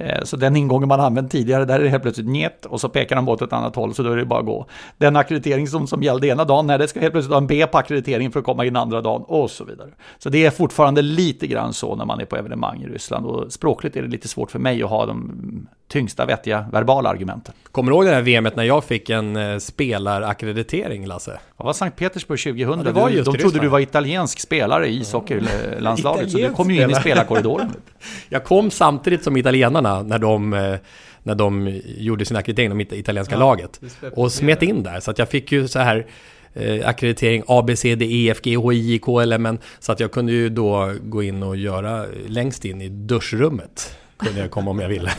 Eh, 0.00 0.24
så 0.24 0.36
den 0.36 0.56
ingången 0.56 0.88
man 0.88 1.00
använt 1.00 1.30
tidigare, 1.30 1.64
där 1.64 1.78
är 1.78 1.84
det 1.84 1.88
helt 1.88 2.02
plötsligt 2.02 2.28
njet 2.28 2.66
och 2.66 2.80
så 2.80 2.88
pekar 2.88 3.16
de 3.16 3.28
åt 3.28 3.42
ett 3.42 3.52
annat 3.52 3.76
håll 3.76 3.94
så 3.94 4.02
då 4.02 4.12
är 4.12 4.16
det 4.16 4.24
bara 4.24 4.40
att 4.40 4.46
gå. 4.46 4.66
Den 4.98 5.16
akkreditering 5.16 5.66
som, 5.66 5.86
som 5.86 6.02
gällde 6.02 6.26
ena 6.26 6.44
dagen, 6.44 6.66
nej 6.66 6.78
det 6.78 6.88
ska 6.88 7.00
helt 7.00 7.12
plötsligt 7.12 7.32
ha 7.32 7.38
en 7.38 7.46
B 7.46 7.66
på 7.66 7.78
akkrediteringen 7.78 8.32
för 8.32 8.40
att 8.40 8.46
komma 8.46 8.64
in 8.64 8.76
andra 8.76 9.00
dagen 9.00 9.22
och 9.22 9.50
så 9.50 9.64
vidare. 9.64 9.90
Så 10.18 10.28
det 10.28 10.46
är 10.46 10.50
fortfarande 10.50 11.02
lite 11.02 11.46
grann 11.46 11.72
så 11.72 11.96
när 11.96 12.04
man 12.04 12.20
är 12.20 12.24
på 12.24 12.36
evenemang 12.36 12.82
i 12.82 12.86
Ryssland 12.86 13.26
och 13.26 13.52
språkligt 13.52 13.96
är 13.96 14.02
det 14.02 14.08
lite 14.08 14.28
svårt 14.28 14.50
för 14.50 14.58
mig 14.58 14.82
att 14.82 14.90
ha 14.90 15.06
de 15.06 15.68
tyngsta 15.88 16.26
vettiga 16.26 16.66
verbala 16.72 17.08
argumenten. 17.08 17.54
Kommer 17.72 17.90
du 17.90 17.96
ihåg 17.96 18.04
det 18.06 18.10
här 18.14 18.22
VMet 18.22 18.56
när 18.56 18.64
jag 18.64 18.84
fick 18.84 19.10
en 19.10 19.36
eh, 19.36 19.58
spelarackreditering, 19.58 21.06
Lasse? 21.06 21.30
Det 21.58 21.64
var 21.64 21.72
Sankt 21.72 21.98
Petersburg 21.98 22.40
2000. 22.42 22.84
det 22.84 22.92
var 22.92 23.08
Du- 23.10 23.16
just 23.16 23.32
de 23.32 23.38
trodde 23.38 23.58
du 23.60 23.68
var 23.68 23.80
italiensk 23.80 24.40
spelare 24.40 24.88
i 24.88 25.00
ishockeylandslaget, 25.00 26.30
så 26.30 26.38
du 26.38 26.48
kom 26.52 26.70
ju 26.70 26.82
in 26.82 26.90
i 26.90 26.94
spelarkorridoren. 26.94 27.70
Jag 28.28 28.44
kom 28.44 28.70
samtidigt 28.70 29.24
som 29.24 29.36
italienarna 29.36 30.02
när 30.02 30.18
de, 30.18 30.52
eh, 30.52 30.74
när 31.22 31.34
de 31.34 31.80
gjorde 31.84 32.24
sin 32.24 32.36
akkreditering, 32.36 32.70
de 32.70 32.80
it- 32.80 32.92
italienska 32.92 33.36
laget. 33.36 33.80
Och 34.14 34.32
smet 34.32 34.62
in 34.62 34.82
där, 34.82 35.00
så 35.00 35.10
att 35.10 35.18
jag 35.18 35.28
fick 35.28 35.52
ju 35.52 35.68
så 35.68 35.78
här 35.78 36.06
eh, 36.54 36.88
akkreditering 36.88 37.42
A, 37.46 37.64
B, 37.66 37.76
C, 37.76 37.94
D, 37.94 38.04
E, 38.04 38.30
F, 38.30 38.38
G, 38.42 38.56
H, 38.56 38.72
I, 38.72 38.98
K, 38.98 39.20
L, 39.20 39.32
M, 39.32 39.46
N. 39.46 39.58
Så 39.78 39.92
att 39.92 40.00
jag 40.00 40.12
kunde 40.12 40.32
ju 40.32 40.48
då 40.48 40.94
gå 41.02 41.22
in 41.22 41.42
och 41.42 41.56
göra 41.56 42.04
längst 42.26 42.64
in 42.64 42.80
i 42.82 42.88
duschrummet. 42.88 43.96
Kunde 44.18 44.40
jag 44.40 44.50
komma 44.50 44.70
om 44.70 44.78
jag 44.78 44.88
ville. 44.88 45.12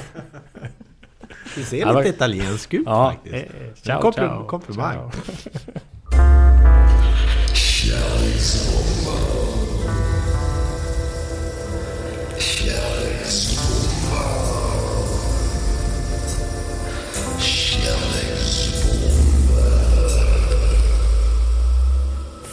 Det 1.55 1.63
ser 1.63 1.93
lite 1.97 2.09
italiensk 2.09 2.73
ut 2.73 2.83
Ja, 2.85 3.12
faktiskt. 3.12 3.35
eh, 3.35 3.73
ciao, 3.83 4.01
Komplim- 4.01 4.13
ciao, 4.13 4.45
komplimang. 4.47 5.12
ciao. 5.12 5.12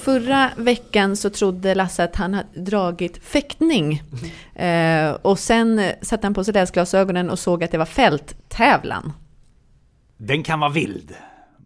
Förra 0.07 0.51
veckan 0.57 1.17
så 1.17 1.31
trodde 1.31 1.75
Lasse 1.75 2.05
att 2.05 2.17
han 2.17 2.35
hade 2.35 2.61
dragit 2.61 3.25
fäktning. 3.25 4.03
Eh, 4.55 5.11
och 5.11 5.39
sen 5.39 5.93
satte 6.03 6.27
han 6.27 6.35
på 6.35 6.45
sig 6.45 6.55
läsglasögonen 6.55 7.31
och 7.31 7.39
såg 7.39 7.65
att 7.65 7.71
det 7.71 7.79
var 7.79 7.87
fälttävlan. 7.87 9.13
Den 10.17 10.43
kan 10.43 10.61
vara 10.61 10.71
vild, 10.71 11.15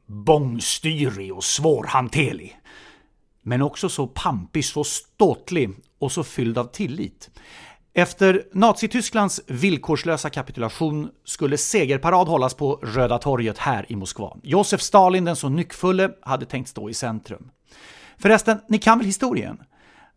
bångstyrig 0.06 1.34
och 1.34 1.44
svårhanterlig. 1.44 2.56
Men 3.42 3.62
också 3.62 3.88
så 3.88 4.06
pampig, 4.06 4.64
så 4.64 4.84
ståtlig 4.84 5.70
och 5.98 6.12
så 6.12 6.24
fylld 6.24 6.58
av 6.58 6.64
tillit. 6.64 7.30
Efter 7.94 8.42
Nazitysklands 8.52 9.40
villkorslösa 9.46 10.30
kapitulation 10.30 11.10
skulle 11.24 11.58
segerparad 11.58 12.28
hållas 12.28 12.54
på 12.54 12.74
Röda 12.82 13.18
torget 13.18 13.58
här 13.58 13.86
i 13.88 13.96
Moskva. 13.96 14.36
Josef 14.42 14.80
Stalin, 14.80 15.24
den 15.24 15.36
så 15.36 15.48
nyckfulle, 15.48 16.10
hade 16.22 16.46
tänkt 16.46 16.68
stå 16.68 16.90
i 16.90 16.94
centrum. 16.94 17.50
Förresten, 18.20 18.58
ni 18.68 18.78
kan 18.78 18.98
väl 18.98 19.06
historien? 19.06 19.58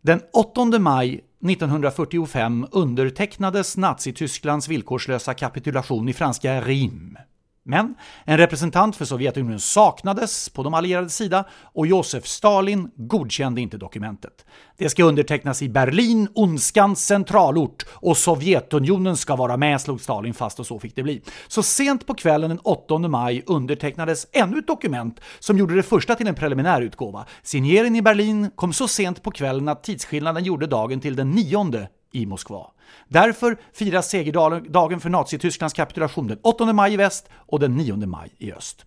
Den 0.01 0.21
8 0.33 0.79
maj 0.79 1.13
1945 1.13 2.67
undertecknades 2.71 3.77
Nazitysklands 3.77 4.67
villkorslösa 4.67 5.33
kapitulation 5.33 6.09
i 6.09 6.13
franska 6.13 6.61
Rim. 6.61 7.17
Men 7.65 7.95
en 8.25 8.37
representant 8.37 8.95
för 8.95 9.05
Sovjetunionen 9.05 9.59
saknades 9.59 10.49
på 10.49 10.63
de 10.63 10.73
allierades 10.73 11.15
sida 11.15 11.45
och 11.63 11.87
Josef 11.87 12.27
Stalin 12.27 12.91
godkände 12.95 13.61
inte 13.61 13.77
dokumentet. 13.77 14.45
Det 14.77 14.89
ska 14.89 15.03
undertecknas 15.03 15.61
i 15.61 15.69
Berlin, 15.69 16.27
ondskans 16.35 17.05
centralort, 17.05 17.85
och 17.89 18.17
Sovjetunionen 18.17 19.17
ska 19.17 19.35
vara 19.35 19.57
med, 19.57 19.81
slog 19.81 20.01
Stalin 20.01 20.33
fast 20.33 20.59
och 20.59 20.67
så 20.67 20.79
fick 20.79 20.95
det 20.95 21.03
bli. 21.03 21.21
Så 21.47 21.63
sent 21.63 22.07
på 22.07 22.13
kvällen 22.13 22.49
den 22.49 22.59
8 22.59 22.97
maj 22.97 23.43
undertecknades 23.45 24.27
ännu 24.31 24.59
ett 24.59 24.67
dokument 24.67 25.19
som 25.39 25.57
gjorde 25.57 25.75
det 25.75 25.83
första 25.83 26.15
till 26.15 26.27
en 26.27 26.35
preliminär 26.35 26.81
utgåva. 26.81 27.25
Signeringen 27.43 27.95
i 27.95 28.01
Berlin 28.01 28.51
kom 28.55 28.73
så 28.73 28.87
sent 28.87 29.23
på 29.23 29.31
kvällen 29.31 29.67
att 29.67 29.83
tidsskillnaden 29.83 30.43
gjorde 30.43 30.67
dagen 30.67 30.99
till 30.99 31.15
den 31.15 31.31
9 31.31 31.87
i 32.13 32.25
Moskva. 32.25 32.67
Därför 33.07 33.57
firas 33.73 34.09
segerdagen 34.09 34.99
för 34.99 35.09
Nazitysklands 35.09 35.73
kapitulation 35.73 36.27
den 36.27 36.39
8 36.41 36.73
maj 36.73 36.93
i 36.93 36.97
väst 36.97 37.29
och 37.33 37.59
den 37.59 37.75
9 37.75 37.95
maj 37.95 38.29
i 38.37 38.53
öst. 38.53 38.85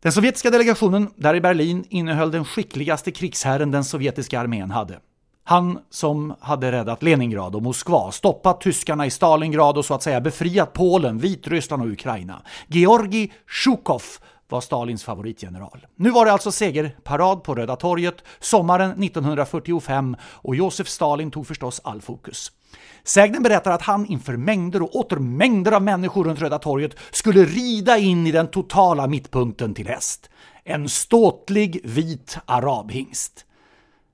Den 0.00 0.12
sovjetiska 0.12 0.50
delegationen 0.50 1.10
där 1.16 1.34
i 1.34 1.40
Berlin 1.40 1.84
innehöll 1.88 2.30
den 2.30 2.44
skickligaste 2.44 3.10
krigsherren 3.10 3.70
den 3.70 3.84
sovjetiska 3.84 4.40
armén 4.40 4.70
hade. 4.70 4.98
Han 5.44 5.78
som 5.90 6.34
hade 6.40 6.72
räddat 6.72 7.02
Leningrad 7.02 7.54
och 7.54 7.62
Moskva, 7.62 8.12
stoppat 8.12 8.60
tyskarna 8.60 9.06
i 9.06 9.10
Stalingrad 9.10 9.78
och 9.78 9.84
så 9.84 9.94
att 9.94 10.02
säga 10.02 10.20
befriat 10.20 10.72
Polen, 10.72 11.18
Vitryssland 11.18 11.82
och 11.82 11.88
Ukraina. 11.88 12.42
Georgi 12.66 13.32
Zjukov 13.64 14.02
var 14.48 14.60
Stalins 14.60 15.04
favoritgeneral. 15.04 15.86
Nu 15.96 16.10
var 16.10 16.24
det 16.24 16.32
alltså 16.32 16.52
segerparad 16.52 17.42
på 17.42 17.54
Röda 17.54 17.76
torget 17.76 18.24
sommaren 18.40 19.02
1945 19.02 20.16
och 20.22 20.56
Josef 20.56 20.88
Stalin 20.88 21.30
tog 21.30 21.46
förstås 21.46 21.80
all 21.84 22.00
fokus. 22.00 22.52
Sägnen 23.04 23.42
berättar 23.42 23.70
att 23.70 23.82
han 23.82 24.06
inför 24.06 24.36
mängder 24.36 24.82
och 24.82 24.96
åter 24.96 25.16
mängder 25.16 25.72
av 25.72 25.82
människor 25.82 26.24
runt 26.24 26.40
Röda 26.40 26.58
torget 26.58 26.96
skulle 27.10 27.44
rida 27.44 27.98
in 27.98 28.26
i 28.26 28.32
den 28.32 28.46
totala 28.48 29.06
mittpunkten 29.06 29.74
till 29.74 29.86
häst. 29.86 30.30
En 30.64 30.88
ståtlig 30.88 31.80
vit 31.84 32.38
arabhingst. 32.46 33.44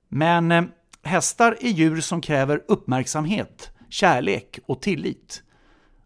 Men 0.09 0.51
eh, 0.51 0.63
hästar 1.03 1.57
är 1.61 1.69
djur 1.69 2.01
som 2.01 2.21
kräver 2.21 2.63
uppmärksamhet, 2.67 3.71
kärlek 3.89 4.59
och 4.65 4.81
tillit. 4.81 5.43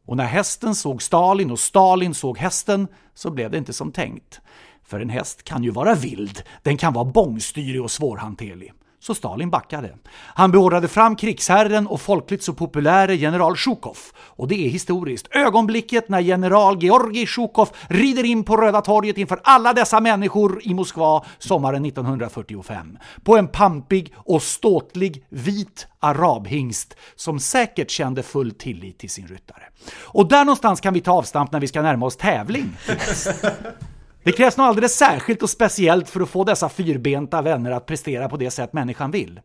Och 0.08 0.18
när 0.18 0.26
hästen 0.26 0.76
såg 0.76 1.04
Stalin 1.04 1.52
och 1.52 1.60
Stalin 1.60 2.14
såg 2.14 2.38
hästen 2.38 2.88
så 3.14 3.32
blev 3.32 3.52
det 3.52 3.58
inte 3.58 3.74
som 3.74 3.92
tänkt. 3.92 4.42
För 4.84 5.00
en 5.00 5.10
häst 5.10 5.44
kan 5.44 5.64
ju 5.64 5.70
vara 5.70 5.96
vild, 5.96 6.44
den 6.64 6.78
kan 6.78 6.94
vara 6.94 7.06
bångstyrig 7.06 7.82
och 7.82 7.92
svårhanterlig. 7.92 8.74
Så 9.08 9.16
Stalin 9.16 9.50
backade. 9.50 9.94
Han 10.12 10.52
beordrade 10.52 10.88
fram 10.88 11.16
krigsherren 11.16 11.88
och 11.88 12.02
folkligt 12.02 12.44
så 12.44 12.54
populäre 12.54 13.16
general 13.16 13.58
Zjukov. 13.58 13.98
Och 14.18 14.48
det 14.48 14.66
är 14.66 14.70
historiskt. 14.70 15.28
Ögonblicket 15.32 16.10
när 16.10 16.20
general 16.20 16.84
Georgij 16.84 17.28
Zjukov 17.28 17.70
rider 17.88 18.24
in 18.24 18.44
på 18.44 18.58
Röda 18.58 18.82
torget 18.82 19.18
inför 19.18 19.40
alla 19.44 19.74
dessa 19.74 20.00
människor 20.00 20.62
i 20.64 20.74
Moskva 20.74 21.26
sommaren 21.38 21.86
1945. 21.86 22.98
På 23.24 23.38
en 23.38 23.48
pampig 23.48 24.14
och 24.16 24.42
ståtlig 24.42 25.26
vit 25.30 25.88
arabhingst 26.00 26.96
som 27.16 27.40
säkert 27.40 27.90
kände 27.90 28.24
full 28.24 28.52
tillit 28.52 29.00
till 29.00 29.10
sin 29.10 29.28
ryttare. 29.28 29.64
Och 30.00 30.28
där 30.28 30.46
någonstans 30.46 30.82
kan 30.82 30.94
vi 30.94 31.02
ta 31.02 31.12
avstamp 31.12 31.52
när 31.52 31.60
vi 31.60 31.68
ska 31.68 31.82
närma 31.82 32.06
oss 32.06 32.18
tävling. 32.18 32.78
Det 34.28 34.34
krävs 34.34 34.58
något 34.58 34.66
alldeles 34.66 34.96
särskilt 34.96 35.44
och 35.44 35.50
speciellt 35.50 36.10
för 36.10 36.22
att 36.22 36.30
få 36.30 36.44
dessa 36.44 36.70
fyrbenta 36.70 37.42
vänner 37.42 37.72
att 37.72 37.86
prestera 37.86 38.30
på 38.30 38.38
det 38.38 38.52
sätt 38.52 38.74
människan 38.74 39.12
vill. 39.12 39.40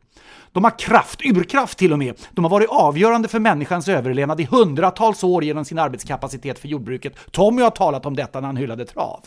De 0.53 0.65
har 0.65 0.79
kraft, 0.79 1.21
urkraft 1.25 1.79
till 1.79 1.93
och 1.93 1.99
med. 1.99 2.15
De 2.31 2.45
har 2.45 2.51
varit 2.51 2.69
avgörande 2.71 3.29
för 3.29 3.39
människans 3.39 3.89
överlevnad 3.89 4.41
i 4.41 4.45
hundratals 4.45 5.25
år 5.25 5.45
genom 5.45 5.65
sin 5.65 5.79
arbetskapacitet 5.79 6.59
för 6.59 6.69
jordbruket. 6.69 7.15
Tommy 7.31 7.63
har 7.63 7.71
talat 7.71 8.07
om 8.07 8.17
detta 8.17 8.41
när 8.41 8.47
han 8.47 8.57
hyllade 8.57 8.85
trav. 8.85 9.21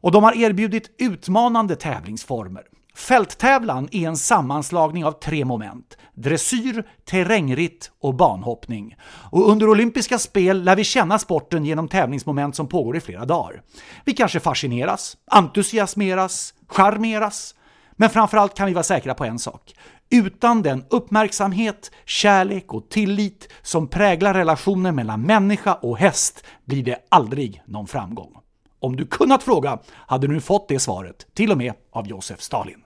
Och 0.00 0.12
de 0.12 0.24
har 0.24 0.36
erbjudit 0.36 0.94
utmanande 0.98 1.76
tävlingsformer. 1.76 2.62
Fälttävlan 2.96 3.88
är 3.92 4.08
en 4.08 4.16
sammanslagning 4.16 5.04
av 5.04 5.12
tre 5.12 5.44
moment. 5.44 5.98
Dressyr, 6.14 6.84
terrängritt 7.04 7.90
och 8.00 8.14
banhoppning. 8.14 8.96
Och 9.30 9.50
under 9.50 9.68
olympiska 9.68 10.18
spel 10.18 10.62
lär 10.64 10.76
vi 10.76 10.84
känna 10.84 11.18
sporten 11.18 11.64
genom 11.64 11.88
tävlingsmoment 11.88 12.56
som 12.56 12.68
pågår 12.68 12.96
i 12.96 13.00
flera 13.00 13.24
dagar. 13.24 13.62
Vi 14.04 14.12
kanske 14.12 14.40
fascineras, 14.40 15.16
entusiasmeras, 15.26 16.54
charmeras. 16.68 17.54
Men 17.92 18.10
framförallt 18.10 18.54
kan 18.54 18.66
vi 18.66 18.72
vara 18.72 18.82
säkra 18.84 19.14
på 19.14 19.24
en 19.24 19.38
sak. 19.38 19.74
Utan 20.10 20.62
den 20.62 20.84
uppmärksamhet, 20.90 21.90
kärlek 22.04 22.74
och 22.74 22.88
tillit 22.90 23.48
som 23.62 23.88
präglar 23.88 24.34
relationen 24.34 24.94
mellan 24.94 25.22
människa 25.22 25.74
och 25.74 25.98
häst 25.98 26.44
blir 26.64 26.84
det 26.84 26.98
aldrig 27.08 27.62
någon 27.66 27.86
framgång. 27.86 28.36
Om 28.80 28.96
du 28.96 29.06
kunnat 29.06 29.42
fråga 29.42 29.78
hade 29.90 30.26
du 30.26 30.40
fått 30.40 30.68
det 30.68 30.78
svaret, 30.78 31.26
till 31.34 31.52
och 31.52 31.58
med 31.58 31.72
av 31.92 32.06
Josef 32.06 32.40
Stalin. 32.40 32.83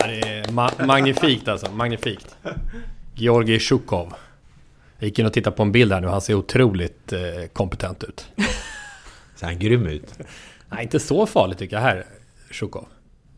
Ja, 0.00 0.06
det 0.06 0.18
är 0.28 0.44
ma- 0.44 0.86
magnifikt 0.86 1.48
alltså, 1.48 1.70
magnifikt. 1.72 2.36
Georgij 3.14 3.60
Zjukov. 3.60 4.12
Jag 4.98 5.06
gick 5.08 5.18
in 5.18 5.26
och 5.26 5.32
tittade 5.32 5.56
på 5.56 5.62
en 5.62 5.72
bild 5.72 5.92
här 5.92 6.00
nu, 6.00 6.06
han 6.06 6.20
ser 6.20 6.34
otroligt 6.34 7.12
eh, 7.12 7.20
kompetent 7.52 8.04
ut. 8.04 8.26
Ser 9.36 9.46
han 9.46 9.58
grym 9.58 9.86
ut? 9.86 10.14
Nej, 10.68 10.82
inte 10.82 11.00
så 11.00 11.26
farligt 11.26 11.58
tycker 11.58 11.76
jag 11.76 11.82
här, 11.82 12.04
Sjukov. 12.50 12.84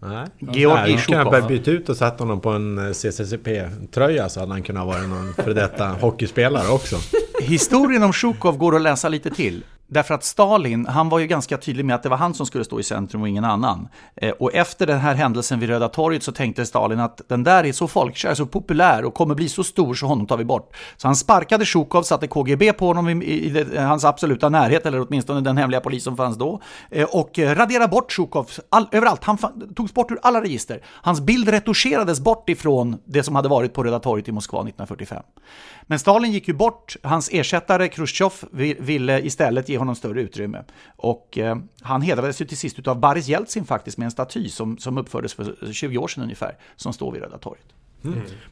Nej. 0.03 0.27
Georgi 0.38 0.96
Sjukov. 0.99 1.14
Kan 1.14 1.25
Sjukov. 1.25 1.35
jag 1.40 1.49
byta 1.49 1.70
ut 1.70 1.88
och 1.88 1.96
satt 1.96 2.18
honom 2.20 2.40
på 2.40 2.51
en 2.51 2.79
eh, 2.79 2.92
CCCP-tröja 2.92 4.29
så 4.29 4.40
hade 4.40 4.53
han 4.53 4.62
kunnat 4.62 4.87
vara 4.87 5.03
någon 5.03 5.35
för 5.35 5.54
detta 5.54 5.88
hockeyspelare 5.88 6.69
också. 6.69 6.96
Historien 7.40 8.02
om 8.02 8.13
Sjukov 8.13 8.56
går 8.56 8.77
att 8.77 8.83
läsa 8.83 9.08
lite 9.08 9.31
till. 9.31 9.63
Därför 9.92 10.14
att 10.14 10.24
Stalin, 10.24 10.86
han 10.86 11.08
var 11.08 11.18
ju 11.18 11.26
ganska 11.26 11.56
tydlig 11.56 11.84
med 11.84 11.94
att 11.94 12.02
det 12.02 12.08
var 12.08 12.16
han 12.16 12.34
som 12.34 12.46
skulle 12.46 12.64
stå 12.64 12.80
i 12.80 12.82
centrum 12.82 13.22
och 13.22 13.28
ingen 13.28 13.44
annan. 13.44 13.88
Eh, 14.16 14.30
och 14.30 14.54
efter 14.54 14.86
den 14.86 14.98
här 14.98 15.14
händelsen 15.14 15.60
vid 15.60 15.68
Röda 15.68 15.88
torget 15.88 16.22
så 16.22 16.32
tänkte 16.32 16.66
Stalin 16.66 17.00
att 17.00 17.20
den 17.28 17.44
där 17.44 17.64
är 17.64 17.72
så 17.72 17.88
folkkär, 17.88 18.34
så 18.34 18.46
populär 18.46 19.04
och 19.04 19.14
kommer 19.14 19.34
bli 19.34 19.48
så 19.48 19.64
stor 19.64 19.94
så 19.94 20.06
honom 20.06 20.26
tar 20.26 20.36
vi 20.36 20.44
bort. 20.44 20.76
Så 20.96 21.08
han 21.08 21.16
sparkade 21.16 21.66
Sjukov, 21.66 22.02
satte 22.02 22.26
KGB 22.26 22.72
på 22.72 22.86
honom 22.86 23.08
i, 23.08 23.12
i, 23.12 23.48
i 23.48 23.76
eh, 23.76 23.82
hans 23.82 24.04
absoluta 24.04 24.48
närhet, 24.48 24.86
eller 24.86 25.06
åtminstone 25.06 25.40
den 25.40 25.56
hemliga 25.56 25.80
polis 25.80 26.04
som 26.04 26.16
fanns 26.16 26.38
då. 26.38 26.60
Eh, 26.90 27.08
och 27.12 27.38
raderade 27.38 27.88
bort 27.88 28.12
Sjukov 28.12 28.50
all, 28.68 28.88
överallt. 28.92 29.24
Han 29.24 29.38
togs 29.76 29.94
bort 29.94 30.10
ur 30.10 30.18
alla 30.22 30.42
register. 30.42 30.80
Hans 30.86 31.20
bild 31.20 31.48
retuscherades 31.48 32.20
bort 32.20 32.48
ifrån 32.48 32.96
det 33.04 33.22
som 33.22 33.36
hade 33.36 33.48
varit 33.48 33.72
på 33.72 33.84
Röda 33.84 33.98
torget 33.98 34.28
i 34.28 34.32
Moskva 34.32 34.58
1945. 34.58 35.22
Men 35.82 35.98
Stalin 35.98 36.32
gick 36.32 36.48
ju 36.48 36.54
bort, 36.54 36.96
hans 37.02 37.28
ersättare 37.32 37.88
Khrushchev 37.88 38.32
ville 38.78 39.20
istället 39.20 39.68
ge 39.68 39.79
honom 39.81 39.94
större 39.94 40.20
utrymme. 40.20 40.62
Och 40.96 41.38
eh, 41.38 41.56
han 41.81 42.02
hedrades 42.02 42.40
ju 42.40 42.44
till 42.44 42.56
sist 42.56 42.88
av 42.88 43.00
Boris 43.00 43.28
Jeltsin 43.28 43.64
faktiskt 43.64 43.98
med 43.98 44.04
en 44.04 44.10
staty 44.10 44.48
som, 44.48 44.78
som 44.78 44.98
uppfördes 44.98 45.35
för 45.35 45.72
20 45.72 45.98
år 45.98 46.08
sedan 46.08 46.22
ungefär, 46.22 46.56
som 46.76 46.92
står 46.92 47.12
vid 47.12 47.22
Röda 47.22 47.38
torget. 47.38 47.66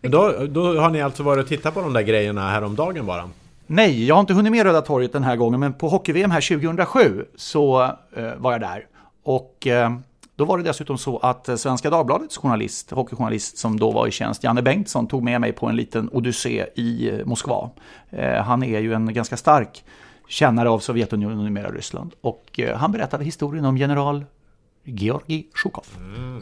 Men 0.01 0.11
då, 0.11 0.47
då 0.49 0.81
har 0.81 0.91
ni 0.91 1.03
alltså 1.03 1.22
varit 1.22 1.43
och 1.43 1.49
tittat 1.49 1.74
på 1.74 1.81
de 1.81 1.93
där 1.93 2.03
grejerna 2.03 2.51
häromdagen 2.51 3.07
bara? 3.07 3.31
Nej, 3.66 4.07
jag 4.07 4.14
har 4.14 4.20
inte 4.20 4.35
hunnit 4.35 4.53
med 4.53 4.66
Röda 4.66 4.83
torget 4.83 5.12
den 5.12 5.24
här 5.24 5.37
gången, 5.37 5.61
men 5.61 5.72
på 5.72 5.89
hockey-VM 5.89 6.31
här 6.31 6.41
2007 6.41 7.24
så 7.37 7.83
eh, 8.16 8.35
var 8.37 8.53
jag 8.53 8.61
där. 8.61 8.87
Och 9.22 9.66
eh, 9.66 9.91
då 10.39 10.45
var 10.45 10.59
det 10.59 10.64
dessutom 10.64 10.99
så 10.99 11.18
att 11.18 11.49
eh, 11.49 11.57
Svenska 11.57 11.91
Dagbladets 11.91 12.37
journalist, 12.37 12.91
hockeyjournalist 12.91 13.59
som 13.59 13.79
då 13.79 13.91
var 13.91 14.07
i 14.07 14.11
tjänst, 14.11 14.45
Janne 14.45 14.62
Bengtsson, 14.62 15.07
tog 15.07 15.22
med 15.22 15.41
mig 15.41 15.53
på 15.53 15.66
en 15.66 15.76
liten 15.76 16.09
odyssé 16.12 16.66
i 16.74 17.11
eh, 17.11 17.26
Moskva. 17.26 17.70
Eh, 18.11 18.43
han 18.43 18.62
är 18.62 18.81
ju 18.81 18.95
en 18.95 19.14
ganska 19.14 19.37
stark 19.37 19.85
kännare 20.29 20.68
av 20.70 20.79
Sovjetunionen 20.79 21.39
och 21.39 21.45
numera 21.45 21.70
Ryssland. 21.70 22.12
Och 22.20 22.61
eh, 22.61 22.76
han 22.76 22.93
berättade 22.93 23.24
historien 23.24 23.64
om 23.64 23.76
general 23.76 24.24
Georgi 24.85 25.47
Sjukov. 25.62 25.85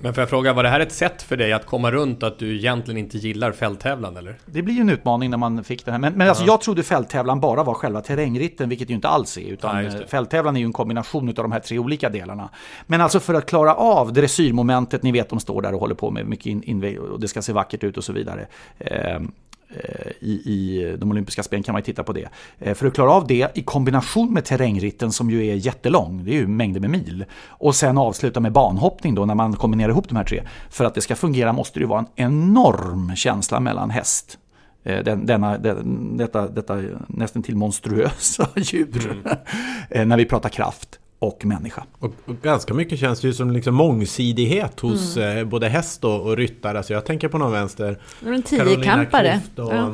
Men 0.03 0.15
får 0.15 0.23
jag 0.23 0.29
fråga, 0.31 0.53
var 0.53 0.63
det 0.63 0.69
här 0.69 0.81
ett 0.81 0.93
sätt 0.93 1.23
för 1.23 1.37
dig 1.37 1.53
att 1.53 1.67
komma 1.67 1.91
runt 1.91 2.23
att 2.23 2.39
du 2.39 2.57
egentligen 2.57 2.99
inte 2.99 3.19
gillar 3.19 3.53
fälttävlan 3.53 4.17
eller? 4.17 4.39
Det 4.47 4.63
blir 4.63 4.75
ju 4.75 4.81
en 4.81 4.89
utmaning 4.91 5.31
när 5.31 5.37
man 5.39 5.65
fick 5.65 5.85
det 5.85 5.91
här. 5.93 5.99
Men, 5.99 6.13
men 6.13 6.29
alltså, 6.29 6.45
jag 6.45 6.61
trodde 6.61 6.83
fälttävlan 6.83 7.41
bara 7.41 7.63
var 7.63 7.75
själva 7.75 8.01
terrängritten, 8.01 8.69
vilket 8.69 8.91
ju 8.91 8.95
inte 8.95 9.09
alls 9.09 9.39
är. 9.39 9.43
Utan 9.43 9.85
Ja, 9.85 9.91
det. 9.91 10.01
eh, 10.01 10.07
fälttävlan 10.07 10.57
är 10.57 10.61
ju 10.61 10.67
en 10.67 10.73
kombination 10.73 11.29
av 11.29 11.35
de 11.35 11.53
här 11.53 11.61
tre 11.61 11.79
olika 11.79 12.09
delarna. 12.09 12.49
Men 12.87 13.01
alltså 13.01 13.21
för 13.21 13.35
att 13.35 13.47
klara 13.47 13.75
av 13.75 14.13
dressyrmomentet, 14.13 15.03
ni 15.03 15.13
vet 15.13 15.29
de 15.29 15.41
står 15.41 15.63
där 15.63 15.75
och 15.75 15.81
håller 15.81 15.95
på 15.95 16.11
med 16.11 16.27
mycket 16.27 16.47
in, 16.47 16.63
inväg 16.63 17.01
och 17.01 17.21
det 17.21 17.29
ska 17.29 17.43
se 17.43 17.53
vackert 17.53 17.85
ut 17.85 17.97
och 17.97 18.05
så 18.05 18.13
vidare. 18.13 18.47
Eh, 18.79 19.21
I, 20.21 20.31
I 20.31 20.97
de 20.99 21.11
olympiska 21.11 21.43
spelen 21.43 21.63
kan 21.63 21.73
man 21.73 21.81
ju 21.81 21.85
titta 21.85 22.03
på 22.03 22.13
det. 22.13 22.29
Eh, 22.59 22.75
För 22.75 22.87
att 22.87 22.95
klara 22.95 23.11
av 23.13 23.27
det 23.27 23.51
i 23.55 23.63
kombination 23.63 24.33
med 24.33 24.45
terrängritten 24.45 25.13
som 25.13 25.31
ju 25.31 25.47
är 25.47 25.55
jättelång, 25.55 26.25
det 26.25 26.31
är 26.31 26.35
ju 26.35 26.47
mängder 26.47 26.81
med 26.81 26.91
mil. 26.91 27.25
Och 27.49 27.75
sen 27.75 27.99
avsluta 27.99 28.41
med 28.41 28.53
banhoppning 28.53 29.15
då 29.15 29.25
när 29.25 29.35
man 29.35 29.53
kombinerar 29.57 29.89
ihop 29.89 30.09
de 30.09 30.17
här 30.17 30.25
tre. 30.25 30.43
För 30.71 30.85
att 30.85 30.95
det 30.95 31.01
ska 31.01 31.17
fungera 31.17 31.53
måste 31.53 31.79
det 31.79 31.83
ju 31.83 31.89
vara 31.89 32.01
en 32.01 32.07
enorm 32.17 33.17
känsla 33.17 33.61
mellan 33.61 33.91
häst 33.91 34.39
Eh, 34.85 35.05
den, 35.05 35.27
denna, 35.27 35.59
den, 35.59 36.17
detta, 36.17 36.49
detta 36.49 36.83
nästan 37.09 37.43
till 37.43 37.57
monstruösa 37.57 38.49
djur. 38.57 39.23
Eh, 39.91 40.07
När 40.07 40.17
vi 40.17 40.25
pratar 40.25 40.49
kraft 40.49 40.99
och 41.19 41.45
människa. 41.45 41.85
Och, 41.99 42.13
och 42.25 42.37
ganska 42.43 42.75
mycket 42.75 42.99
känns 42.99 43.21
det 43.21 43.27
ju 43.29 43.35
som 43.35 43.51
liksom 43.51 43.75
mångsidighet 43.75 44.81
hos 44.81 45.17
eh, 45.17 45.45
både 45.45 45.69
häst 45.69 46.05
och, 46.05 46.21
och 46.27 46.37
ryttare. 46.37 46.79
Alltså 46.79 46.93
jag 46.93 47.05
tänker 47.05 47.29
på 47.29 47.39
någon 47.39 47.53
vänster. 47.53 47.99
En 48.27 48.43
tiokampare. 48.43 49.41
Klüft 49.57 49.63
och 49.63 49.75
Ja. 49.75 49.93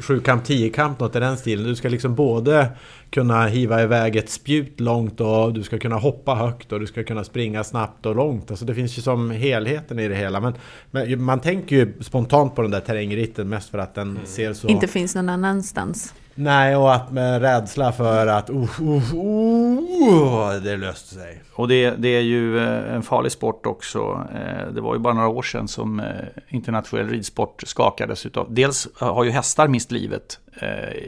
sjukamp, 0.00 0.44
tiokamp, 0.44 1.00
något 1.00 1.16
i 1.16 1.20
den 1.20 1.36
stilen. 1.36 1.66
Du 1.66 1.76
ska 1.76 1.88
liksom 1.88 2.14
både 2.14 2.68
kunna 3.10 3.46
hiva 3.46 3.82
iväg 3.82 4.16
ett 4.16 4.30
spjut 4.30 4.80
långt 4.80 5.20
och 5.20 5.52
du 5.52 5.62
ska 5.62 5.78
kunna 5.78 5.96
hoppa 5.96 6.34
högt 6.34 6.72
och 6.72 6.80
du 6.80 6.86
ska 6.86 7.04
kunna 7.04 7.24
springa 7.24 7.64
snabbt 7.64 8.06
och 8.06 8.16
långt. 8.16 8.50
Alltså 8.50 8.64
det 8.64 8.74
finns 8.74 8.98
ju 8.98 9.02
som 9.02 9.30
helheten 9.30 9.98
i 9.98 10.08
det 10.08 10.14
hela. 10.14 10.40
Men, 10.40 10.54
men 10.90 11.22
man 11.22 11.40
tänker 11.40 11.76
ju 11.76 11.92
spontant 12.00 12.54
på 12.54 12.62
den 12.62 12.70
där 12.70 12.80
terrängritten 12.80 13.48
mest 13.48 13.70
för 13.70 13.78
att 13.78 13.94
den 13.94 14.18
ser 14.24 14.52
så... 14.52 14.68
Inte 14.68 14.86
finns 14.86 15.14
någon 15.14 15.28
annanstans. 15.28 16.14
Nej, 16.40 16.76
och 16.76 16.94
att 16.94 17.10
med 17.12 17.40
rädsla 17.42 17.92
för 17.92 18.26
att 18.26 18.50
uh, 18.50 18.80
uh, 18.80 19.14
uh, 19.14 20.62
det 20.62 20.76
löste 20.76 21.14
sig. 21.14 21.42
Och 21.54 21.68
det, 21.68 21.90
det 21.90 22.08
är 22.08 22.20
ju 22.20 22.58
eh, 22.58 22.94
en 22.94 23.02
farlig 23.02 23.32
sport 23.32 23.66
också. 23.66 24.26
Eh, 24.34 24.72
Det 24.72 24.80
var 24.80 24.94
ju 24.94 25.00
bara 25.00 25.14
några 25.14 25.28
år 25.28 25.42
sedan 25.42 25.68
som 25.68 26.00
eh, 26.00 26.06
internationell 26.48 27.08
ridsport 27.08 27.62
skakades 27.66 28.26
utav. 28.26 28.46
Dels 28.54 28.88
har 28.94 29.24
ju 29.24 29.30
hästar 29.30 29.68
mist 29.68 29.90
livet 29.92 30.38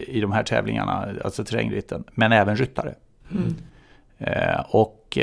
i 0.06 0.20
de 0.20 0.32
här 0.32 0.42
tävlingarna, 0.42 1.08
alltså 1.24 1.44
terrängritten, 1.44 2.04
men 2.14 2.32
även 2.32 2.56
ryttare. 2.56 2.94
Eh, 4.18 4.60
Och 4.70 5.18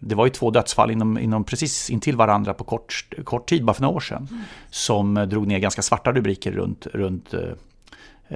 det 0.00 0.14
var 0.14 0.26
ju 0.26 0.30
två 0.30 0.50
dödsfall 0.50 0.90
inom, 0.90 1.18
inom 1.18 1.44
precis 1.44 1.90
intill 1.90 2.16
varandra 2.16 2.54
på 2.54 2.64
kort, 2.64 3.04
kort 3.24 3.48
tid, 3.48 3.64
bara 3.64 3.74
för 3.74 3.82
några 3.82 3.96
år 3.96 4.00
sedan. 4.00 4.28
Som 4.70 5.16
eh, 5.16 5.22
drog 5.26 5.46
ner 5.46 5.58
ganska 5.58 5.82
svarta 5.82 6.12
rubriker 6.12 6.52
runt, 6.52 6.86
runt 6.86 7.34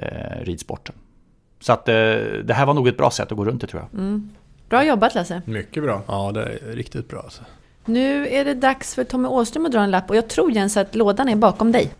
eh, 0.01 0.43
ridsporten. 0.45 0.95
Så 1.59 1.73
att 1.73 1.89
eh, 1.89 1.95
det 2.43 2.53
här 2.53 2.65
var 2.65 2.73
nog 2.73 2.87
ett 2.87 2.97
bra 2.97 3.11
sätt 3.11 3.31
att 3.31 3.37
gå 3.37 3.45
runt 3.45 3.61
det 3.61 3.67
tror 3.67 3.85
jag. 3.91 4.21
Bra 4.69 4.85
jobbat 4.85 5.15
Lasse. 5.15 5.41
Mycket 5.45 5.83
bra. 5.83 6.01
Ja, 6.07 6.31
det 6.31 6.41
är 6.41 6.75
riktigt 6.75 7.07
bra 7.09 7.19
alltså. 7.19 7.41
Nu 7.85 8.27
är 8.27 8.45
det 8.45 8.53
dags 8.53 8.95
för 8.95 9.03
Tommy 9.03 9.27
Åström 9.27 9.65
att 9.65 9.71
dra 9.71 9.79
en 9.79 9.91
lapp 9.91 10.09
och 10.09 10.15
jag 10.15 10.27
tror 10.27 10.51
Jens 10.51 10.77
att 10.77 10.95
lådan 10.95 11.29
är 11.29 11.35
bakom 11.35 11.71
dig. 11.71 11.91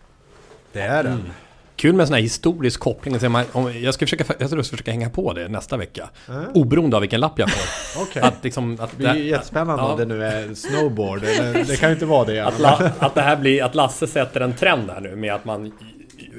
Det 0.72 0.80
är 0.80 1.02
den. 1.04 1.30
Kul 1.76 1.94
med 1.94 2.06
sån 2.06 2.14
här 2.14 2.20
historisk 2.22 2.80
koppling. 2.80 3.20
Så 3.20 3.28
man- 3.28 3.44
om- 3.52 3.72
Jag 3.80 3.94
ska 3.94 4.06
försöka, 4.06 4.24
jag 4.38 4.50
ska 4.50 4.62
försöka 4.62 4.90
hänga 4.90 5.10
på 5.10 5.32
det 5.32 5.48
nästa 5.48 5.76
vecka. 5.76 6.08
Oberoende 6.54 6.96
av 6.96 7.00
vilken 7.00 7.20
lapp 7.20 7.38
jag 7.38 7.50
får. 7.50 8.02
Okej. 8.02 8.22
Att 8.22 8.44
liksom, 8.44 8.76
att 8.80 8.90
Det 8.90 8.96
blir 8.96 9.14
ju 9.14 9.24
jättespännande 9.28 9.82
Ja. 9.82 9.92
om 9.92 9.98
det 9.98 10.04
nu 10.04 10.24
är 10.24 10.54
snowboard. 10.54 11.20
Det, 11.20 11.64
det 11.68 11.76
kan 11.76 11.88
ju 11.88 11.94
inte 11.94 12.06
vara 12.06 12.24
det. 12.24 12.40
Att, 12.40 12.58
la, 12.58 12.90
att 12.98 13.14
det 13.14 13.20
här 13.22 13.36
blir, 13.36 13.64
att 13.64 13.74
Lasse 13.74 14.06
sätter 14.06 14.40
en 14.40 14.52
trend 14.52 14.90
här 14.90 15.00
nu 15.00 15.16
med 15.16 15.34
att 15.34 15.44
man 15.44 15.72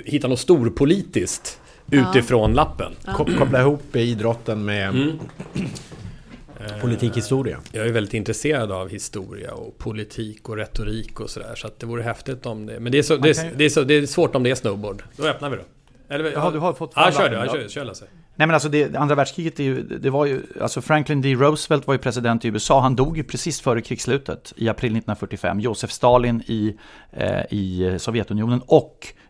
hittar 0.06 0.30
något 0.30 0.40
storpolitiskt 0.40 1.60
utifrån 1.92 2.54
lappen. 2.54 2.92
Ko- 3.16 3.28
Koppla 3.38 3.62
ihop 3.62 3.96
idrotten 3.96 4.66
med 4.66 5.18
politikhistoria. 6.82 7.58
Jag 7.72 7.88
är 7.88 7.92
väldigt 7.92 8.14
intresserad 8.14 8.72
av 8.72 8.90
historia 8.90 9.54
och 9.54 9.78
politik 9.78 10.50
och 10.50 10.58
retorik 10.58 11.20
och 11.20 11.30
sådär. 11.30 11.56
Så 11.56 11.68
att 11.68 11.80
det 11.80 11.86
vore 11.86 12.04
häftigt 12.04 12.46
om 12.46 12.66
det... 12.66 12.80
Men 12.80 12.92
det 12.92 12.98
är, 12.98 13.04
så, 13.04 13.16
det, 13.18 13.30
är, 13.40 13.46
ju- 13.46 13.56
det, 13.56 13.66
är 13.66 13.70
så, 13.70 13.84
det 13.84 13.94
är 13.94 14.06
svårt 14.06 14.36
om 14.36 14.44
det 14.44 14.52
är 14.52 14.56
snowboard. 14.56 15.04
Då 15.16 15.28
öppnar 15.28 15.50
vi 15.50 15.58
då. 15.58 15.64
Eller, 16.14 16.32
Jaha, 16.32 16.52
du 16.52 16.60
har 16.60 16.74
fått 16.74 16.92
Ja, 16.96 17.12
kör 17.12 17.30
du. 17.30 17.36
Ja, 17.36 17.46
kör, 17.54 17.68
kör 17.68 17.84
Lasse. 17.86 18.06
Nej 18.36 18.48
men 18.48 18.54
alltså 18.54 18.70
det, 18.70 18.96
andra 18.96 19.16
världskriget 19.16 19.60
är 19.60 19.64
ju, 19.64 19.82
det 19.84 20.10
var 20.10 20.26
ju, 20.26 20.42
alltså 20.62 20.82
Franklin 20.82 21.22
D. 21.22 21.34
Roosevelt 21.36 21.88
var 21.88 21.94
ju 21.94 21.98
president 21.98 22.46
i 22.46 22.48
USA, 22.48 22.80
han 22.82 22.96
dog 22.96 23.18
ju 23.18 23.24
precis 23.24 23.62
före 23.62 23.82
krigsslutet 23.82 24.54
i 24.56 24.70
april 24.70 24.92
1945. 24.92 25.60
Josef 25.60 25.92
Stalin 25.92 26.42
i, 26.48 26.76
eh, 27.12 27.42
i 27.50 27.96
Sovjetunionen 28.00 28.62
och 28.66 29.08
eh, 29.08 29.29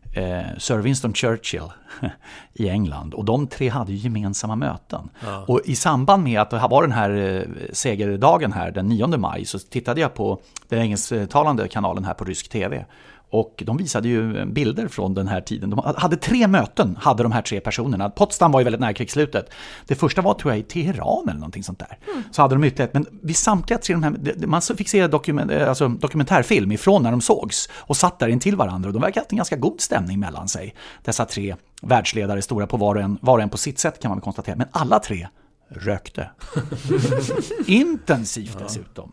Sir 0.57 0.78
Winston 0.78 1.14
Churchill 1.14 1.72
i 2.53 2.70
England. 2.70 3.14
Och 3.14 3.26
de 3.26 3.47
tre 3.47 3.70
hade 3.70 3.93
gemensamma 3.93 4.55
möten. 4.55 5.10
Och 5.47 5.62
i 5.66 5.76
samband 5.76 6.24
med 6.24 6.41
att 6.41 6.49
det 6.49 6.68
var 6.70 6.82
den 6.82 6.91
här 6.91 7.10
eh, 7.10 7.43
segerdagen 7.74 8.53
här 8.53 8.72
den 8.72 8.88
9 8.88 9.07
maj 9.07 9.45
så 9.45 9.60
tittade 9.60 10.01
jag 10.01 10.14
på 10.14 10.41
den 10.68 10.80
engelsktalande 10.80 11.68
kanalen 11.68 12.05
här 12.05 12.14
på 12.14 12.24
rysk 12.24 12.49
tv. 12.49 12.86
Och 13.32 13.63
de 13.65 13.77
visade 13.77 14.07
ju 14.07 14.45
bilder 14.45 14.88
från 14.88 15.13
den 15.13 15.27
här 15.27 15.41
tiden. 15.41 15.69
De 15.69 15.93
hade 15.97 16.17
tre 16.17 16.47
möten, 16.47 16.97
hade 17.01 17.23
de 17.23 17.32
här 17.32 17.41
tre 17.41 17.59
personerna. 17.59 18.09
Potsdam 18.09 18.51
var 18.51 18.59
ju 18.59 18.63
väldigt 18.63 18.82
nära 18.82 18.93
krigsslutet. 18.93 19.49
Det 19.88 19.95
första 19.95 20.21
var 20.21 20.34
tror 20.34 20.53
jag 20.53 20.59
i 20.59 20.63
Teheran 20.63 21.30
eller 21.30 21.39
någonting 21.39 21.63
sånt 21.63 21.80
där. 21.80 21.97
Så 22.32 22.41
hade 22.41 22.55
de 22.55 22.63
ytterligare 22.63 22.89
men 22.93 23.05
vid 23.21 23.36
samtliga 23.36 23.80
tre, 23.80 23.95
de 23.95 24.03
här, 24.03 24.47
man 24.47 24.61
fick 24.61 24.89
se 24.89 25.07
dokument, 25.07 25.51
eh, 25.51 25.69
alltså, 25.69 25.88
dokumentärfilm 25.88 26.71
ifrån 26.71 27.03
när 27.03 27.11
de 27.11 27.21
sågs 27.21 27.69
och 27.73 27.97
satt 27.97 28.19
där 28.19 28.27
intill 28.27 28.55
varandra. 28.55 28.89
Och 28.89 28.93
de 28.93 29.01
verkade 29.01 29.19
ha 29.19 29.21
haft 29.21 29.32
en 29.32 29.38
ganska 29.38 29.55
god 29.55 29.82
stämning 29.82 30.19
mellan 30.19 30.47
sig. 30.47 30.75
Dessa 31.03 31.25
tre 31.25 31.55
världsledare, 31.82 32.41
stora 32.41 32.67
på 32.67 32.77
var 32.77 32.95
och 32.95 33.01
en, 33.01 33.17
var 33.21 33.38
och 33.38 33.43
en 33.43 33.49
på 33.49 33.57
sitt 33.57 33.80
sätt 33.80 34.01
kan 34.01 34.09
man 34.09 34.17
väl 34.17 34.23
konstatera. 34.23 34.55
Men 34.55 34.67
alla 34.71 34.99
tre 34.99 35.27
rökte. 35.69 36.30
Intensivt 37.67 38.59
dessutom. 38.59 39.11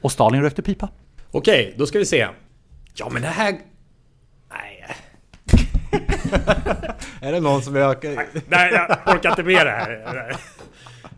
Och 0.00 0.12
Stalin 0.12 0.42
rökte 0.42 0.62
pipa. 0.62 0.88
Okej, 1.30 1.74
då 1.78 1.86
ska 1.86 1.98
vi 1.98 2.06
se. 2.06 2.28
Ja, 2.98 3.08
men 3.12 3.22
det 3.22 3.28
här... 3.28 3.58
Nej, 4.50 4.84
Är 7.20 7.32
det 7.32 7.40
någon 7.40 7.62
som 7.62 7.72
vill 7.74 7.82
nej 8.48 8.72
jag 8.72 9.14
orkar 9.14 9.30
inte 9.30 9.42
med 9.42 9.66
det 9.66 9.70
här. 9.70 10.36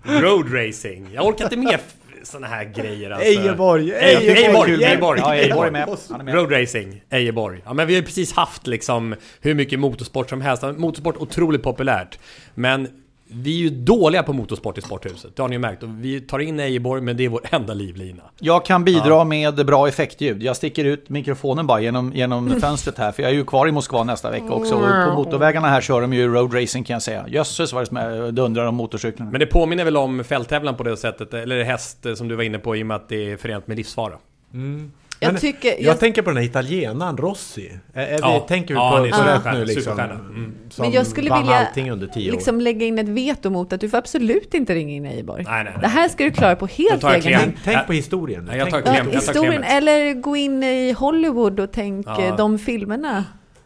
Road 0.03 0.55
racing. 0.55 1.15
Jag 1.15 1.27
orkar 1.27 1.45
inte 1.45 1.57
med 1.57 1.81
såna 2.23 2.47
här 2.47 2.65
grejer 2.65 3.11
alltså. 3.11 3.27
Ejeborg! 3.29 3.93
Ejeborg! 3.93 4.33
Ejeborg! 4.33 4.85
Ejeborg! 4.85 5.21
Ja, 5.21 5.35
Ejeborg 5.35 5.69
är 5.69 5.73
med. 5.73 5.89
Han 6.11 6.21
är 6.21 6.25
med. 6.25 6.35
Road 6.35 6.53
racing, 6.53 7.03
Ejeborg. 7.11 7.63
Ja 7.65 7.73
men 7.73 7.87
vi 7.87 7.95
har 7.95 8.01
ju 8.01 8.07
precis 8.07 8.33
haft 8.33 8.67
liksom 8.67 9.15
hur 9.41 9.55
mycket 9.55 9.81
motorsport 9.81 10.31
som 10.31 10.41
helst. 10.41 10.63
Motorsport 10.63 11.17
otroligt 11.17 11.63
populärt. 11.63 12.19
Men 12.55 12.89
vi 13.33 13.55
är 13.55 13.59
ju 13.59 13.71
dåliga 13.71 14.23
på 14.23 14.33
motorsport 14.33 14.79
i 14.79 14.81
sporthuset, 14.81 15.37
det 15.37 15.43
har 15.43 15.49
ni 15.49 15.55
ju 15.55 15.59
märkt. 15.59 15.83
Och 15.83 15.89
vi 16.05 16.21
tar 16.21 16.39
in 16.39 16.61
Ejeborg, 16.61 17.03
men 17.03 17.17
det 17.17 17.25
är 17.25 17.29
vår 17.29 17.41
enda 17.51 17.75
livlina. 17.75 18.23
Jag 18.39 18.65
kan 18.65 18.85
bidra 18.85 19.25
med 19.25 19.67
bra 19.67 19.89
effektljud. 19.89 20.43
Jag 20.43 20.57
sticker 20.57 20.85
ut 20.85 21.09
mikrofonen 21.09 21.67
bara 21.67 21.81
genom, 21.81 22.13
genom 22.13 22.51
fönstret 22.61 22.99
här, 22.99 23.13
för 23.13 23.23
jag 23.23 23.33
är 23.33 23.37
ju 23.37 23.45
kvar 23.45 23.69
i 23.69 23.73
Moskva 23.73 24.05
nästa 24.05 24.31
vecka 24.31 24.53
också. 24.53 24.75
Och 24.75 25.09
på 25.09 25.15
motorvägarna 25.15 25.69
här 25.69 25.81
kör 25.81 26.01
de 26.01 26.13
ju 26.13 26.29
road 26.29 26.55
racing 26.55 26.87
kan 26.87 26.95
jag 26.95 27.03
säga. 27.03 27.25
Jösses 27.29 27.73
vad 27.73 27.95
det 27.95 28.31
dundrar 28.31 28.67
om 28.67 28.75
motorcyklarna. 28.75 29.31
Men 29.31 29.41
det 29.41 29.47
påminner 29.47 29.85
väl 29.85 29.97
om 29.97 30.25
fälttävlan 30.25 30.75
på 30.75 30.83
det 30.83 30.97
sättet, 30.97 31.35
eller 31.35 31.65
häst 31.65 32.07
eh, 32.07 32.15
som 32.15 32.29
du 32.29 32.37
var 32.37 32.43
inne 32.43 32.59
på 32.59 32.77
i 32.77 32.83
och 32.83 32.87
med 32.87 32.97
att 32.97 33.09
det 33.09 33.33
är 33.33 33.37
förenat 33.37 33.67
med 33.67 33.77
livsfara. 33.77 34.15
Jag 34.53 34.91
Men 35.21 35.37
tycker- 35.37 35.69
jag, 35.69 35.81
jag- 35.81 36.01
tänker 36.01 36.23
på 36.23 36.31
den 36.31 36.37
här 36.37 36.45
italienaren 36.45 37.17
Rossi. 37.17 37.73
Är, 37.95 38.07
är 38.07 38.19
Ja. 38.21 38.41
vi, 38.43 38.49
tänker 38.49 38.75
vi 38.75 38.81
Ja, 38.81 38.91
på, 38.91 39.17
på 39.19 39.25
rätt 39.51 39.55
nu 39.59 39.65
liksom? 39.65 39.99
Mm. 40.01 40.53
Som 40.71 40.85
Men 40.85 40.93
jag 40.93 41.07
skulle 41.07 41.39
vilja 41.39 41.55
allting 41.57 41.91
under 41.91 42.07
tio 42.07 42.31
år. 42.31 42.35
liksom 42.35 42.61
lägga 42.61 42.87
in 42.87 42.99
ett 42.99 43.09
veto 43.09 43.51
mot 43.51 43.73
att 43.73 43.81
du 43.81 43.89
får 43.89 43.99
absolut 43.99 44.55
inte 44.55 44.75
ringa 44.75 44.95
in 44.95 45.07
Ejeborg. 45.07 45.45
Nej, 45.45 45.65
nej, 45.65 45.73
nej. 45.73 45.83
Det 45.83 45.89
här 45.89 46.09
ska 46.09 46.25
du 46.25 46.31
klara 46.31 46.57
på 46.57 46.67
helt 46.67 47.03
jag 47.03 47.15
egen 47.17 47.41
hand. 47.41 47.53
Tänk, 47.65 47.87
på 47.87 47.93
historien. 47.93 48.45
Nej, 48.45 48.59
jag 48.59 48.71
tar 48.71 48.77
jag 48.79 48.87
tar 48.87 49.13
historien, 49.13 49.63
eller 49.65 50.15
gå 50.15 50.37
in 50.37 50.63
i 50.63 50.93
Hollywood 50.93 51.61
och 51.61 51.73
tänk 51.73 52.07
Ja. 52.07 52.23
eh, 52.23 52.37
de 52.37 52.59
filmerna. 52.59 53.25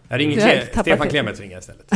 Jag 0.08 0.20
ringer 0.20 0.60
tappat 0.60 0.84
Stefan 0.86 1.06
det. 1.06 1.10
Clemens 1.10 1.40
ringer 1.40 1.58
istället. 1.58 1.92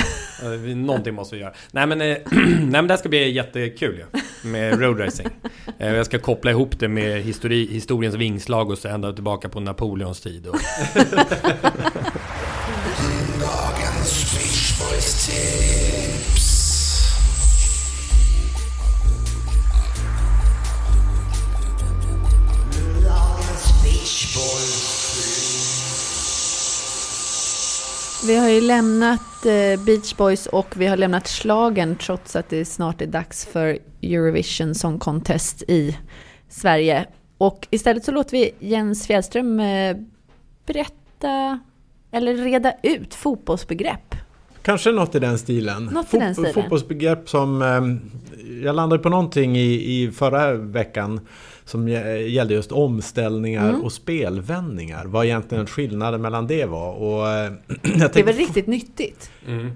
Någonting 0.77 1.15
måste 1.15 1.35
vi 1.37 1.41
göra. 1.43 1.53
Nej 1.71 1.87
men, 1.87 2.01
eh, 2.01 2.17
nej, 2.33 2.57
men 2.71 2.87
det 2.87 2.93
här 2.93 2.97
ska 2.99 3.09
bli 3.09 3.31
jättekul 3.33 3.97
ju. 3.99 4.21
Med 4.51 4.81
roadracing. 4.81 5.27
Eh, 5.81 5.95
Jag 5.95 6.07
ska 6.07 6.19
koppla 6.19 6.51
ihop 6.51 6.79
det 6.79 6.89
med 6.89 7.23
histori, 7.23 7.67
historiens 7.73 8.15
vingslag 8.15 8.71
och 8.71 8.79
så 8.79 8.89
ända 8.89 9.13
tillbaka 9.13 9.49
på 9.49 9.61
Napoleons 9.61 10.21
tid. 10.21 10.47
Och, 10.47 10.57
Vi 28.29 28.37
har 28.37 28.49
ju 28.49 28.61
lämnat 28.61 29.47
eh, 29.47 29.85
Beach 29.85 30.17
Boys 30.17 30.47
och 30.47 30.75
vi 30.77 30.87
har 30.87 30.97
lämnat 30.97 31.27
slagen 31.27 31.97
trots 31.97 32.37
att 32.37 32.49
det 32.49 32.65
snart 32.65 33.03
är 33.03 33.07
dags 33.07 33.47
för 33.47 33.79
Eurovision 34.03 34.75
Song 34.75 34.99
Contest 34.99 35.63
i 35.63 35.97
Sverige. 36.49 37.07
Och 37.39 37.69
istället 37.71 38.05
så 38.05 38.13
låter 38.13 38.33
vi 38.33 38.51
Jens 38.59 39.07
Fjällström 39.07 39.61
eh, 39.61 39.97
berätta 40.67 41.61
eller 42.11 42.35
reda 42.35 42.73
ut 42.83 43.15
fotbollsbegrepp. 43.15 44.15
Kanske 44.63 44.93
något 44.93 45.15
i 45.15 45.19
den 45.19 45.39
stilen. 45.39 45.85
Något 45.85 46.15
i 46.15 46.19
den 46.19 46.35
stilen. 46.35 46.55
Fotbollsbegrepp 46.55 47.29
som... 47.29 47.63
ehm, 47.63 48.01
jag 48.65 48.77
landade 48.77 49.03
på 49.03 49.09
någonting 49.09 49.57
i, 49.57 50.03
i 50.03 50.11
förra 50.11 50.55
veckan 50.55 51.21
som 51.69 51.89
gä- 51.89 52.17
gällde 52.17 52.55
just 52.55 52.73
omställningar 52.73 53.69
Mm. 53.69 53.81
och 53.85 53.93
spelvändningar. 53.93 55.05
Vad 55.05 55.25
egentligen 55.27 55.67
skillnaden 55.67 56.23
mellan 56.23 56.47
det 56.47 56.65
var. 56.65 56.93
Och, 56.93 57.29
eh, 57.29 57.53
jag 57.67 57.79
Det 57.83 57.89
är 57.95 57.99
tänkte- 57.99 58.23
väl 58.23 58.35
riktigt 58.37 58.67
nyttigt? 58.67 59.31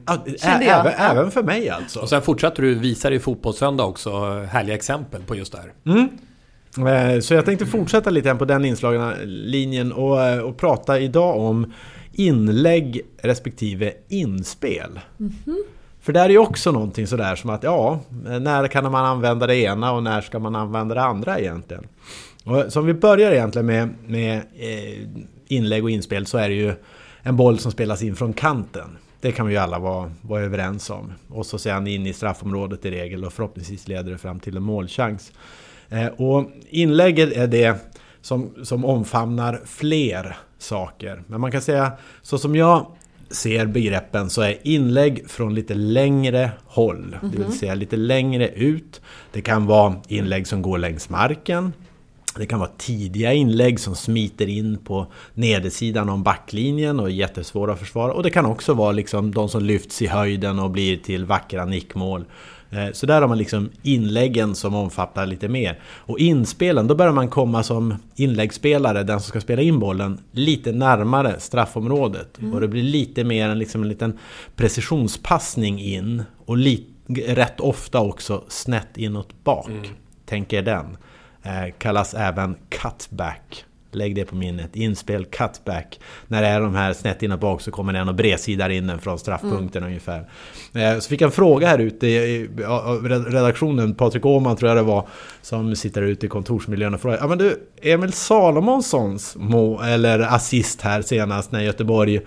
Ja, 0.06 0.24
kände 0.38 0.64
jag. 0.66 0.80
Även, 0.80 0.92
även 0.98 1.30
för 1.30 1.42
mig 1.42 1.68
alltså. 1.70 2.00
och 2.00 2.08
sen 2.08 2.22
fortsatte 2.22 2.62
du 2.62 2.74
visa 2.74 3.10
i 3.10 3.18
Fotbollssöndag 3.18 3.84
också 3.84 4.10
härliga 4.50 4.74
exempel 4.76 5.22
på 5.22 5.36
just 5.36 5.52
det 5.52 5.58
här. 5.58 7.14
Eh, 7.14 7.20
Så 7.20 7.34
jag 7.34 7.44
tänkte 7.44 7.66
fortsätta 7.66 8.10
lite 8.10 8.34
på 8.34 8.44
den 8.44 8.64
inslagna 8.64 9.14
linjen 9.24 9.92
och, 9.92 10.24
eh, 10.24 10.38
och 10.38 10.56
prata 10.56 10.98
idag 11.00 11.36
om 11.38 11.72
inlägg 12.12 13.00
respektive 13.22 13.92
inspel. 14.08 15.00
För 16.02 16.12
det 16.12 16.20
är 16.20 16.28
ju 16.28 16.38
också 16.38 16.72
någonting 16.72 17.06
sådär 17.06 17.36
som 17.36 17.50
att 17.50 17.62
ja, 17.62 18.00
när 18.40 18.68
kan 18.68 18.92
man 18.92 19.04
använda 19.04 19.46
det 19.46 19.56
ena 19.56 19.92
och 19.92 20.02
när 20.02 20.20
ska 20.20 20.38
man 20.38 20.56
använda 20.56 20.94
det 20.94 21.02
andra 21.02 21.38
egentligen? 21.38 21.86
Och 22.44 22.64
så 22.68 22.80
om 22.80 22.86
vi 22.86 22.94
börjar 22.94 23.32
egentligen 23.32 23.66
med, 23.66 23.88
med 24.06 24.36
eh, 24.36 25.08
inlägg 25.46 25.84
och 25.84 25.90
inspel 25.90 26.26
så 26.26 26.38
är 26.38 26.48
det 26.48 26.54
ju 26.54 26.74
en 27.22 27.36
boll 27.36 27.58
som 27.58 27.72
spelas 27.72 28.02
in 28.02 28.16
från 28.16 28.32
kanten. 28.32 28.98
Det 29.20 29.32
kan 29.32 29.46
vi 29.46 29.52
ju 29.52 29.58
alla 29.58 29.78
vara, 29.78 30.12
vara 30.22 30.42
överens 30.42 30.90
om. 30.90 31.12
Och 31.28 31.46
så 31.46 31.58
sen 31.58 31.86
in 31.86 32.06
i 32.06 32.12
straffområdet 32.12 32.84
i 32.84 32.90
regel 32.90 33.24
och 33.24 33.32
förhoppningsvis 33.32 33.88
leder 33.88 34.12
det 34.12 34.18
fram 34.18 34.40
till 34.40 34.56
en 34.56 34.62
målchans. 34.62 35.32
Eh, 35.88 36.06
och 36.06 36.50
inlägget 36.68 37.32
är 37.32 37.46
det 37.46 37.76
som, 38.20 38.54
som 38.62 38.84
omfamnar 38.84 39.60
fler 39.64 40.36
saker. 40.58 41.22
Men 41.26 41.40
man 41.40 41.52
kan 41.52 41.62
säga, 41.62 41.92
så 42.22 42.38
som 42.38 42.56
jag 42.56 42.86
ser 43.32 43.66
begreppen 43.66 44.30
så 44.30 44.42
är 44.42 44.58
inlägg 44.62 45.30
från 45.30 45.54
lite 45.54 45.74
längre 45.74 46.50
håll. 46.64 47.16
Det 47.22 47.38
vill 47.38 47.58
säga 47.58 47.74
lite 47.74 47.96
längre 47.96 48.48
ut. 48.48 49.00
Det 49.32 49.40
kan 49.40 49.66
vara 49.66 49.94
inlägg 50.08 50.46
som 50.46 50.62
går 50.62 50.78
längs 50.78 51.08
marken. 51.08 51.72
Det 52.36 52.46
kan 52.46 52.58
vara 52.58 52.70
tidiga 52.78 53.32
inlägg 53.32 53.80
som 53.80 53.96
smiter 53.96 54.48
in 54.48 54.78
på 54.78 55.06
nedersidan 55.34 56.08
om 56.08 56.22
backlinjen 56.22 57.00
och 57.00 57.06
är 57.06 57.12
jättesvåra 57.12 57.72
att 57.72 57.78
försvara. 57.78 58.12
Och 58.12 58.22
det 58.22 58.30
kan 58.30 58.46
också 58.46 58.74
vara 58.74 58.92
liksom 58.92 59.34
de 59.34 59.48
som 59.48 59.64
lyfts 59.64 60.02
i 60.02 60.06
höjden 60.06 60.58
och 60.58 60.70
blir 60.70 60.96
till 60.96 61.24
vackra 61.24 61.64
nickmål. 61.64 62.24
Eh, 62.72 62.92
Så 62.92 63.06
där 63.06 63.20
har 63.20 63.28
man 63.28 63.38
liksom 63.38 63.70
inläggen 63.82 64.54
som 64.54 64.74
omfattar 64.74 65.26
lite 65.26 65.48
mer. 65.48 65.80
Och 65.84 66.18
inspelen, 66.18 66.86
då 66.86 66.94
börjar 66.94 67.12
man 67.12 67.28
komma 67.28 67.62
som 67.62 67.94
inläggsspelare, 68.16 69.02
den 69.02 69.20
som 69.20 69.28
ska 69.28 69.40
spela 69.40 69.62
in 69.62 69.78
bollen, 69.78 70.18
lite 70.32 70.72
närmare 70.72 71.40
straffområdet. 71.40 72.38
Och 72.52 72.60
det 72.60 72.68
blir 72.68 72.82
lite 72.82 73.24
mer 73.24 73.48
en, 73.48 73.58
liksom 73.58 73.82
en 73.82 73.88
liten 73.88 74.18
precisionspassning 74.56 75.80
in. 75.80 76.22
Och 76.46 76.56
li- 76.56 76.86
rätt 77.26 77.60
ofta 77.60 78.00
också 78.00 78.44
snett 78.48 78.96
inåt 78.96 79.44
bak. 79.44 79.70
Tänk 80.26 80.52
er 80.52 80.62
den. 80.62 80.96
Eh, 81.42 81.74
kallas 81.78 82.14
även 82.14 82.56
cutback. 82.68 83.64
Lägg 83.94 84.14
det 84.14 84.24
på 84.24 84.36
minnet. 84.36 84.76
Inspel 84.76 85.24
cutback. 85.24 86.00
När 86.28 86.42
det 86.42 86.48
är 86.48 86.60
de 86.60 86.74
här 86.74 86.92
snett 86.92 87.22
inåt 87.22 87.40
bak 87.40 87.60
så 87.60 87.70
kommer 87.70 87.92
den 87.92 88.08
och 88.08 88.14
bredsidar 88.14 88.70
in 88.70 88.86
den 88.86 88.98
från 88.98 89.18
straffpunkten 89.18 89.84
ungefär. 89.84 90.28
Eh, 90.74 90.98
så 90.98 91.08
fick 91.08 91.20
jag 91.20 91.26
en 91.26 91.32
fråga 91.32 91.68
här 91.68 91.78
ute 91.78 92.06
i, 92.06 92.48
redaktionen. 93.26 93.94
Patrik 93.94 94.26
Åhman 94.26 94.56
tror 94.56 94.68
jag 94.68 94.78
det 94.78 94.82
var. 94.82 95.08
Som 95.42 95.76
sitter 95.76 96.02
ute 96.02 96.26
i 96.26 96.28
kontorsmiljön 96.28 96.94
och 96.94 97.00
frågar. 97.00 97.18
Ja 97.20 97.26
men 97.26 97.38
du, 97.38 97.68
Emil 97.82 98.12
Salomonssons 98.12 99.36
må, 99.36 99.82
eller 99.82 100.20
assist 100.20 100.80
här 100.80 101.02
senast 101.02 101.52
när 101.52 101.60
Göteborg 101.60 102.20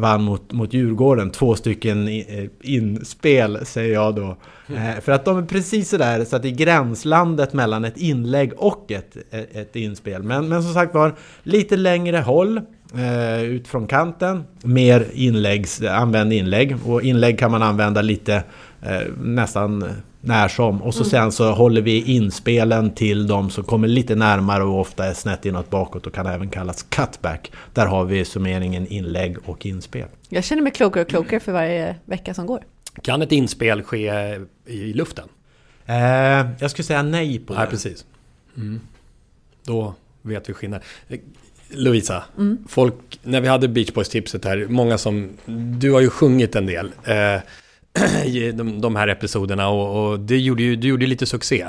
vann 0.00 0.22
mot, 0.22 0.52
mot 0.52 0.72
Djurgården. 0.72 1.30
Två 1.30 1.54
stycken 1.54 2.08
inspel, 2.08 2.38
eh, 2.38 2.74
in 2.74 2.96
inspel 2.96 3.66
säger 3.66 3.94
jag 3.94 4.14
då. 4.14 4.36
Eh, 4.68 5.00
För 5.00 5.12
att 5.12 5.24
de 5.24 5.38
är 5.38 5.42
precis 5.42 5.88
sådär 5.88 6.24
så 6.24 6.36
att 6.36 6.42
det 6.42 6.48
är 6.48 6.54
gränslandet 6.54 7.52
mellan 7.52 7.84
ett 7.84 7.96
inlägg 7.96 8.52
och 8.56 8.92
ett, 8.92 9.16
eh, 9.30 9.40
ett 9.40 9.76
inspel. 9.76 10.22
Men, 10.22 10.48
men 10.48 10.62
som 10.62 10.74
sagt 10.74 10.94
var, 10.94 11.14
lite 11.42 11.76
längre 11.76 12.18
håll 12.18 12.60
Uh, 12.94 13.42
ut 13.42 13.68
från 13.68 13.86
kanten. 13.86 14.44
Mer 14.62 15.06
inläggs, 15.12 15.82
använd 15.82 16.32
inlägg. 16.32 16.76
Och 16.86 17.02
inlägg 17.02 17.38
kan 17.38 17.50
man 17.50 17.62
använda 17.62 18.02
lite 18.02 18.34
uh, 18.82 19.16
nästan 19.22 19.84
när 20.20 20.48
som. 20.48 20.82
Och 20.82 20.94
så 20.94 21.04
sen 21.04 21.32
så 21.32 21.52
håller 21.52 21.82
vi 21.82 22.02
inspelen 22.02 22.94
till 22.94 23.26
de 23.26 23.50
som 23.50 23.64
kommer 23.64 23.88
lite 23.88 24.14
närmare 24.14 24.64
och 24.64 24.80
ofta 24.80 25.06
är 25.06 25.14
snett 25.14 25.46
inåt 25.46 25.70
bakåt 25.70 26.06
och 26.06 26.14
kan 26.14 26.26
även 26.26 26.50
kallas 26.50 26.82
cutback. 26.82 27.52
Där 27.74 27.86
har 27.86 28.04
vi 28.04 28.24
summeringen 28.24 28.86
inlägg 28.86 29.36
och 29.44 29.66
inspel. 29.66 30.06
Jag 30.28 30.44
känner 30.44 30.62
mig 30.62 30.72
klokare 30.72 31.02
och 31.02 31.08
klokare 31.08 31.40
för 31.40 31.52
varje 31.52 31.96
vecka 32.04 32.34
som 32.34 32.46
går. 32.46 32.64
Kan 33.02 33.22
ett 33.22 33.32
inspel 33.32 33.82
ske 33.82 34.38
i 34.66 34.92
luften? 34.92 35.28
Eh, 35.86 35.96
jag 36.58 36.70
skulle 36.70 36.84
säga 36.84 37.02
nej 37.02 37.38
på 37.38 37.54
Nej, 37.54 37.64
det. 37.64 37.70
precis. 37.70 38.04
Mm. 38.56 38.80
Då 39.64 39.94
vet 40.22 40.48
vi 40.48 40.52
skillnad. 40.52 40.80
Lovisa, 41.68 42.24
folk, 42.68 42.94
när 43.22 43.40
vi 43.40 43.48
hade 43.48 43.68
Beach 43.68 43.92
Boys-tipset 43.92 44.44
här, 44.44 44.66
många 44.68 44.98
som... 44.98 45.30
Du 45.78 45.92
har 45.92 46.00
ju 46.00 46.10
sjungit 46.10 46.56
en 46.56 46.66
del 46.66 46.92
eh, 47.04 47.40
i 48.24 48.52
de, 48.52 48.80
de 48.80 48.96
här 48.96 49.08
episoderna 49.08 49.68
och, 49.68 50.10
och 50.10 50.20
det 50.20 50.38
gjorde 50.38 50.62
ju, 50.62 50.76
du 50.76 50.88
gjorde 50.88 51.04
ju 51.04 51.08
lite 51.08 51.26
succé. 51.26 51.66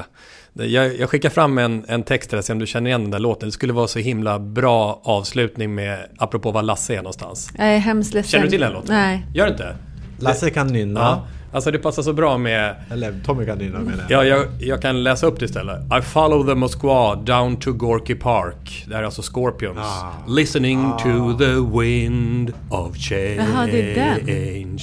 Jag, 0.53 0.97
jag 0.97 1.09
skickar 1.09 1.29
fram 1.29 1.57
en, 1.57 1.85
en 1.87 2.03
text 2.03 2.29
till 2.29 2.35
dig, 2.35 2.43
se 2.43 2.53
om 2.53 2.59
du 2.59 2.67
känner 2.67 2.89
igen 2.89 3.01
den 3.01 3.11
där 3.11 3.19
låten. 3.19 3.49
Det 3.49 3.53
skulle 3.53 3.73
vara 3.73 3.87
så 3.87 3.99
himla 3.99 4.39
bra 4.39 5.01
avslutning 5.03 5.75
med, 5.75 5.99
apropå 6.17 6.51
var 6.51 6.61
Lasse 6.61 6.93
är 6.93 6.97
någonstans. 6.97 7.51
Jag 7.57 7.67
är 7.67 7.77
hemskt 7.77 8.13
ledsen. 8.13 8.31
Känner 8.31 8.45
du 8.45 8.49
till 8.49 8.61
den 8.61 8.73
låten? 8.73 8.95
Nej. 8.95 9.25
Gör 9.33 9.45
du 9.45 9.51
inte? 9.51 9.75
Lasse 10.19 10.49
kan 10.49 10.67
nynna. 10.67 10.99
Ja. 10.99 11.27
Alltså 11.53 11.71
det 11.71 11.79
passar 11.79 12.03
så 12.03 12.13
bra 12.13 12.37
med... 12.37 12.75
Eller 12.91 13.13
Tommy 13.25 13.45
kan 13.45 13.57
nynna 13.57 13.79
menar 13.79 14.05
jag. 14.09 14.27
Ja, 14.27 14.37
jag, 14.37 14.47
jag 14.59 14.81
kan 14.81 15.03
läsa 15.03 15.27
upp 15.27 15.39
det 15.39 15.45
istället. 15.45 15.79
I 15.99 16.01
follow 16.01 16.47
the 16.47 16.55
Moskva 16.55 17.15
down 17.15 17.55
to 17.59 17.73
Gorky 17.73 18.15
Park. 18.15 18.85
Det 18.87 18.93
här 18.93 19.01
är 19.01 19.05
alltså 19.05 19.21
Scorpions. 19.21 19.77
Ah. 19.79 20.11
Listening 20.27 20.91
to 20.97 21.37
the 21.37 21.79
wind 21.79 22.53
of 22.69 22.97
change. 22.97 23.35
Jaha, 23.35 23.65
det 23.65 23.91
är 23.91 23.95
den. 24.25 24.79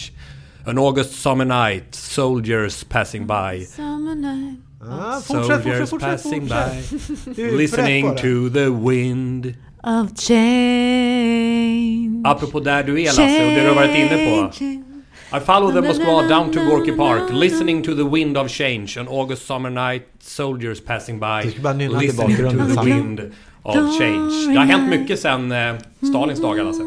An 0.68 0.78
August 0.78 1.12
summer 1.12 1.46
night, 1.46 1.94
soldiers 1.94 2.84
passing 2.84 3.26
by. 3.26 3.64
Summer 3.64 4.14
night. 4.14 4.58
Ah, 4.82 5.18
fortsätt, 5.18 5.62
fortsätt, 5.62 5.88
fortsätt, 5.88 6.10
passing 6.10 6.46
by. 6.46 6.82
Listening 7.56 8.14
to 8.16 8.50
the 8.50 8.70
wind. 8.70 9.54
Of 9.82 10.14
change. 10.14 12.20
Apropå 12.24 12.60
där 12.60 12.82
du 12.82 13.02
är 13.02 13.06
Lasse 13.06 13.22
och 13.22 13.28
det 13.50 13.60
du 13.60 13.68
har 13.68 13.74
varit 13.74 13.96
inne 13.96 14.08
på. 14.08 14.50
I 15.36 15.40
follow 15.40 15.72
the 15.72 15.80
Moskva 15.80 16.28
down 16.28 16.52
to 16.52 16.60
Gorky 16.60 16.92
Park 16.92 17.22
Listening 17.32 17.82
to 17.82 17.94
the 17.94 18.04
wind 18.04 18.38
of 18.38 18.50
change 18.50 18.96
An 18.98 19.08
August 19.08 19.46
summer 19.46 19.70
night 19.70 20.02
Soldiers 20.20 20.80
passing 20.80 21.20
by. 21.20 21.42
Listening 21.44 22.36
to 22.36 22.74
the 22.74 22.82
wind 22.84 23.20
of 23.62 23.98
change. 23.98 24.46
Det 24.52 24.58
har 24.58 24.64
hänt 24.64 24.88
mycket 24.88 25.20
sen 25.20 25.52
eh, 25.52 25.74
Stalins 26.02 26.40
dagar 26.40 26.64
Lasse 26.64 26.82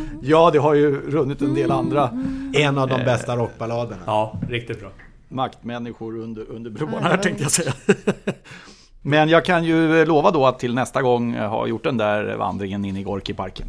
Ja, 0.22 0.50
det 0.52 0.58
har 0.58 0.74
ju 0.74 1.10
runnit 1.10 1.42
en 1.42 1.54
del 1.54 1.70
andra 1.70 2.10
En 2.54 2.78
av 2.78 2.88
de 2.88 3.04
bästa 3.04 3.36
rockballaderna. 3.36 4.02
Ja, 4.06 4.40
riktigt 4.48 4.80
bra 4.80 4.88
maktmänniskor 5.28 6.18
under, 6.18 6.50
under 6.50 6.70
broarna 6.70 7.00
här 7.08 7.16
tänkte 7.16 7.42
jag 7.42 7.52
säga. 7.52 7.72
Men 9.02 9.28
jag 9.28 9.44
kan 9.44 9.64
ju 9.64 10.04
lova 10.04 10.30
då 10.30 10.46
att 10.46 10.58
till 10.58 10.74
nästa 10.74 11.02
gång 11.02 11.34
ha 11.36 11.66
gjort 11.66 11.84
den 11.84 11.96
där 11.96 12.36
vandringen 12.36 12.84
in 12.84 12.96
i 12.96 13.02
Gorki-parken. 13.02 13.66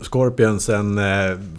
Scorpions, 0.00 0.68
en 0.68 0.98
eh, 0.98 1.04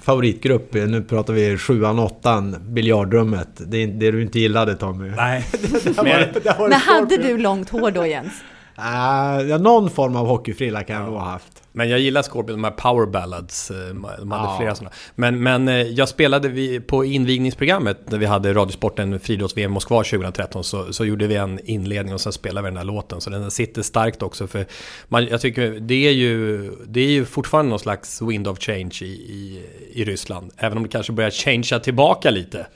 favoritgrupp. 0.02 0.74
Nu 0.74 1.04
pratar 1.04 1.34
vi 1.34 1.58
sjuan, 1.58 1.99
åttan, 1.99 2.56
biljardrummet. 2.60 3.49
Det 3.58 3.78
är 3.78 3.88
det 3.88 4.12
du 4.12 4.22
inte 4.22 4.39
gillade 4.39 4.76
Tommy. 4.76 5.10
Nej 5.10 5.45
var 5.97 6.04
det- 6.04 6.56
var 6.60 6.70
Men 6.70 6.80
hade 6.80 7.18
du 7.18 7.38
långt 7.38 7.70
hår 7.70 7.91
då 7.91 8.06
Jens? 8.06 8.34
Ah, 8.76 9.41
ja, 9.41 9.58
någon 9.58 9.89
form 9.89 10.16
av 10.16 10.28
hockeyfrilla 10.28 10.84
kan 10.84 10.95
jag 10.95 11.06
nog 11.06 11.14
ha 11.20 11.30
haft. 11.30 11.61
Men 11.74 11.89
jag 11.89 11.99
gillar 11.99 12.24
Scorpion, 12.24 12.61
de 12.61 12.63
här 12.63 12.72
power 12.72 13.05
ballads. 13.05 13.72
eh, 13.72 13.78
De 13.88 14.03
hade 14.32 14.43
Ja. 14.43 14.57
flera 14.59 14.76
sådana. 14.76 14.95
Men, 15.15 15.43
men 15.43 15.67
eh, 15.67 15.76
jag 15.76 16.09
spelade 16.09 16.47
vi, 16.49 16.80
på 16.80 17.05
invigningsprogrammet 17.05 18.11
när 18.11 18.17
vi 18.17 18.26
hade 18.26 18.53
Radiosporten 18.53 19.19
friidrotts-VM 19.19 19.72
Moskva 19.72 20.03
2013 20.03 20.63
så, 20.63 20.93
så 20.93 21.05
gjorde 21.05 21.28
vi 21.28 21.36
en 21.36 21.59
inledning 21.63 22.13
och 22.13 22.22
sen 22.22 22.34
spelade 22.34 22.61
vi 22.65 22.69
den 22.69 22.78
här 22.78 22.84
låten. 22.86 23.22
Så 23.22 23.30
den 23.30 23.51
sitter 23.51 23.82
starkt 23.82 24.22
också 24.22 24.47
för 24.47 24.65
man, 25.07 25.26
jag 25.28 25.41
tycker 25.41 25.72
det 25.80 26.07
är, 26.07 26.11
ju, 26.11 26.72
det 26.88 26.99
är 27.01 27.09
ju 27.11 27.26
fortfarande 27.26 27.69
någon 27.69 27.80
slags 27.80 28.22
wind 28.22 28.47
of 28.47 28.59
change 28.59 28.97
i, 29.01 29.05
i, 29.05 29.65
i 29.93 30.03
Ryssland. 30.05 30.51
Även 30.57 30.78
om 30.78 30.84
det 30.84 30.89
kanske 30.89 31.13
börjar 31.13 31.32
changea 31.32 31.80
tillbaka 31.80 32.30
lite 32.30 32.67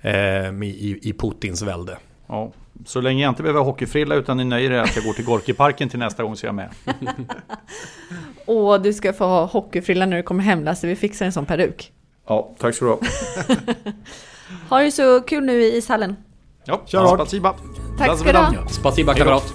eh, 0.00 0.12
i, 0.62 0.98
i 1.02 1.12
Putins 1.18 1.62
välde. 1.62 1.98
Ja, 2.28 2.52
så 2.84 3.00
länge 3.00 3.22
jag 3.22 3.30
inte 3.30 3.42
behöver 3.42 3.60
hockeyfrilla 3.60 4.14
utan 4.14 4.40
är 4.40 4.44
nöjd 4.44 4.70
med 4.70 4.82
att 4.82 4.96
jag 4.96 5.04
går 5.04 5.12
till 5.12 5.24
Gorki-parken 5.24 5.88
till 5.88 5.98
nästa 5.98 6.22
gång 6.22 6.36
så 6.36 6.46
är 6.46 6.48
jag 6.48 6.54
med. 6.54 6.70
Och 8.46 8.80
du 8.82 8.92
ska 8.92 9.12
få 9.12 9.24
ha 9.24 9.44
hockeyfrilla 9.44 10.06
när 10.06 10.16
du 10.16 10.22
kommer 10.22 10.42
hem 10.44 10.64
Lasse, 10.64 10.86
vi 10.86 10.96
fixar 10.96 11.26
en 11.26 11.32
sån 11.32 11.46
peruk. 11.46 11.92
Ja, 12.28 12.54
tack 12.58 12.74
så 12.74 12.84
du 12.84 12.90
ha. 12.90 12.98
Ha 14.68 14.80
det 14.80 14.90
så 14.90 15.20
kul 15.20 15.44
nu 15.44 15.62
i 15.62 15.76
ishallen. 15.76 16.16
Ja, 16.64 16.82
Kör 16.86 17.04
hårt. 17.04 17.20
spasiba. 17.20 17.54
Tack 17.98 18.18
ska 18.18 18.32
du 18.32 18.38
ha. 18.38 18.68
Spasiba 18.68 19.14
kamrat! 19.14 19.54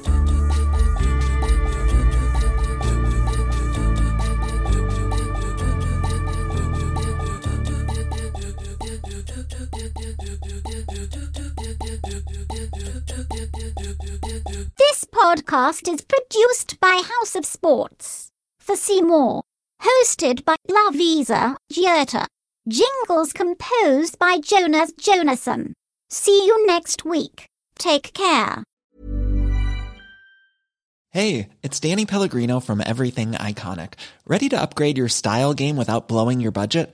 Podcast 15.31 15.87
is 15.87 16.01
produced 16.01 16.77
by 16.81 17.01
House 17.05 17.37
of 17.37 17.45
Sports 17.45 18.27
for 18.59 18.75
Seymour, 18.75 19.43
hosted 19.81 20.43
by 20.43 20.57
Lavisa 20.69 21.55
Giota, 21.71 22.25
jingles 22.67 23.31
composed 23.31 24.19
by 24.19 24.39
Jonas 24.39 24.91
Jonasson. 24.91 25.71
See 26.09 26.45
you 26.45 26.67
next 26.67 27.05
week. 27.05 27.45
Take 27.79 28.11
care. 28.11 28.65
Hey, 31.11 31.47
it's 31.63 31.79
Danny 31.79 32.05
Pellegrino 32.05 32.59
from 32.59 32.83
Everything 32.85 33.31
Iconic. 33.31 33.93
Ready 34.27 34.49
to 34.49 34.61
upgrade 34.61 34.97
your 34.97 35.07
style 35.07 35.53
game 35.53 35.77
without 35.77 36.09
blowing 36.09 36.41
your 36.41 36.51
budget? 36.51 36.93